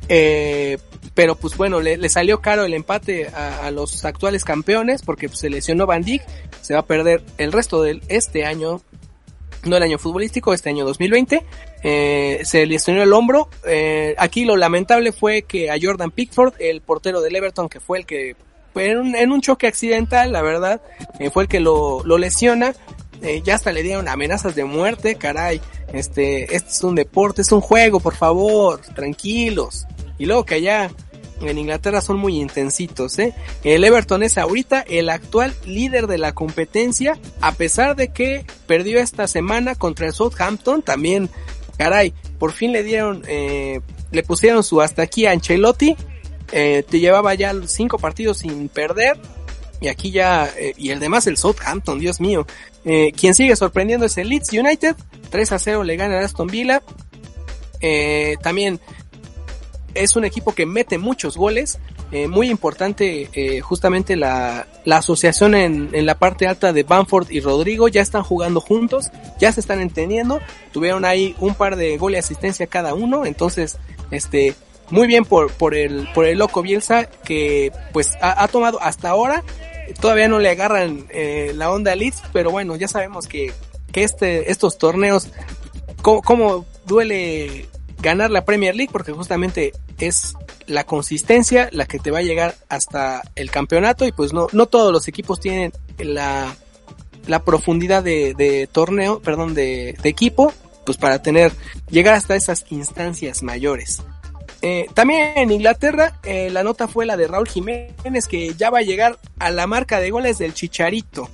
eh, 0.09 0.79
pero 1.15 1.37
pues 1.37 1.57
bueno, 1.57 1.81
le, 1.81 2.09
salió 2.09 2.41
caro 2.41 2.65
el 2.65 2.75
empate 2.75 3.29
a, 3.29 3.71
los 3.71 4.05
actuales 4.05 4.45
campeones 4.45 5.03
porque 5.03 5.29
pues, 5.29 5.41
se 5.41 5.51
lesionó 5.51 5.87
Van 5.87 6.03
Dijk, 6.03 6.23
se 6.61 6.75
va 6.75 6.81
a 6.81 6.87
perder 6.87 7.23
el 7.39 7.53
resto 7.53 7.83
de 7.83 8.01
este 8.09 8.45
año, 8.45 8.81
no 9.65 9.77
el 9.77 9.83
año 9.83 9.99
futbolístico, 9.99 10.55
este 10.55 10.71
año 10.71 10.85
2020, 10.85 11.45
eh, 11.83 12.41
se 12.45 12.67
lesionó 12.67 13.03
el 13.03 13.13
hombro, 13.13 13.49
eh, 13.67 14.15
aquí 14.19 14.45
lo 14.45 14.57
lamentable 14.57 15.13
fue 15.13 15.43
que 15.43 15.71
a 15.71 15.77
Jordan 15.81 16.11
Pickford, 16.11 16.55
el 16.59 16.81
portero 16.81 17.21
del 17.21 17.37
Everton, 17.37 17.69
que 17.69 17.81
fue 17.81 17.99
el 17.99 18.07
que 18.07 18.37
en 18.75 18.99
un, 18.99 19.17
en 19.17 19.33
un 19.33 19.41
choque 19.41 19.67
accidental, 19.67 20.33
la 20.33 20.43
verdad, 20.43 20.81
eh, 21.19 21.31
fue 21.31 21.45
el 21.45 21.49
que 21.49 21.61
lo, 21.61 22.03
lo 22.05 22.19
lesiona. 22.19 22.75
Eh, 23.23 23.41
ya 23.45 23.55
hasta 23.55 23.71
le 23.71 23.83
dieron 23.83 24.09
amenazas 24.09 24.55
de 24.57 24.65
muerte, 24.65 25.15
caray. 25.15 25.61
Este, 25.93 26.55
este 26.55 26.71
es 26.71 26.83
un 26.83 26.95
deporte, 26.95 27.43
es 27.43 27.53
un 27.53 27.61
juego, 27.61 28.01
por 28.01 28.17
favor, 28.17 28.81
tranquilos. 28.95 29.87
Y 30.19 30.27
luego 30.27 30.45
que 30.45 30.57
allá 30.57 30.91
en 31.41 31.59
Inglaterra 31.59 32.01
son 32.01 32.19
muy 32.19 32.41
intensitos, 32.41 33.19
¿eh? 33.19 33.35
El 33.65 33.85
Everton 33.85 34.23
es 34.23 34.39
ahorita 34.39 34.81
el 34.81 35.09
actual 35.11 35.55
líder 35.67 36.07
de 36.07 36.19
la 36.19 36.33
competencia, 36.33 37.19
a 37.41 37.53
pesar 37.53 37.97
de 37.97 38.09
que 38.09 38.47
perdió 38.67 39.01
esta 39.01 39.27
semana 39.27 39.75
contra 39.75 40.07
el 40.07 40.13
Southampton, 40.13 40.83
también, 40.83 41.29
caray, 41.79 42.15
por 42.39 42.53
fin 42.53 42.73
le 42.73 42.83
dieron, 42.85 43.25
eh, 43.27 43.81
le 44.13 44.23
pusieron 44.23 44.63
su 44.63 44.81
hasta 44.81 45.03
aquí 45.03 45.27
a 45.27 45.33
Ancelotti, 45.33 45.97
eh, 46.53 46.85
te 46.89 47.01
llevaba 47.01 47.35
ya 47.35 47.53
cinco 47.67 47.99
partidos 47.99 48.39
sin 48.39 48.69
perder, 48.69 49.19
y 49.83 49.89
aquí 49.89 50.13
ya, 50.13 50.49
eh, 50.57 50.75
y 50.77 50.91
el 50.91 51.01
demás 51.01 51.27
el 51.27 51.37
Southampton, 51.37 51.99
Dios 51.99 52.21
mío. 52.21 52.47
Eh, 52.85 53.13
quien 53.17 53.35
sigue 53.35 53.57
sorprendiendo 53.57 54.07
es 54.07 54.17
el 54.17 54.29
Leeds 54.29 54.53
United, 54.53 54.95
3 55.31 55.53
a 55.53 55.59
0 55.59 55.83
le 55.83 55.97
gana 55.97 56.21
a 56.21 56.25
Aston 56.25 56.47
Villa. 56.47 56.83
Eh, 57.81 58.37
también 58.43 58.79
es 59.95 60.17
un 60.17 60.25
equipo 60.25 60.55
que 60.55 60.67
mete 60.67 60.99
muchos 60.99 61.37
goles. 61.37 61.79
Eh, 62.11 62.29
muy 62.29 62.51
importante 62.51 63.29
eh, 63.33 63.61
justamente 63.61 64.17
la, 64.17 64.67
la 64.85 64.99
asociación 64.99 65.55
en, 65.55 65.91
en, 65.93 66.05
la 66.05 66.19
parte 66.19 66.47
alta 66.47 66.73
de 66.73 66.83
Bamford 66.83 67.31
y 67.31 67.41
Rodrigo. 67.41 67.89
Ya 67.89 68.03
están 68.03 68.23
jugando 68.23 68.61
juntos, 68.61 69.11
ya 69.41 69.53
se 69.53 69.61
están 69.61 69.81
entendiendo. 69.81 70.41
Tuvieron 70.73 71.05
ahí 71.05 71.35
un 71.41 71.55
par 71.55 71.77
de 71.77 71.97
goles 71.97 72.17
de 72.17 72.19
asistencia 72.21 72.67
cada 72.67 72.95
uno. 72.95 73.25
Entonces, 73.27 73.79
este, 74.11 74.55
muy 74.91 75.07
bien 75.07 75.25
por, 75.25 75.51
por, 75.53 75.75
el, 75.75 76.07
por 76.15 76.27
el 76.27 76.39
loco 76.39 76.63
Bielsa 76.63 77.07
que 77.07 77.73
pues 77.93 78.11
ha, 78.21 78.43
ha 78.43 78.49
tomado 78.49 78.81
hasta 78.83 79.09
ahora. 79.09 79.43
Todavía 80.01 80.29
no 80.29 80.39
le 80.39 80.51
agarran 80.51 81.07
eh, 81.11 81.53
la 81.55 81.71
onda 81.71 81.93
a 81.93 81.97
Leeds, 81.97 82.23
pero 82.33 82.51
bueno, 82.51 82.77
ya 82.77 82.89
sabemos 82.89 83.27
que, 83.27 83.53
que 83.91 84.05
este, 84.05 84.51
estos 84.51 84.79
torneos, 84.79 85.29
cómo, 86.03 86.23
cómo 86.23 86.67
duele 86.87 87.69
ganar 88.03 88.31
la 88.31 88.45
Premier 88.45 88.75
League 88.75 88.91
porque 88.93 89.13
justamente 89.13 89.73
es 89.99 90.35
la 90.67 90.85
consistencia 90.85 91.69
la 91.73 91.87
que 91.87 91.99
te 91.99 92.11
va 92.11 92.19
a 92.19 92.23
llegar 92.23 92.57
hasta 92.69 93.23
el 93.37 93.51
campeonato 93.51 94.05
y 94.05 94.13
pues 94.13 94.33
no, 94.33 94.49
no 94.53 94.67
todos 94.67 94.93
los 94.93 95.09
equipos 95.09 95.41
tienen 95.41 95.73
la, 95.99 96.55
la 97.27 97.45
profundidad 97.45 98.03
de, 98.03 98.35
de 98.35 98.67
torneo, 98.67 99.21
perdón, 99.21 99.55
de, 99.55 99.97
de, 100.03 100.09
equipo, 100.09 100.53
pues 100.85 100.99
para 100.99 101.23
tener, 101.23 101.53
llegar 101.89 102.15
hasta 102.15 102.35
esas 102.35 102.67
instancias 102.71 103.43
mayores. 103.43 104.03
Eh, 104.61 104.87
también 104.95 105.33
en 105.37 105.51
Inglaterra 105.51 106.21
eh, 106.23 106.49
la 106.51 106.63
nota 106.63 106.87
fue 106.87 107.05
la 107.05 107.17
de 107.17 107.27
Raúl 107.27 107.49
Jiménez 107.49 108.29
que 108.29 108.55
ya 108.55 108.71
va 108.71 108.79
a 108.79 108.83
llegar 108.83 109.19
a 109.41 109.51
la 109.51 109.67
marca 109.67 109.99
de 110.01 110.11
goles 110.11 110.39
del 110.39 110.55
Chicharito. 110.55 111.29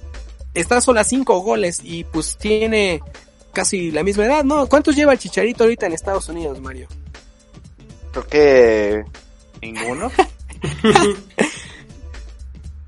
Está 0.54 0.80
solo 0.80 1.00
a 1.00 1.04
cinco 1.04 1.40
goles 1.40 1.80
y 1.82 2.04
pues 2.04 2.38
tiene 2.38 3.02
casi 3.52 3.90
la 3.90 4.02
misma 4.02 4.26
edad, 4.26 4.44
¿no? 4.44 4.66
¿Cuántos 4.68 4.96
lleva 4.96 5.12
el 5.12 5.18
Chicharito 5.18 5.64
ahorita 5.64 5.86
en 5.86 5.92
Estados 5.92 6.28
Unidos, 6.28 6.60
Mario? 6.60 6.88
Creo 8.12 8.26
que 8.26 9.04
ninguno. 9.60 10.10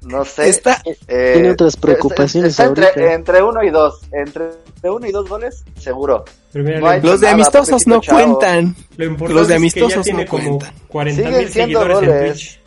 no 0.03 0.25
sé. 0.25 0.49
Está, 0.49 0.83
eh, 0.85 1.33
tiene 1.35 1.51
otras 1.51 1.77
preocupaciones 1.77 2.53
está, 2.53 2.65
está 2.65 2.89
entre, 2.89 3.15
entre, 3.15 3.43
uno 3.43 3.63
y 3.63 3.71
dos. 3.71 4.01
Entre 4.13 4.51
uno 4.83 5.07
y 5.07 5.13
dos 5.13 5.29
goles, 5.29 5.65
seguro. 5.79 6.25
No 6.55 6.97
los 6.99 7.21
de 7.21 7.29
amistosos 7.29 7.87
no 7.87 8.01
cuentan. 8.01 8.75
los 8.97 9.49
de 9.49 9.55
amistosos 9.55 10.07
es 10.07 10.15
no 10.15 10.27
como 10.27 10.59
cuentan. 10.59 10.75
40 10.89 11.31
mil 11.31 11.49
seguidores 11.49 11.97
goles. 11.97 12.13
en 12.13 12.33
Twitch. 12.33 12.61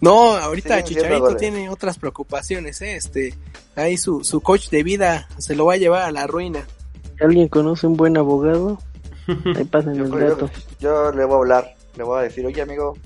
No, 0.00 0.36
ahorita 0.36 0.82
Chicharito 0.84 1.36
tiene 1.36 1.68
otras 1.70 1.98
preocupaciones, 1.98 2.80
¿eh? 2.82 2.96
Este, 2.96 3.34
ahí 3.76 3.96
su, 3.96 4.22
su 4.24 4.40
coach 4.40 4.68
de 4.70 4.82
vida 4.82 5.28
se 5.38 5.54
lo 5.56 5.66
va 5.66 5.74
a 5.74 5.76
llevar 5.76 6.02
a 6.02 6.12
la 6.12 6.26
ruina. 6.26 6.66
¿Alguien 7.20 7.48
conoce 7.48 7.86
un 7.86 7.96
buen 7.96 8.16
abogado? 8.16 8.78
Ahí 9.56 9.64
pasen 9.70 9.96
el 10.00 10.10
yo, 10.10 10.18
dato. 10.18 10.50
Yo, 10.78 11.10
yo, 11.10 11.12
le 11.12 11.24
voy 11.24 11.34
a 11.34 11.38
hablar, 11.38 11.74
le 11.96 12.04
voy 12.04 12.20
a 12.20 12.22
decir, 12.22 12.46
oye 12.46 12.62
amigo, 12.62 12.96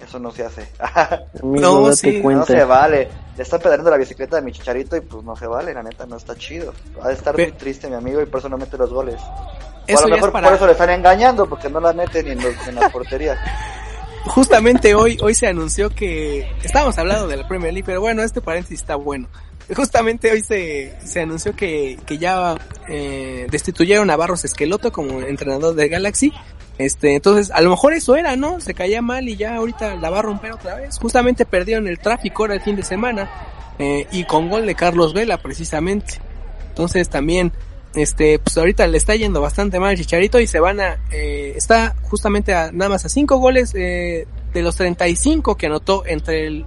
eso 0.00 0.18
no 0.18 0.30
se 0.30 0.44
hace. 0.44 0.68
Amigo, 1.42 1.60
No, 1.86 1.92
sí, 1.92 2.20
no 2.22 2.44
se 2.44 2.64
vale. 2.64 3.08
Le 3.36 3.42
está 3.42 3.58
pedaleando 3.58 3.90
la 3.90 3.96
bicicleta 3.96 4.36
de 4.36 4.42
mi 4.42 4.52
chicharito 4.52 4.96
y 4.96 5.00
pues 5.00 5.24
no 5.24 5.34
se 5.34 5.46
vale, 5.46 5.72
la 5.74 5.82
neta 5.82 6.04
no 6.06 6.16
está 6.16 6.36
chido. 6.36 6.72
Ha 7.02 7.08
de 7.08 7.14
estar 7.14 7.34
Pe- 7.34 7.48
muy 7.48 7.52
triste 7.56 7.88
mi 7.88 7.94
amigo 7.96 8.20
y 8.22 8.26
por 8.26 8.38
eso 8.40 8.48
no 8.48 8.58
mete 8.58 8.76
los 8.76 8.92
goles. 8.92 9.16
O 9.20 9.84
Eso 9.86 10.04
a 10.04 10.08
lo 10.08 10.14
es 10.14 10.18
mejor 10.20 10.32
para- 10.32 10.48
por 10.48 10.56
eso 10.56 10.66
le 10.66 10.72
están 10.72 10.90
engañando 10.90 11.48
porque 11.48 11.68
no 11.70 11.80
la 11.80 11.92
mete 11.92 12.22
ni 12.22 12.30
en, 12.32 12.42
los- 12.42 12.68
en 12.68 12.74
la 12.76 12.88
portería. 12.90 13.36
Justamente 14.26 14.94
hoy, 14.94 15.18
hoy 15.20 15.34
se 15.34 15.46
anunció 15.46 15.90
que 15.90 16.48
estábamos 16.62 16.96
hablando 16.98 17.28
de 17.28 17.36
la 17.36 17.46
Premier 17.46 17.72
League, 17.72 17.84
pero 17.86 18.00
bueno, 18.00 18.22
este 18.22 18.40
paréntesis 18.40 18.80
está 18.80 18.96
bueno. 18.96 19.28
Justamente 19.74 20.30
hoy 20.30 20.42
se, 20.42 20.94
se 21.04 21.20
anunció 21.20 21.54
que, 21.54 21.98
que 22.06 22.18
ya 22.18 22.54
eh, 22.88 23.46
destituyeron 23.50 24.10
a 24.10 24.16
Barros 24.16 24.44
Esqueloto 24.44 24.92
como 24.92 25.20
entrenador 25.20 25.74
de 25.74 25.88
Galaxy. 25.88 26.32
Este, 26.76 27.14
entonces, 27.14 27.50
a 27.50 27.60
lo 27.60 27.70
mejor 27.70 27.92
eso 27.92 28.16
era, 28.16 28.34
¿no? 28.36 28.60
Se 28.60 28.74
caía 28.74 29.00
mal 29.00 29.28
y 29.28 29.36
ya 29.36 29.56
ahorita 29.56 29.94
la 29.96 30.10
va 30.10 30.18
a 30.18 30.22
romper 30.22 30.52
otra 30.52 30.74
vez. 30.74 30.98
Justamente 30.98 31.46
perdieron 31.46 31.86
el 31.86 31.98
tráfico 31.98 32.42
ahora 32.42 32.54
el 32.54 32.60
fin 32.62 32.76
de 32.76 32.82
semana. 32.82 33.30
eh, 33.78 34.06
y 34.12 34.24
con 34.24 34.48
gol 34.48 34.66
de 34.66 34.74
Carlos 34.74 35.14
Vela, 35.14 35.38
precisamente. 35.38 36.20
Entonces 36.68 37.08
también, 37.08 37.52
este, 37.94 38.38
pues 38.38 38.56
ahorita 38.58 38.86
le 38.86 38.98
está 38.98 39.14
yendo 39.14 39.40
bastante 39.40 39.78
mal 39.78 39.90
al 39.90 39.96
Chicharito 39.96 40.40
y 40.40 40.46
se 40.46 40.60
van 40.60 40.80
a, 40.80 40.98
eh, 41.10 41.52
está 41.56 41.94
justamente 42.02 42.54
a 42.54 42.72
nada 42.72 42.90
más 42.90 43.04
a 43.04 43.08
cinco 43.08 43.38
goles 43.38 43.72
eh, 43.74 44.26
de 44.52 44.62
los 44.62 44.76
35 44.76 45.56
que 45.56 45.66
anotó 45.66 46.04
entre 46.06 46.46
el, 46.46 46.66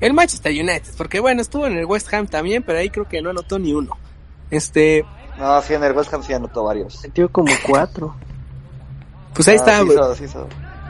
el 0.00 0.12
Manchester 0.14 0.52
United, 0.52 0.92
porque 0.96 1.20
bueno, 1.20 1.40
estuvo 1.42 1.66
en 1.66 1.76
el 1.78 1.86
West 1.86 2.12
Ham 2.12 2.26
también, 2.26 2.62
pero 2.62 2.78
ahí 2.78 2.90
creo 2.90 3.08
que 3.08 3.22
no 3.22 3.30
anotó 3.30 3.58
ni 3.58 3.72
uno. 3.72 3.96
Este, 4.50 5.04
No, 5.38 5.60
sí, 5.62 5.74
en 5.74 5.84
el 5.84 5.92
West 5.92 6.12
Ham 6.12 6.22
sí 6.22 6.32
anotó 6.32 6.64
varios. 6.64 7.02
Metió 7.02 7.30
como 7.30 7.52
cuatro. 7.66 8.14
pues 9.34 9.48
ahí 9.48 9.56
Ah, 9.56 9.58
está, 9.58 9.80
sí 9.82 9.88
hizo, 9.90 10.14
sí 10.16 10.24
hizo. 10.24 10.48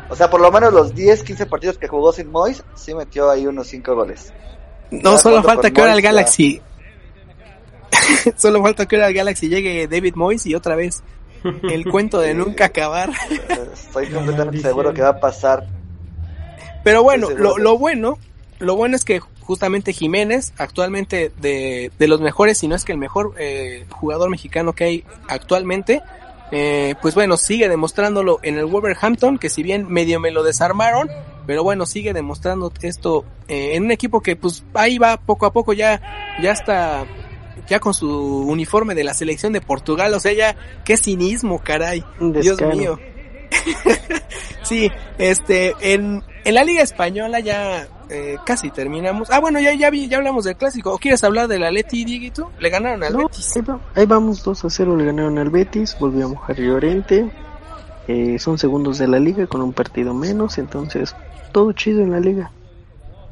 O 0.09 0.15
sea, 0.15 0.31
por 0.31 0.41
lo 0.41 0.53
menos 0.53 0.73
los 0.73 0.95
10, 0.95 1.23
15 1.25 1.47
partidos 1.47 1.79
que 1.79 1.89
jugó 1.89 2.13
sin 2.13 2.31
Moyes, 2.31 2.63
sí 2.77 2.95
metió 2.95 3.29
ahí 3.31 3.47
unos 3.47 3.67
5 3.69 3.95
goles. 3.95 4.33
no 4.91 5.19
solo 5.19 5.43
falta 5.43 5.71
que 5.73 5.81
ahora 5.81 5.95
el 5.95 6.03
Galaxy, 6.03 6.63
solo 8.37 8.63
falta 8.63 8.87
que 8.87 8.97
el 8.97 9.15
Galaxy 9.15 9.49
llegue 9.49 9.89
David 9.89 10.15
Moyes 10.15 10.47
y 10.47 10.55
otra 10.55 10.77
vez 10.77 11.03
el 11.71 11.85
cuento 11.85 12.21
de 12.21 12.35
nunca 12.35 12.67
acabar. 12.67 13.11
Estoy 13.73 14.09
completamente 14.09 14.61
seguro 14.61 14.93
que 14.93 15.03
va 15.03 15.11
a 15.11 15.21
pasar. 15.21 15.67
Pero 16.83 17.03
bueno, 17.03 17.31
lo, 17.31 17.59
lo 17.59 17.79
bueno, 17.79 18.19
lo 18.59 18.77
bueno 18.77 18.97
es 18.97 19.05
que 19.05 19.21
justamente 19.47 19.93
Jiménez, 19.93 20.53
actualmente 20.59 21.33
de, 21.41 21.93
de 21.99 22.09
los 22.09 22.21
mejores, 22.21 22.59
si 22.59 22.69
no 22.69 22.75
es 22.75 22.85
que 22.85 22.93
el 22.93 22.99
mejor 22.99 23.35
eh, 23.39 23.87
jugador 23.91 24.29
mexicano 24.29 24.73
que 24.73 24.85
hay 24.85 25.05
actualmente, 25.29 26.03
eh, 26.51 26.95
pues 27.01 27.15
bueno, 27.15 27.37
sigue 27.37 27.69
demostrándolo 27.69 28.39
en 28.43 28.59
el 28.59 28.67
Wolverhampton, 28.67 29.39
que 29.39 29.49
si 29.49 29.63
bien 29.63 29.89
medio 29.89 30.21
me 30.21 30.31
lo 30.31 30.43
desarmaron, 30.43 31.09
pero 31.47 31.63
bueno, 31.63 31.87
sigue 31.87 32.13
demostrando 32.13 32.73
esto 32.83 33.25
eh, 33.49 33.75
en 33.75 33.85
un 33.85 33.91
equipo 33.93 34.21
que 34.21 34.37
pues 34.37 34.65
ahí 34.75 34.99
va 34.99 35.17
poco 35.17 35.47
a 35.47 35.53
poco 35.53 35.73
ya, 35.73 36.01
ya 36.43 36.53
está, 36.53 37.05
ya 37.69 37.81
con 37.81 37.95
su 37.95 38.09
uniforme 38.11 38.95
de 38.95 39.05
la 39.05 39.15
selección 39.15 39.53
de 39.53 39.61
Portugal, 39.61 40.13
o 40.15 40.21
sea, 40.21 40.33
ya, 40.33 40.57
qué 40.85 40.97
cinismo, 40.97 41.61
caray. 41.63 42.05
Dios 42.21 42.61
mío. 42.63 42.99
sí, 44.63 44.91
este, 45.19 45.75
en, 45.81 46.23
en 46.45 46.55
la 46.55 46.65
Liga 46.65 46.83
Española 46.83 47.41
ya 47.41 47.89
eh, 48.11 48.37
casi 48.45 48.71
terminamos. 48.71 49.31
Ah, 49.31 49.41
bueno, 49.41 49.61
ya, 49.61 49.73
ya, 49.75 49.91
vi- 49.91 50.09
ya 50.09 50.19
hablamos 50.19 50.45
del 50.45 50.57
clásico. 50.57 50.93
¿O 50.93 50.99
quieres 50.99 51.23
hablar 51.25 51.49
del 51.49 51.65
Atleti, 51.65 52.05
Dieguito? 52.05 52.51
Le 52.59 52.71
ganaron 52.71 53.03
al 53.03 53.13
No, 53.13 53.19
Betis. 53.29 53.57
ahí, 53.57 53.63
va- 53.63 53.81
ahí 53.95 54.07
vamos 54.07 54.43
2 54.45 54.65
a 54.65 54.71
0, 54.71 54.97
le 54.97 55.05
ganaron 55.05 55.39
al 55.39 55.51
Betis, 55.51 55.97
volvió 55.99 56.27
a 56.27 56.29
mojar 56.29 56.57
Llorente. 56.57 57.31
Eh, 58.09 58.39
son 58.39 58.57
segundos 58.59 58.99
de 58.99 59.09
la 59.09 59.19
liga 59.19 59.47
con 59.47 59.61
un 59.63 59.73
partido 59.73 60.15
menos, 60.15 60.59
entonces 60.59 61.17
todo 61.53 61.73
chido 61.73 62.03
en 62.03 62.13
la 62.13 62.21
liga. 62.21 62.53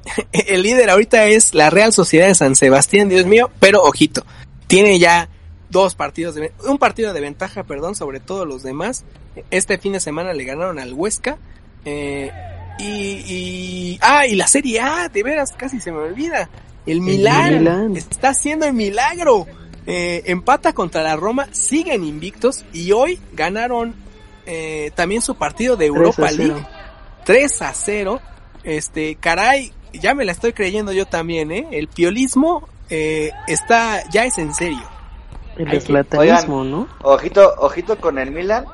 El 0.32 0.62
líder 0.62 0.90
ahorita 0.90 1.26
es 1.26 1.54
la 1.54 1.70
Real 1.70 1.92
Sociedad 1.92 2.26
de 2.28 2.34
San 2.34 2.56
Sebastián, 2.56 3.08
Dios 3.08 3.26
mío, 3.26 3.50
pero 3.60 3.82
ojito, 3.82 4.24
tiene 4.66 4.98
ya 4.98 5.28
dos 5.70 5.94
partidos 5.94 6.34
de 6.34 6.52
un 6.66 6.78
partido 6.78 7.12
de 7.12 7.20
ventaja, 7.20 7.64
perdón, 7.64 7.94
sobre 7.94 8.20
todos 8.20 8.46
los 8.46 8.62
demás. 8.62 9.04
Este 9.50 9.78
fin 9.78 9.92
de 9.92 10.00
semana 10.00 10.32
le 10.32 10.44
ganaron 10.44 10.78
al 10.78 10.92
Huesca. 10.92 11.38
eh, 11.84 12.30
y, 12.78 12.84
y 12.84 13.98
ah, 14.02 14.26
y 14.26 14.34
la 14.34 14.46
Serie 14.48 14.80
A, 14.80 15.08
de 15.08 15.22
veras, 15.22 15.52
casi 15.56 15.80
se 15.80 15.92
me 15.92 15.98
olvida. 15.98 16.48
El 16.86 17.00
Milán, 17.00 17.58
Milán. 17.58 17.96
está 17.96 18.30
haciendo 18.30 18.66
el 18.66 18.74
milagro. 18.74 19.46
Eh, 19.86 20.22
empata 20.26 20.72
contra 20.72 21.02
la 21.02 21.14
Roma, 21.14 21.48
siguen 21.52 22.04
invictos 22.04 22.64
y 22.72 22.92
hoy 22.92 23.20
ganaron 23.34 23.94
eh, 24.46 24.90
también 24.94 25.20
su 25.20 25.34
partido 25.36 25.76
de 25.76 25.86
3 25.86 25.90
a 25.90 25.98
Europa 25.98 26.28
0. 26.30 26.42
League. 26.42 26.66
3 27.24 27.62
a 27.62 27.74
0. 27.74 28.20
Este, 28.64 29.14
caray, 29.16 29.72
ya 30.00 30.14
me 30.14 30.24
la 30.24 30.32
estoy 30.32 30.52
creyendo 30.52 30.92
yo 30.92 31.06
también, 31.06 31.50
¿eh? 31.52 31.68
El 31.72 31.88
piolismo 31.88 32.68
eh, 32.90 33.30
está, 33.46 34.08
ya 34.10 34.24
es 34.24 34.38
en 34.38 34.54
serio. 34.54 34.82
El 35.56 35.72
eslatanismo, 35.72 36.64
¿no? 36.64 36.88
Ojito, 37.02 37.54
ojito 37.58 37.98
con 37.98 38.18
el 38.18 38.30
Milan, 38.30 38.64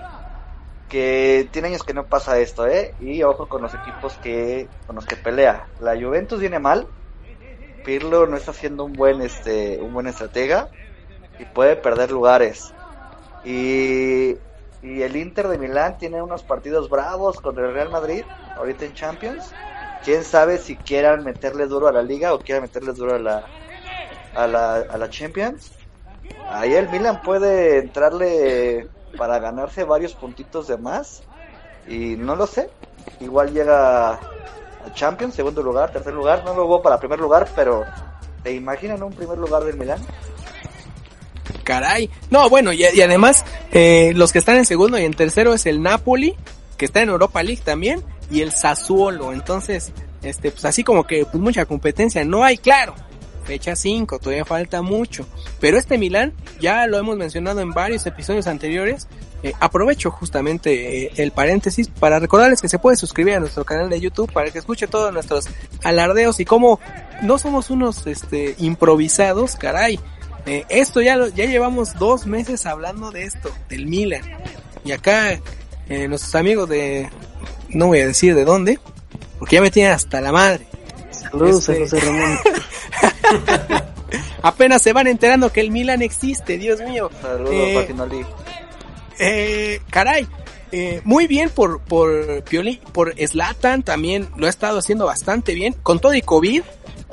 que 0.89 1.49
tiene 1.51 1.69
años 1.69 1.83
que 1.83 1.95
no 1.95 2.05
pasa 2.05 2.39
esto, 2.39 2.67
¿eh? 2.67 2.95
Y 3.01 3.23
ojo 3.23 3.49
con 3.49 3.63
los 3.63 3.75
equipos 3.75 4.15
que 4.23 4.69
con 4.87 4.97
los 4.97 5.07
que 5.07 5.17
pelea. 5.17 5.67
La 5.81 5.95
Juventus 5.95 6.41
viene 6.41 6.59
mal. 6.59 6.87
Pirlo 7.85 8.27
no 8.27 8.37
está 8.37 8.51
haciendo 8.51 8.85
un 8.85 8.93
buen 8.93 9.23
este 9.23 9.79
un 9.81 9.95
buen 9.95 10.07
estratega 10.07 10.69
y 11.39 11.45
puede 11.45 11.77
perder 11.77 12.11
lugares. 12.11 12.75
Y, 13.45 14.37
y 14.83 15.03
el 15.03 15.17
Inter 15.17 15.49
de 15.49 15.59
Milán 15.59 15.97
tiene 15.97 16.21
unos 16.21 16.43
partidos 16.43 16.91
bravos 16.91 17.41
contra 17.41 17.67
el 17.67 17.73
Real 17.73 17.91
Madrid 17.91 18.23
ahorita 18.57 18.85
en 18.85 18.95
Champions. 18.95 19.53
Quién 20.05 20.25
sabe 20.25 20.59
si 20.59 20.77
quieran 20.77 21.25
meterle 21.25 21.67
duro 21.67 21.89
a 21.89 21.93
la 21.93 22.03
liga 22.03 22.33
o 22.33 22.39
quieran 22.39 22.63
meterle 22.63 22.93
duro 22.93 23.17
a 23.17 23.19
la 23.19 23.45
a 24.35 24.47
la, 24.47 24.75
a 24.77 24.99
la 24.99 25.11
Champions. 25.11 25.73
Ahí 26.49 26.75
el 26.75 26.89
Milan 26.89 27.21
puede 27.23 27.79
entrarle 27.79 28.89
para 29.17 29.39
ganarse 29.39 29.85
varios 29.85 30.15
puntitos 30.15 30.69
de 30.69 30.79
más. 30.79 31.23
Y 31.89 32.17
no 32.17 32.37
lo 32.37 32.47
sé. 32.47 32.71
Igual 33.21 33.53
llega 33.53 34.13
a 34.13 34.21
Champions, 34.95 35.35
segundo 35.35 35.63
lugar, 35.63 35.93
tercer 35.93 36.15
lugar. 36.15 36.45
No 36.45 36.55
lo 36.55 36.67
hubo 36.67 36.83
para 36.83 36.99
primer 36.99 37.19
lugar, 37.19 37.49
pero 37.55 37.85
¿te 38.43 38.53
imaginan 38.53 39.03
un 39.03 39.13
primer 39.13 39.39
lugar 39.39 39.65
del 39.65 39.77
Milán? 39.77 40.01
Caray. 41.65 42.11
No, 42.31 42.49
bueno, 42.49 42.73
y, 42.73 42.83
y 42.83 43.03
además, 43.03 43.45
eh, 43.73 44.13
los 44.15 44.33
que 44.33 44.39
están 44.39 44.57
en 44.57 44.65
segundo 44.65 44.99
y 44.99 45.05
en 45.05 45.15
tercero 45.15 45.55
es 45.55 45.67
el 45.67 45.83
Napoli, 45.83 46.35
que 46.77 46.85
está 46.85 47.03
en 47.03 47.11
Europa 47.11 47.43
League 47.43 47.63
también, 47.65 48.03
y 48.31 48.41
el 48.41 48.53
Sassuolo. 48.53 49.33
Entonces, 49.33 49.93
este, 50.23 50.51
pues 50.51 50.65
así 50.65 50.85
como 50.85 51.07
que 51.07 51.25
pues 51.25 51.43
mucha 51.43 51.67
competencia 51.67 52.25
no 52.25 52.45
hay, 52.45 52.59
claro. 52.59 52.95
Fecha 53.45 53.75
5, 53.75 54.19
todavía 54.19 54.45
falta 54.45 54.83
mucho. 54.83 55.27
Pero 55.61 55.77
este 55.77 55.99
Milán, 55.99 56.35
ya 56.61 56.87
lo 56.87 56.99
hemos 56.99 57.17
mencionado 57.17 57.61
en 57.61 57.71
varios 57.71 58.07
episodios 58.07 58.47
anteriores. 58.47 59.09
Eh, 59.43 59.55
aprovecho 59.59 60.11
justamente 60.11 61.07
eh, 61.07 61.13
el 61.17 61.33
paréntesis 61.33 61.89
para 61.89 62.19
recordarles 62.19 62.61
que 62.61 62.69
se 62.69 62.79
puede 62.79 62.97
suscribir 62.97 63.35
a 63.35 63.41
nuestro 63.41 63.65
canal 63.65 63.89
de 63.89 63.99
YouTube 63.99 64.31
para 64.31 64.51
que 64.51 64.59
escuche 64.59 64.87
todos 64.87 65.13
nuestros 65.15 65.49
alardeos 65.83 66.39
y 66.41 66.45
cómo 66.45 66.79
no 67.23 67.39
somos 67.39 67.71
unos 67.71 68.07
este, 68.07 68.55
improvisados, 68.59 69.57
caray. 69.57 69.99
Eh, 70.47 70.65
esto 70.69 71.01
ya, 71.01 71.17
lo, 71.17 71.29
ya 71.29 71.47
llevamos 71.47 71.99
dos 71.99 72.27
meses 72.27 72.67
hablando 72.67 73.11
de 73.11 73.25
esto, 73.25 73.51
del 73.69 73.87
Milan. 73.87 74.23
Y 74.85 74.93
acá 74.93 75.41
nuestros 75.89 76.37
amigos 76.37 76.69
de, 76.69 77.11
no 77.71 77.87
voy 77.89 78.01
a 78.01 78.07
decir 78.07 78.35
de 78.35 78.45
dónde, 78.45 78.79
porque 79.39 79.57
ya 79.57 79.63
me 79.63 79.71
tienen 79.71 79.93
hasta 79.93 80.21
la 80.21 80.33
madre. 80.33 80.67
Saludos 81.11 81.69
Este- 81.69 81.83
a 81.83 81.85
José 81.87 82.01
Ramón. 82.01 82.39
Apenas 84.43 84.83
se 84.83 84.93
van 84.93 85.07
enterando 85.07 85.53
que 85.53 85.61
el 85.61 85.71
Milan 85.71 86.03
existe, 86.03 86.59
Dios 86.59 86.81
mío. 86.81 87.11
Saludos, 87.21 87.53
Eh. 87.53 88.25
Eh, 89.19 89.81
caray, 89.91 90.27
eh, 90.73 91.03
muy 91.05 91.27
bien 91.27 91.51
por, 91.51 91.81
por 91.83 92.43
Pioli, 92.45 92.81
por 92.93 93.15
Slatan 93.19 93.83
también 93.83 94.29
lo 94.37 94.47
ha 94.47 94.51
estado 94.51 94.79
haciendo 94.79 95.05
bastante 95.07 95.55
bien. 95.55 95.75
Con 95.83 95.99
todo 95.99 96.15
y 96.15 96.23
COVID, 96.23 96.63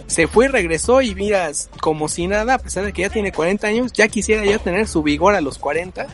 se 0.07 0.27
fue 0.27 0.45
y 0.45 0.47
regresó 0.47 1.01
y 1.01 1.13
miras 1.15 1.69
como 1.81 2.07
si 2.07 2.27
nada, 2.27 2.53
a 2.53 2.57
pesar 2.59 2.85
de 2.85 2.93
que 2.93 3.01
ya 3.01 3.09
tiene 3.09 3.33
40 3.33 3.67
años, 3.67 3.91
ya 3.91 4.07
quisiera 4.07 4.45
yo 4.45 4.57
tener 4.59 4.87
su 4.87 5.03
vigor 5.03 5.35
a 5.35 5.41
los 5.41 5.57
40. 5.57 6.07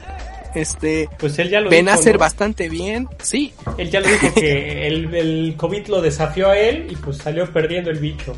Este, 0.56 1.10
Pues 1.20 1.38
él 1.40 1.50
ya 1.50 1.62
lo 1.62 1.70
ven 1.70 1.90
a 1.90 1.94
hacer 1.96 2.14
¿no? 2.14 2.20
bastante 2.20 2.70
bien, 2.70 3.08
sí, 3.22 3.54
Él 3.78 3.90
ya 3.90 4.00
lo 4.02 4.08
dijo 4.08 4.34
que 4.36 4.88
el, 4.88 5.14
el 5.16 5.56
COVID 5.58 5.88
lo 5.88 6.02
desafió 6.02 6.50
a 6.50 6.58
él 6.58 6.88
y 6.90 6.96
pues 6.96 7.18
salió 7.18 7.52
perdiendo 7.52 7.90
el 7.90 8.00
bicho. 8.00 8.36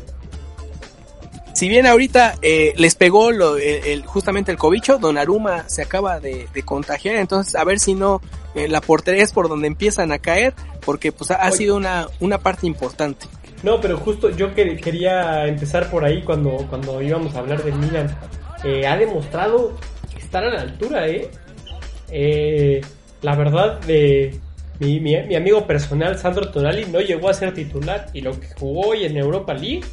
si 1.54 1.68
bien 1.68 1.86
ahorita 1.86 2.34
eh, 2.42 2.74
les 2.76 2.94
pegó 2.94 3.30
lo, 3.32 3.56
el, 3.56 3.84
el- 3.84 4.06
justamente 4.06 4.50
el 4.52 4.58
cobicho, 4.58 4.98
Donnarumma 4.98 5.68
se 5.68 5.82
acaba 5.82 6.20
de, 6.20 6.48
de 6.52 6.62
contagiar, 6.62 7.16
entonces 7.16 7.54
a 7.54 7.64
ver 7.64 7.80
si 7.80 7.94
no 7.94 8.20
eh, 8.54 8.68
la 8.68 8.80
portería 8.80 9.22
es 9.22 9.32
por 9.32 9.48
donde 9.48 9.66
empiezan 9.66 10.12
a 10.12 10.18
caer, 10.18 10.54
porque 10.84 11.12
pues 11.12 11.30
ha, 11.30 11.36
ha 11.36 11.48
Oye. 11.48 11.56
sido 11.58 11.76
una, 11.76 12.08
una 12.20 12.38
parte 12.38 12.66
importante. 12.66 13.26
No, 13.62 13.80
pero 13.80 13.96
justo 13.98 14.30
yo 14.30 14.54
que- 14.54 14.76
quería 14.76 15.46
empezar 15.46 15.90
por 15.90 16.04
ahí 16.04 16.22
cuando, 16.22 16.56
cuando 16.68 17.00
íbamos 17.02 17.34
a 17.34 17.38
hablar 17.40 17.62
del 17.64 17.74
Milan. 17.74 18.14
Eh, 18.64 18.86
ha 18.86 18.96
demostrado 18.96 19.76
estar 20.18 20.44
a 20.44 20.50
la 20.50 20.60
altura, 20.62 21.08
¿eh? 21.08 21.30
Eh, 22.10 22.80
la 23.22 23.34
verdad, 23.34 23.80
de 23.80 24.38
mi, 24.78 25.00
mi- 25.00 25.22
mi 25.22 25.34
amigo 25.34 25.66
personal 25.66 26.18
Sandro 26.18 26.50
Tonali 26.50 26.84
no 26.86 27.00
llegó 27.00 27.28
a 27.28 27.34
ser 27.34 27.54
titular 27.54 28.08
y 28.12 28.20
lo 28.20 28.38
que 28.38 28.48
jugó 28.58 28.88
hoy 28.88 29.04
en 29.04 29.16
Europa 29.16 29.54
League, 29.54 29.84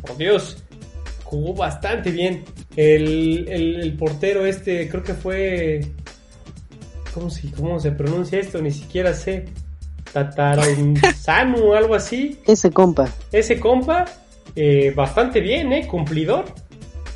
por 0.00 0.16
Dios, 0.16 0.62
jugó 1.24 1.54
bastante 1.54 2.10
bien. 2.10 2.44
El, 2.76 3.46
el- 3.48 3.80
el 3.80 3.92
portero 3.96 4.44
este, 4.46 4.88
creo 4.88 5.02
que 5.02 5.14
fue... 5.14 5.80
¿Cómo 7.14 7.28
se, 7.28 7.50
¿Cómo 7.50 7.80
se 7.80 7.90
pronuncia 7.90 8.38
esto? 8.38 8.62
Ni 8.62 8.70
siquiera 8.70 9.12
sé. 9.14 9.46
Tataronsanu 10.12 11.70
o 11.70 11.74
algo 11.76 11.94
así. 11.94 12.38
Ese 12.46 12.70
compa. 12.70 13.08
Ese 13.32 13.58
compa, 13.60 14.04
eh, 14.56 14.92
bastante 14.94 15.40
bien, 15.40 15.72
¿eh? 15.72 15.86
Cumplidor. 15.86 16.44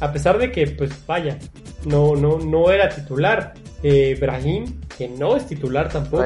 A 0.00 0.12
pesar 0.12 0.38
de 0.38 0.50
que, 0.50 0.66
pues 0.66 0.90
vaya, 1.06 1.38
no, 1.86 2.16
no, 2.16 2.38
no 2.38 2.70
era 2.70 2.88
titular. 2.88 3.54
Eh, 3.86 4.16
Brahim, 4.18 4.80
que 4.96 5.08
no 5.08 5.36
es 5.36 5.46
titular 5.46 5.90
tampoco, 5.90 6.22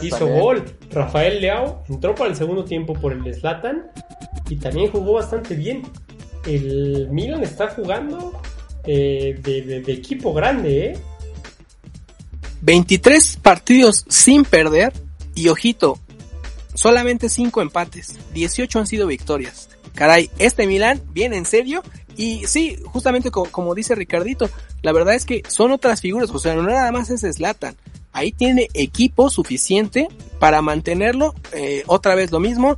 hizo 0.00 0.18
también. 0.18 0.40
gol. 0.40 0.64
Rafael 0.92 1.40
Leao 1.40 1.82
entró 1.88 2.14
para 2.14 2.30
el 2.30 2.36
segundo 2.36 2.64
tiempo 2.64 2.94
por 2.94 3.12
el 3.12 3.34
Slatan 3.34 3.90
y 4.48 4.54
también 4.56 4.92
jugó 4.92 5.14
bastante 5.14 5.56
bien. 5.56 5.82
El 6.46 7.08
Milan 7.10 7.42
está 7.42 7.68
jugando 7.68 8.40
eh, 8.84 9.38
de, 9.42 9.62
de- 9.62 9.80
de 9.80 9.92
equipo 9.92 10.32
grande, 10.32 10.86
¿eh? 10.86 10.98
23 12.62 13.36
partidos 13.42 14.04
sin 14.08 14.44
perder 14.44 14.92
y 15.34 15.48
ojito, 15.48 15.98
solamente 16.74 17.28
5 17.28 17.62
empates, 17.62 18.16
18 18.34 18.78
han 18.78 18.86
sido 18.86 19.06
victorias. 19.06 19.68
Caray, 19.94 20.30
este 20.38 20.66
Milán 20.66 21.00
viene 21.12 21.36
en 21.36 21.46
serio 21.46 21.82
y 22.20 22.46
sí, 22.46 22.76
justamente 22.84 23.30
co- 23.30 23.48
como 23.50 23.74
dice 23.74 23.94
Ricardito, 23.94 24.48
la 24.82 24.92
verdad 24.92 25.14
es 25.14 25.24
que 25.24 25.42
son 25.48 25.72
otras 25.72 26.00
figuras, 26.00 26.30
o 26.30 26.38
sea, 26.38 26.54
no 26.54 26.62
nada 26.62 26.92
más 26.92 27.10
es 27.10 27.22
Slatan. 27.22 27.74
Ahí 28.12 28.32
tiene 28.32 28.68
equipo 28.74 29.30
suficiente 29.30 30.08
para 30.38 30.62
mantenerlo, 30.62 31.34
eh, 31.52 31.82
otra 31.86 32.14
vez 32.14 32.30
lo 32.32 32.40
mismo. 32.40 32.76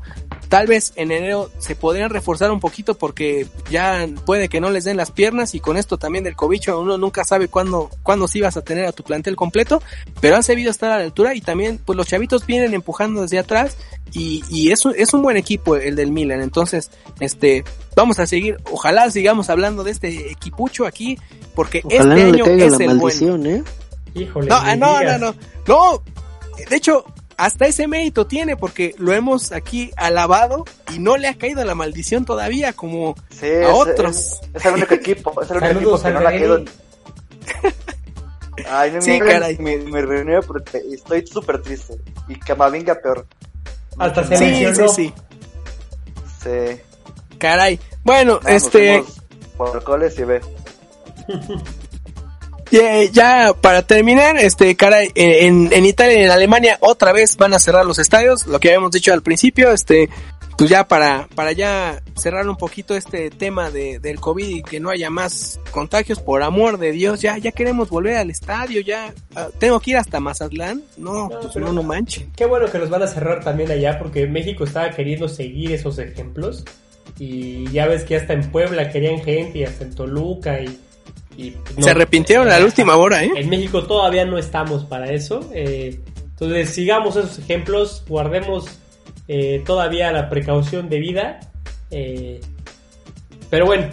Tal 0.52 0.66
vez 0.66 0.92
en 0.96 1.10
enero 1.12 1.50
se 1.58 1.74
podrían 1.74 2.10
reforzar 2.10 2.50
un 2.50 2.60
poquito 2.60 2.92
porque 2.92 3.46
ya 3.70 4.06
puede 4.26 4.50
que 4.50 4.60
no 4.60 4.68
les 4.68 4.84
den 4.84 4.98
las 4.98 5.10
piernas 5.10 5.54
y 5.54 5.60
con 5.60 5.78
esto 5.78 5.96
también 5.96 6.24
del 6.24 6.36
cobicho 6.36 6.78
uno 6.78 6.98
nunca 6.98 7.24
sabe 7.24 7.48
cuándo, 7.48 7.88
cuándo 8.02 8.28
sí 8.28 8.42
vas 8.42 8.58
a 8.58 8.60
tener 8.62 8.84
a 8.84 8.92
tu 8.92 9.02
plantel 9.02 9.34
completo, 9.34 9.82
pero 10.20 10.36
han 10.36 10.42
sabido 10.42 10.70
estar 10.70 10.90
a 10.90 10.98
la 10.98 11.04
altura 11.04 11.34
y 11.34 11.40
también 11.40 11.80
pues 11.82 11.96
los 11.96 12.06
chavitos 12.06 12.44
vienen 12.44 12.74
empujando 12.74 13.22
desde 13.22 13.38
atrás 13.38 13.78
y, 14.12 14.44
y 14.50 14.72
es, 14.72 14.84
un- 14.84 14.92
es 14.94 15.14
un 15.14 15.22
buen 15.22 15.38
equipo 15.38 15.76
el 15.76 15.96
del 15.96 16.12
Milan, 16.12 16.42
entonces 16.42 16.90
este 17.18 17.64
vamos 17.96 18.18
a 18.18 18.26
seguir, 18.26 18.58
ojalá 18.70 19.10
sigamos 19.10 19.48
hablando 19.48 19.84
de 19.84 19.92
este 19.92 20.30
equipucho 20.32 20.84
aquí 20.84 21.18
porque 21.54 21.80
Ojalá 21.82 22.14
este 22.14 22.26
no 22.26 22.30
le 22.30 22.34
año 22.34 22.44
caiga 22.44 22.66
es 22.66 22.72
la 22.78 22.84
el 22.84 22.98
bueno. 22.98 23.46
¿eh? 23.46 23.62
Híjole. 24.14 24.48
No, 24.48 24.76
no, 24.76 25.02
no, 25.02 25.18
no, 25.18 25.34
no. 25.66 26.02
De 26.68 26.76
hecho, 26.76 27.06
hasta 27.36 27.66
ese 27.66 27.86
mérito 27.86 28.26
tiene 28.26 28.56
porque 28.56 28.94
lo 28.98 29.12
hemos 29.12 29.52
aquí 29.52 29.90
alabado 29.96 30.64
y 30.94 30.98
no 30.98 31.16
le 31.16 31.28
ha 31.28 31.34
caído 31.34 31.64
la 31.64 31.74
maldición 31.74 32.24
todavía 32.24 32.72
como 32.72 33.14
Sí, 33.30 33.46
a 33.46 33.68
es, 33.70 33.74
otros. 33.74 34.16
Es, 34.16 34.40
es 34.54 34.64
el 34.66 34.74
único 34.74 34.94
equipo, 34.94 35.42
es 35.42 35.50
el 35.50 35.56
único 35.58 35.74
Saludos 35.74 36.00
equipo 36.00 36.08
que 36.08 36.14
no 36.14 36.20
la 36.20 36.32
quedó. 36.32 36.64
Ay, 38.68 38.90
no 38.92 39.00
Sí, 39.02 39.12
me 39.12 39.18
caray. 39.20 39.58
Me, 39.58 39.78
me 39.78 40.02
reuní 40.02 40.34
porque 40.46 40.82
estoy 40.92 41.26
súper 41.26 41.62
triste. 41.62 41.94
Y 42.28 42.36
Camavinga 42.36 42.94
peor. 42.96 43.26
Hasta 43.98 44.24
se 44.24 44.36
Sí, 44.36 44.74
sí, 44.74 44.88
sí. 44.88 45.14
Sí. 46.42 46.80
Caray. 47.38 47.78
Bueno, 48.04 48.40
Vamos, 48.42 48.50
este 48.62 49.04
Por 49.56 49.82
coles 49.84 50.18
y 50.18 50.24
ve. 50.24 50.40
ya, 52.72 53.04
ya 53.04 53.54
para 53.60 53.82
terminar, 53.82 54.36
este 54.38 54.74
caray, 54.74 55.10
en, 55.14 55.72
en 55.72 55.86
Italia 55.86 56.20
y 56.20 56.24
en 56.24 56.30
Alemania 56.30 56.78
otra 56.80 57.12
vez 57.12 57.36
van 57.36 57.54
a 57.54 57.58
cerrar 57.58 57.86
los 57.86 57.98
estadios, 57.98 58.46
lo 58.46 58.58
que 58.58 58.68
habíamos 58.68 58.90
dicho 58.90 59.12
al 59.12 59.22
principio, 59.22 59.70
este 59.70 60.08
pues 60.56 60.70
ya 60.70 60.86
para 60.86 61.28
para 61.34 61.52
ya 61.52 62.02
cerrar 62.14 62.48
un 62.48 62.56
poquito 62.56 62.94
este 62.94 63.30
tema 63.30 63.70
de, 63.70 63.98
del 63.98 64.20
COVID 64.20 64.48
y 64.48 64.62
que 64.62 64.80
no 64.80 64.90
haya 64.90 65.10
más 65.10 65.58
contagios, 65.70 66.20
por 66.20 66.42
amor 66.42 66.78
de 66.78 66.92
Dios, 66.92 67.20
ya 67.20 67.38
ya 67.38 67.52
queremos 67.52 67.88
volver 67.88 68.16
al 68.16 68.30
estadio, 68.30 68.80
ya 68.80 69.12
ah, 69.34 69.48
tengo 69.58 69.80
que 69.80 69.92
ir 69.92 69.96
hasta 69.96 70.20
Mazatlán. 70.20 70.82
No, 70.96 71.28
No, 71.28 71.40
pues 71.40 71.56
no 71.56 71.72
no 71.72 71.82
manchen. 71.82 72.30
Qué 72.36 72.44
bueno 72.44 72.70
que 72.70 72.78
los 72.78 72.90
van 72.90 73.02
a 73.02 73.06
cerrar 73.06 73.42
también 73.42 73.70
allá 73.70 73.98
porque 73.98 74.26
México 74.26 74.64
estaba 74.64 74.90
queriendo 74.90 75.28
seguir 75.28 75.72
esos 75.72 75.98
ejemplos 75.98 76.64
y 77.18 77.70
ya 77.70 77.86
ves 77.86 78.04
que 78.04 78.16
hasta 78.16 78.32
en 78.32 78.50
Puebla 78.50 78.90
querían 78.90 79.20
gente 79.22 79.58
y 79.58 79.64
hasta 79.64 79.84
en 79.84 79.94
Toluca 79.94 80.60
y... 80.60 80.78
y 81.36 81.54
no- 81.76 81.82
Se 81.84 81.90
arrepintieron 81.90 82.48
a 82.48 82.58
la 82.58 82.64
última 82.64 82.96
hora, 82.96 83.22
¿eh? 83.24 83.30
En 83.36 83.48
México 83.48 83.84
todavía 83.84 84.24
no 84.24 84.38
estamos 84.38 84.84
para 84.84 85.10
eso. 85.12 85.50
eh, 85.54 86.00
entonces 86.32 86.70
sigamos 86.70 87.14
esos 87.16 87.38
ejemplos, 87.38 88.02
guardemos 88.08 88.66
eh, 89.28 89.62
todavía 89.64 90.10
la 90.12 90.28
precaución 90.28 90.88
debida. 90.88 91.40
eh, 91.90 92.40
pero 93.50 93.66
bueno, 93.66 93.88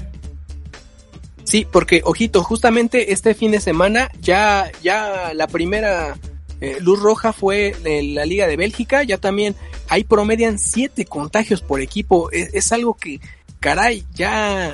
Sí, 1.43 1.65
porque 1.69 2.01
ojito, 2.05 2.43
justamente 2.43 3.11
este 3.11 3.33
fin 3.33 3.51
de 3.51 3.59
semana 3.59 4.11
ya 4.21 4.71
ya 4.83 5.31
la 5.33 5.47
primera 5.47 6.15
Luz 6.81 6.99
Roja 6.99 7.33
fue 7.33 7.73
en 7.85 8.13
la 8.15 8.25
Liga 8.25 8.45
de 8.47 8.55
Bélgica, 8.57 9.01
ya 9.03 9.17
también 9.17 9.55
ahí 9.87 10.03
promedian 10.03 10.59
siete 10.59 11.05
contagios 11.05 11.61
por 11.61 11.81
equipo, 11.81 12.29
es, 12.31 12.53
es 12.53 12.71
algo 12.71 12.95
que, 12.95 13.19
caray, 13.59 14.03
ya, 14.13 14.73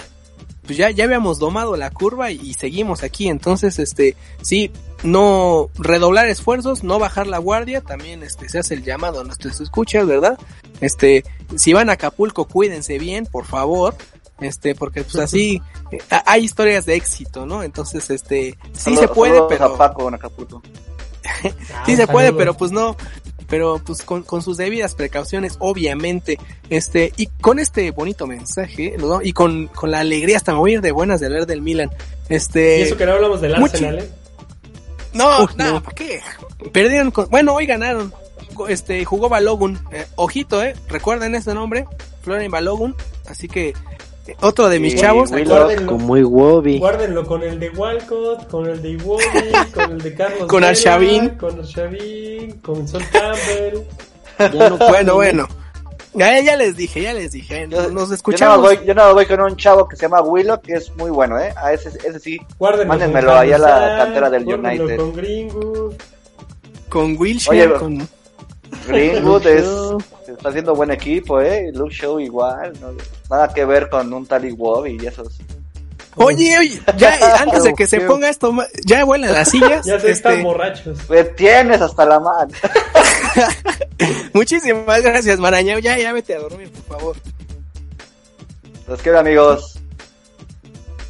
pues 0.66 0.78
ya, 0.78 0.90
ya 0.92 1.04
habíamos 1.06 1.40
domado 1.40 1.76
la 1.78 1.90
curva 1.92 2.32
y, 2.32 2.40
y 2.42 2.54
seguimos 2.54 3.04
aquí, 3.04 3.28
entonces, 3.30 3.80
este, 3.80 4.16
sí, 4.42 4.72
no 5.04 5.70
redoblar 5.78 6.28
esfuerzos, 6.28 6.84
no 6.84 6.98
bajar 7.00 7.28
la 7.28 7.38
guardia, 7.38 7.82
también 7.82 8.24
este 8.24 8.50
se 8.50 8.60
hace 8.60 8.74
el 8.74 8.84
llamado 8.84 9.22
a 9.22 9.24
nuestros 9.24 9.62
escuchas, 9.62 10.08
¿verdad? 10.08 10.38
Este, 10.82 11.24
si 11.56 11.74
van 11.74 11.90
a 11.90 11.94
Acapulco, 11.94 12.46
cuídense 12.46 12.98
bien, 13.00 13.26
por 13.26 13.46
favor. 13.46 13.96
Este, 14.42 14.76
porque 14.76 15.04
pues 15.04 15.16
así 15.16 15.62
eh, 15.92 15.98
hay 16.26 16.44
historias 16.44 16.86
de 16.86 16.96
éxito, 16.96 17.46
¿no? 17.46 17.64
Entonces, 17.64 18.10
este, 18.10 18.58
sí 18.74 18.94
Saludos- 18.96 19.00
se 19.02 19.08
puede, 19.08 19.42
pero 19.48 19.66
a 19.66 19.78
Paco 19.78 20.10
en 20.10 20.16
Acapulco. 20.16 20.62
sí 21.86 21.96
se 21.96 22.06
puede, 22.06 22.34
pero 22.34 22.54
pues 22.56 22.72
no, 22.74 22.98
pero 23.48 23.82
pues 23.86 24.02
con, 24.02 24.24
con 24.24 24.42
sus 24.42 24.58
debidas 24.58 24.96
precauciones, 24.96 25.56
obviamente, 25.60 26.40
este, 26.70 27.14
y 27.18 27.28
con 27.42 27.60
este 27.60 27.92
bonito 27.92 28.28
mensaje, 28.28 28.96
¿no? 28.98 29.22
y 29.22 29.34
con, 29.34 29.68
con 29.68 29.92
la 29.92 30.00
alegría, 30.00 30.38
hasta 30.38 30.54
me 30.54 30.60
voy 30.60 30.72
a 30.72 30.74
ir 30.76 30.82
de 30.82 30.92
buenas 30.92 31.20
de 31.20 31.30
ver 31.30 31.46
del 31.46 31.62
Milan, 31.62 31.92
este, 32.30 32.80
Y 32.80 32.82
eso 32.84 32.98
que 32.98 33.06
no 33.06 33.14
hablamos 33.14 33.42
del 33.42 33.52
mucho- 33.58 33.74
Arsenal, 33.74 34.00
¿eh? 34.00 34.10
no, 35.14 35.44
Uf, 35.44 35.56
no, 35.56 35.74
no. 35.74 35.84
¿para 35.84 35.96
qué? 35.96 36.20
Perdieron, 36.74 37.12
con- 37.12 37.30
bueno, 37.30 37.54
hoy 37.54 37.66
ganaron, 37.66 38.14
este, 38.70 39.04
jugó 39.06 39.30
Balogun, 39.30 39.80
eh, 39.92 40.06
ojito, 40.16 40.64
eh, 40.64 40.76
recuerden 40.90 41.36
ese 41.36 41.54
nombre, 41.54 41.86
Florian 42.22 42.52
Balogun, 42.52 42.96
así 43.28 43.48
que, 43.48 43.74
otro 44.42 44.70
de 44.70 44.80
mis 44.80 44.94
Sí, 44.94 45.00
chavos, 45.00 45.30
Como 45.86 46.18
Iwobi. 46.18 46.80
guárdenlo 46.80 47.26
con 47.26 47.44
el 47.44 47.60
de 47.60 47.70
Walcott, 47.70 48.48
con 48.50 48.66
el 48.68 48.82
de 48.82 48.92
Iwobi, 48.92 49.24
con 49.74 49.92
el 49.92 50.02
de 50.02 50.14
Carlos 50.16 50.48
Con 50.48 50.64
Arshavin. 50.64 51.30
con 51.38 51.60
Arshavin, 51.60 52.52
con 52.62 52.88
Sol 52.88 53.04
Campbell. 53.12 53.82
Ya 54.54 54.70
no 54.70 54.78
bueno, 54.78 55.14
bueno, 55.16 55.48
ya, 56.14 56.40
ya 56.42 56.56
les 56.58 56.76
dije, 56.76 57.02
ya 57.02 57.14
les 57.14 57.32
dije, 57.32 57.68
Yo, 57.70 57.78
nos 57.78 57.88
yo 57.88 57.92
nada 57.94 58.16
escuchamos. 58.16 58.62
voy, 58.62 58.80
yo 58.86 58.94
nada 58.94 59.08
más 59.10 59.16
voy 59.16 59.26
con 59.26 59.40
un 59.42 59.56
chavo 59.56 59.88
que 59.88 59.96
se 59.96 60.04
llama 60.04 60.22
Willow, 60.22 60.60
que 60.62 60.74
es 60.74 60.94
muy 60.96 61.10
bueno, 61.12 61.40
¿eh? 61.40 61.54
A 61.58 61.72
ese, 61.74 61.90
ese 61.90 62.20
sí. 62.20 62.40
Guárdenlo 62.58 62.88
Mándenmelo 62.88 63.32
con 63.32 63.38
ahí 63.40 63.52
a 63.54 63.58
la 63.58 63.96
cantera 64.04 64.30
del 64.30 64.44
United. 64.46 64.98
con 64.98 65.14
Greenwood. 65.14 65.94
con 66.90 67.16
Wilshere, 67.18 67.68
Oye, 67.68 67.80
con 67.80 68.10
Greenwood 68.88 69.48
es, 69.48 69.66
está 70.28 70.50
haciendo 70.50 70.76
buen 70.76 70.92
equipo, 70.92 71.42
¿eh? 71.42 71.72
Luke 71.74 71.94
Show 71.94 72.20
igual, 72.20 72.74
¿no? 72.82 72.94
Nada 73.30 73.54
que 73.54 73.66
ver 73.66 73.90
con 73.90 74.12
un 74.14 74.26
tal 74.26 74.46
Iwobi 74.46 74.98
y 75.02 75.06
esos. 75.06 75.40
Oye, 76.18 76.58
oye, 76.58 76.82
ya 76.98 77.42
antes 77.42 77.64
de 77.64 77.74
que 77.74 77.88
se 77.88 78.02
ponga 78.02 78.30
esto, 78.30 78.54
ya 78.86 79.04
vuelan 79.04 79.34
las 79.34 79.50
sillas. 79.52 79.86
Ya 79.86 80.00
se 80.00 80.12
están 80.12 80.34
este, 80.34 80.44
borrachos. 80.44 81.00
Pues 81.08 81.36
tienes 81.36 81.82
hasta 81.82 82.06
la 82.06 82.20
mano. 82.20 82.52
muchísimas 84.34 85.02
gracias, 85.02 85.40
Marañao. 85.40 85.80
Ya, 85.80 85.98
ya 85.98 86.14
vete 86.14 86.36
a 86.36 86.40
dormir, 86.40 86.72
por 86.72 86.98
favor. 86.98 87.16
Los 88.88 89.02
quiero, 89.02 89.20
amigos. 89.20 89.80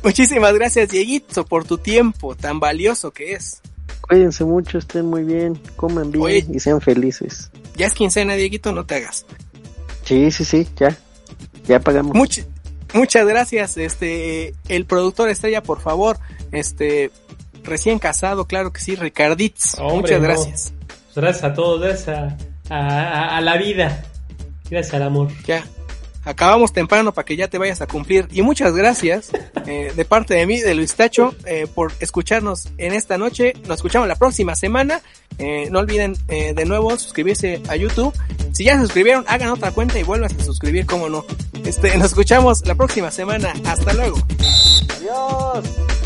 Muchísimas 0.03 0.53
gracias, 0.53 0.89
Dieguito, 0.89 1.45
por 1.45 1.65
tu 1.65 1.77
tiempo 1.77 2.35
tan 2.35 2.59
valioso 2.59 3.11
que 3.11 3.33
es. 3.33 3.61
Cuídense 4.01 4.45
mucho, 4.45 4.77
estén 4.77 5.07
muy 5.07 5.23
bien, 5.23 5.59
coman 5.75 6.11
bien 6.11 6.23
Oye. 6.23 6.45
y 6.53 6.59
sean 6.59 6.79
felices. 6.79 7.49
Ya 7.75 7.87
es 7.87 7.93
quincena, 7.93 8.35
Dieguito, 8.35 8.71
no 8.71 8.85
te 8.85 8.95
hagas. 8.95 9.25
Sí, 10.03 10.31
sí, 10.31 10.45
sí, 10.45 10.67
ya. 10.77 10.95
Ya 11.65 11.79
pagamos. 11.79 12.13
Much- 12.15 12.45
muchas 12.93 13.25
gracias, 13.27 13.77
este, 13.77 14.53
el 14.69 14.85
productor 14.85 15.29
estrella, 15.29 15.61
por 15.63 15.81
favor, 15.81 16.17
este, 16.51 17.11
recién 17.63 17.99
casado, 17.99 18.45
claro 18.45 18.71
que 18.71 18.81
sí, 18.81 18.95
Ricarditz. 18.95 19.77
Hombre, 19.79 19.95
muchas 19.97 20.21
no. 20.21 20.23
gracias. 20.27 20.73
Gracias 21.15 21.43
a 21.43 21.53
todos, 21.53 21.81
gracias 21.81 22.07
a, 22.09 22.37
a- 22.69 23.37
a 23.37 23.41
la 23.41 23.57
vida. 23.57 24.05
Gracias 24.69 24.93
al 24.95 25.03
amor. 25.03 25.29
Ya. 25.45 25.63
Acabamos 26.25 26.73
temprano 26.73 27.13
para 27.13 27.25
que 27.25 27.35
ya 27.35 27.47
te 27.47 27.57
vayas 27.57 27.81
a 27.81 27.87
cumplir. 27.87 28.27
Y 28.31 28.41
muchas 28.41 28.75
gracias 28.75 29.31
eh, 29.65 29.93
de 29.95 30.05
parte 30.05 30.33
de 30.33 30.45
mí, 30.45 30.59
de 30.59 30.75
Luis 30.75 30.95
Tacho, 30.95 31.35
eh, 31.45 31.67
por 31.73 31.93
escucharnos 31.99 32.69
en 32.77 32.93
esta 32.93 33.17
noche. 33.17 33.53
Nos 33.67 33.77
escuchamos 33.77 34.07
la 34.07 34.15
próxima 34.15 34.55
semana. 34.55 35.01
Eh, 35.37 35.67
no 35.69 35.79
olviden 35.79 36.15
eh, 36.27 36.53
de 36.53 36.65
nuevo 36.65 36.97
suscribirse 36.97 37.61
a 37.67 37.75
YouTube. 37.75 38.13
Si 38.53 38.63
ya 38.63 38.75
se 38.75 38.81
suscribieron, 38.81 39.25
hagan 39.27 39.49
otra 39.49 39.71
cuenta 39.71 39.99
y 39.99 40.03
vuelvan 40.03 40.31
a 40.31 40.43
suscribir, 40.43 40.85
como 40.85 41.09
no. 41.09 41.25
Este, 41.65 41.97
nos 41.97 42.07
escuchamos 42.07 42.65
la 42.65 42.75
próxima 42.75 43.11
semana. 43.11 43.53
Hasta 43.65 43.93
luego. 43.93 44.17
Adiós. 44.97 46.04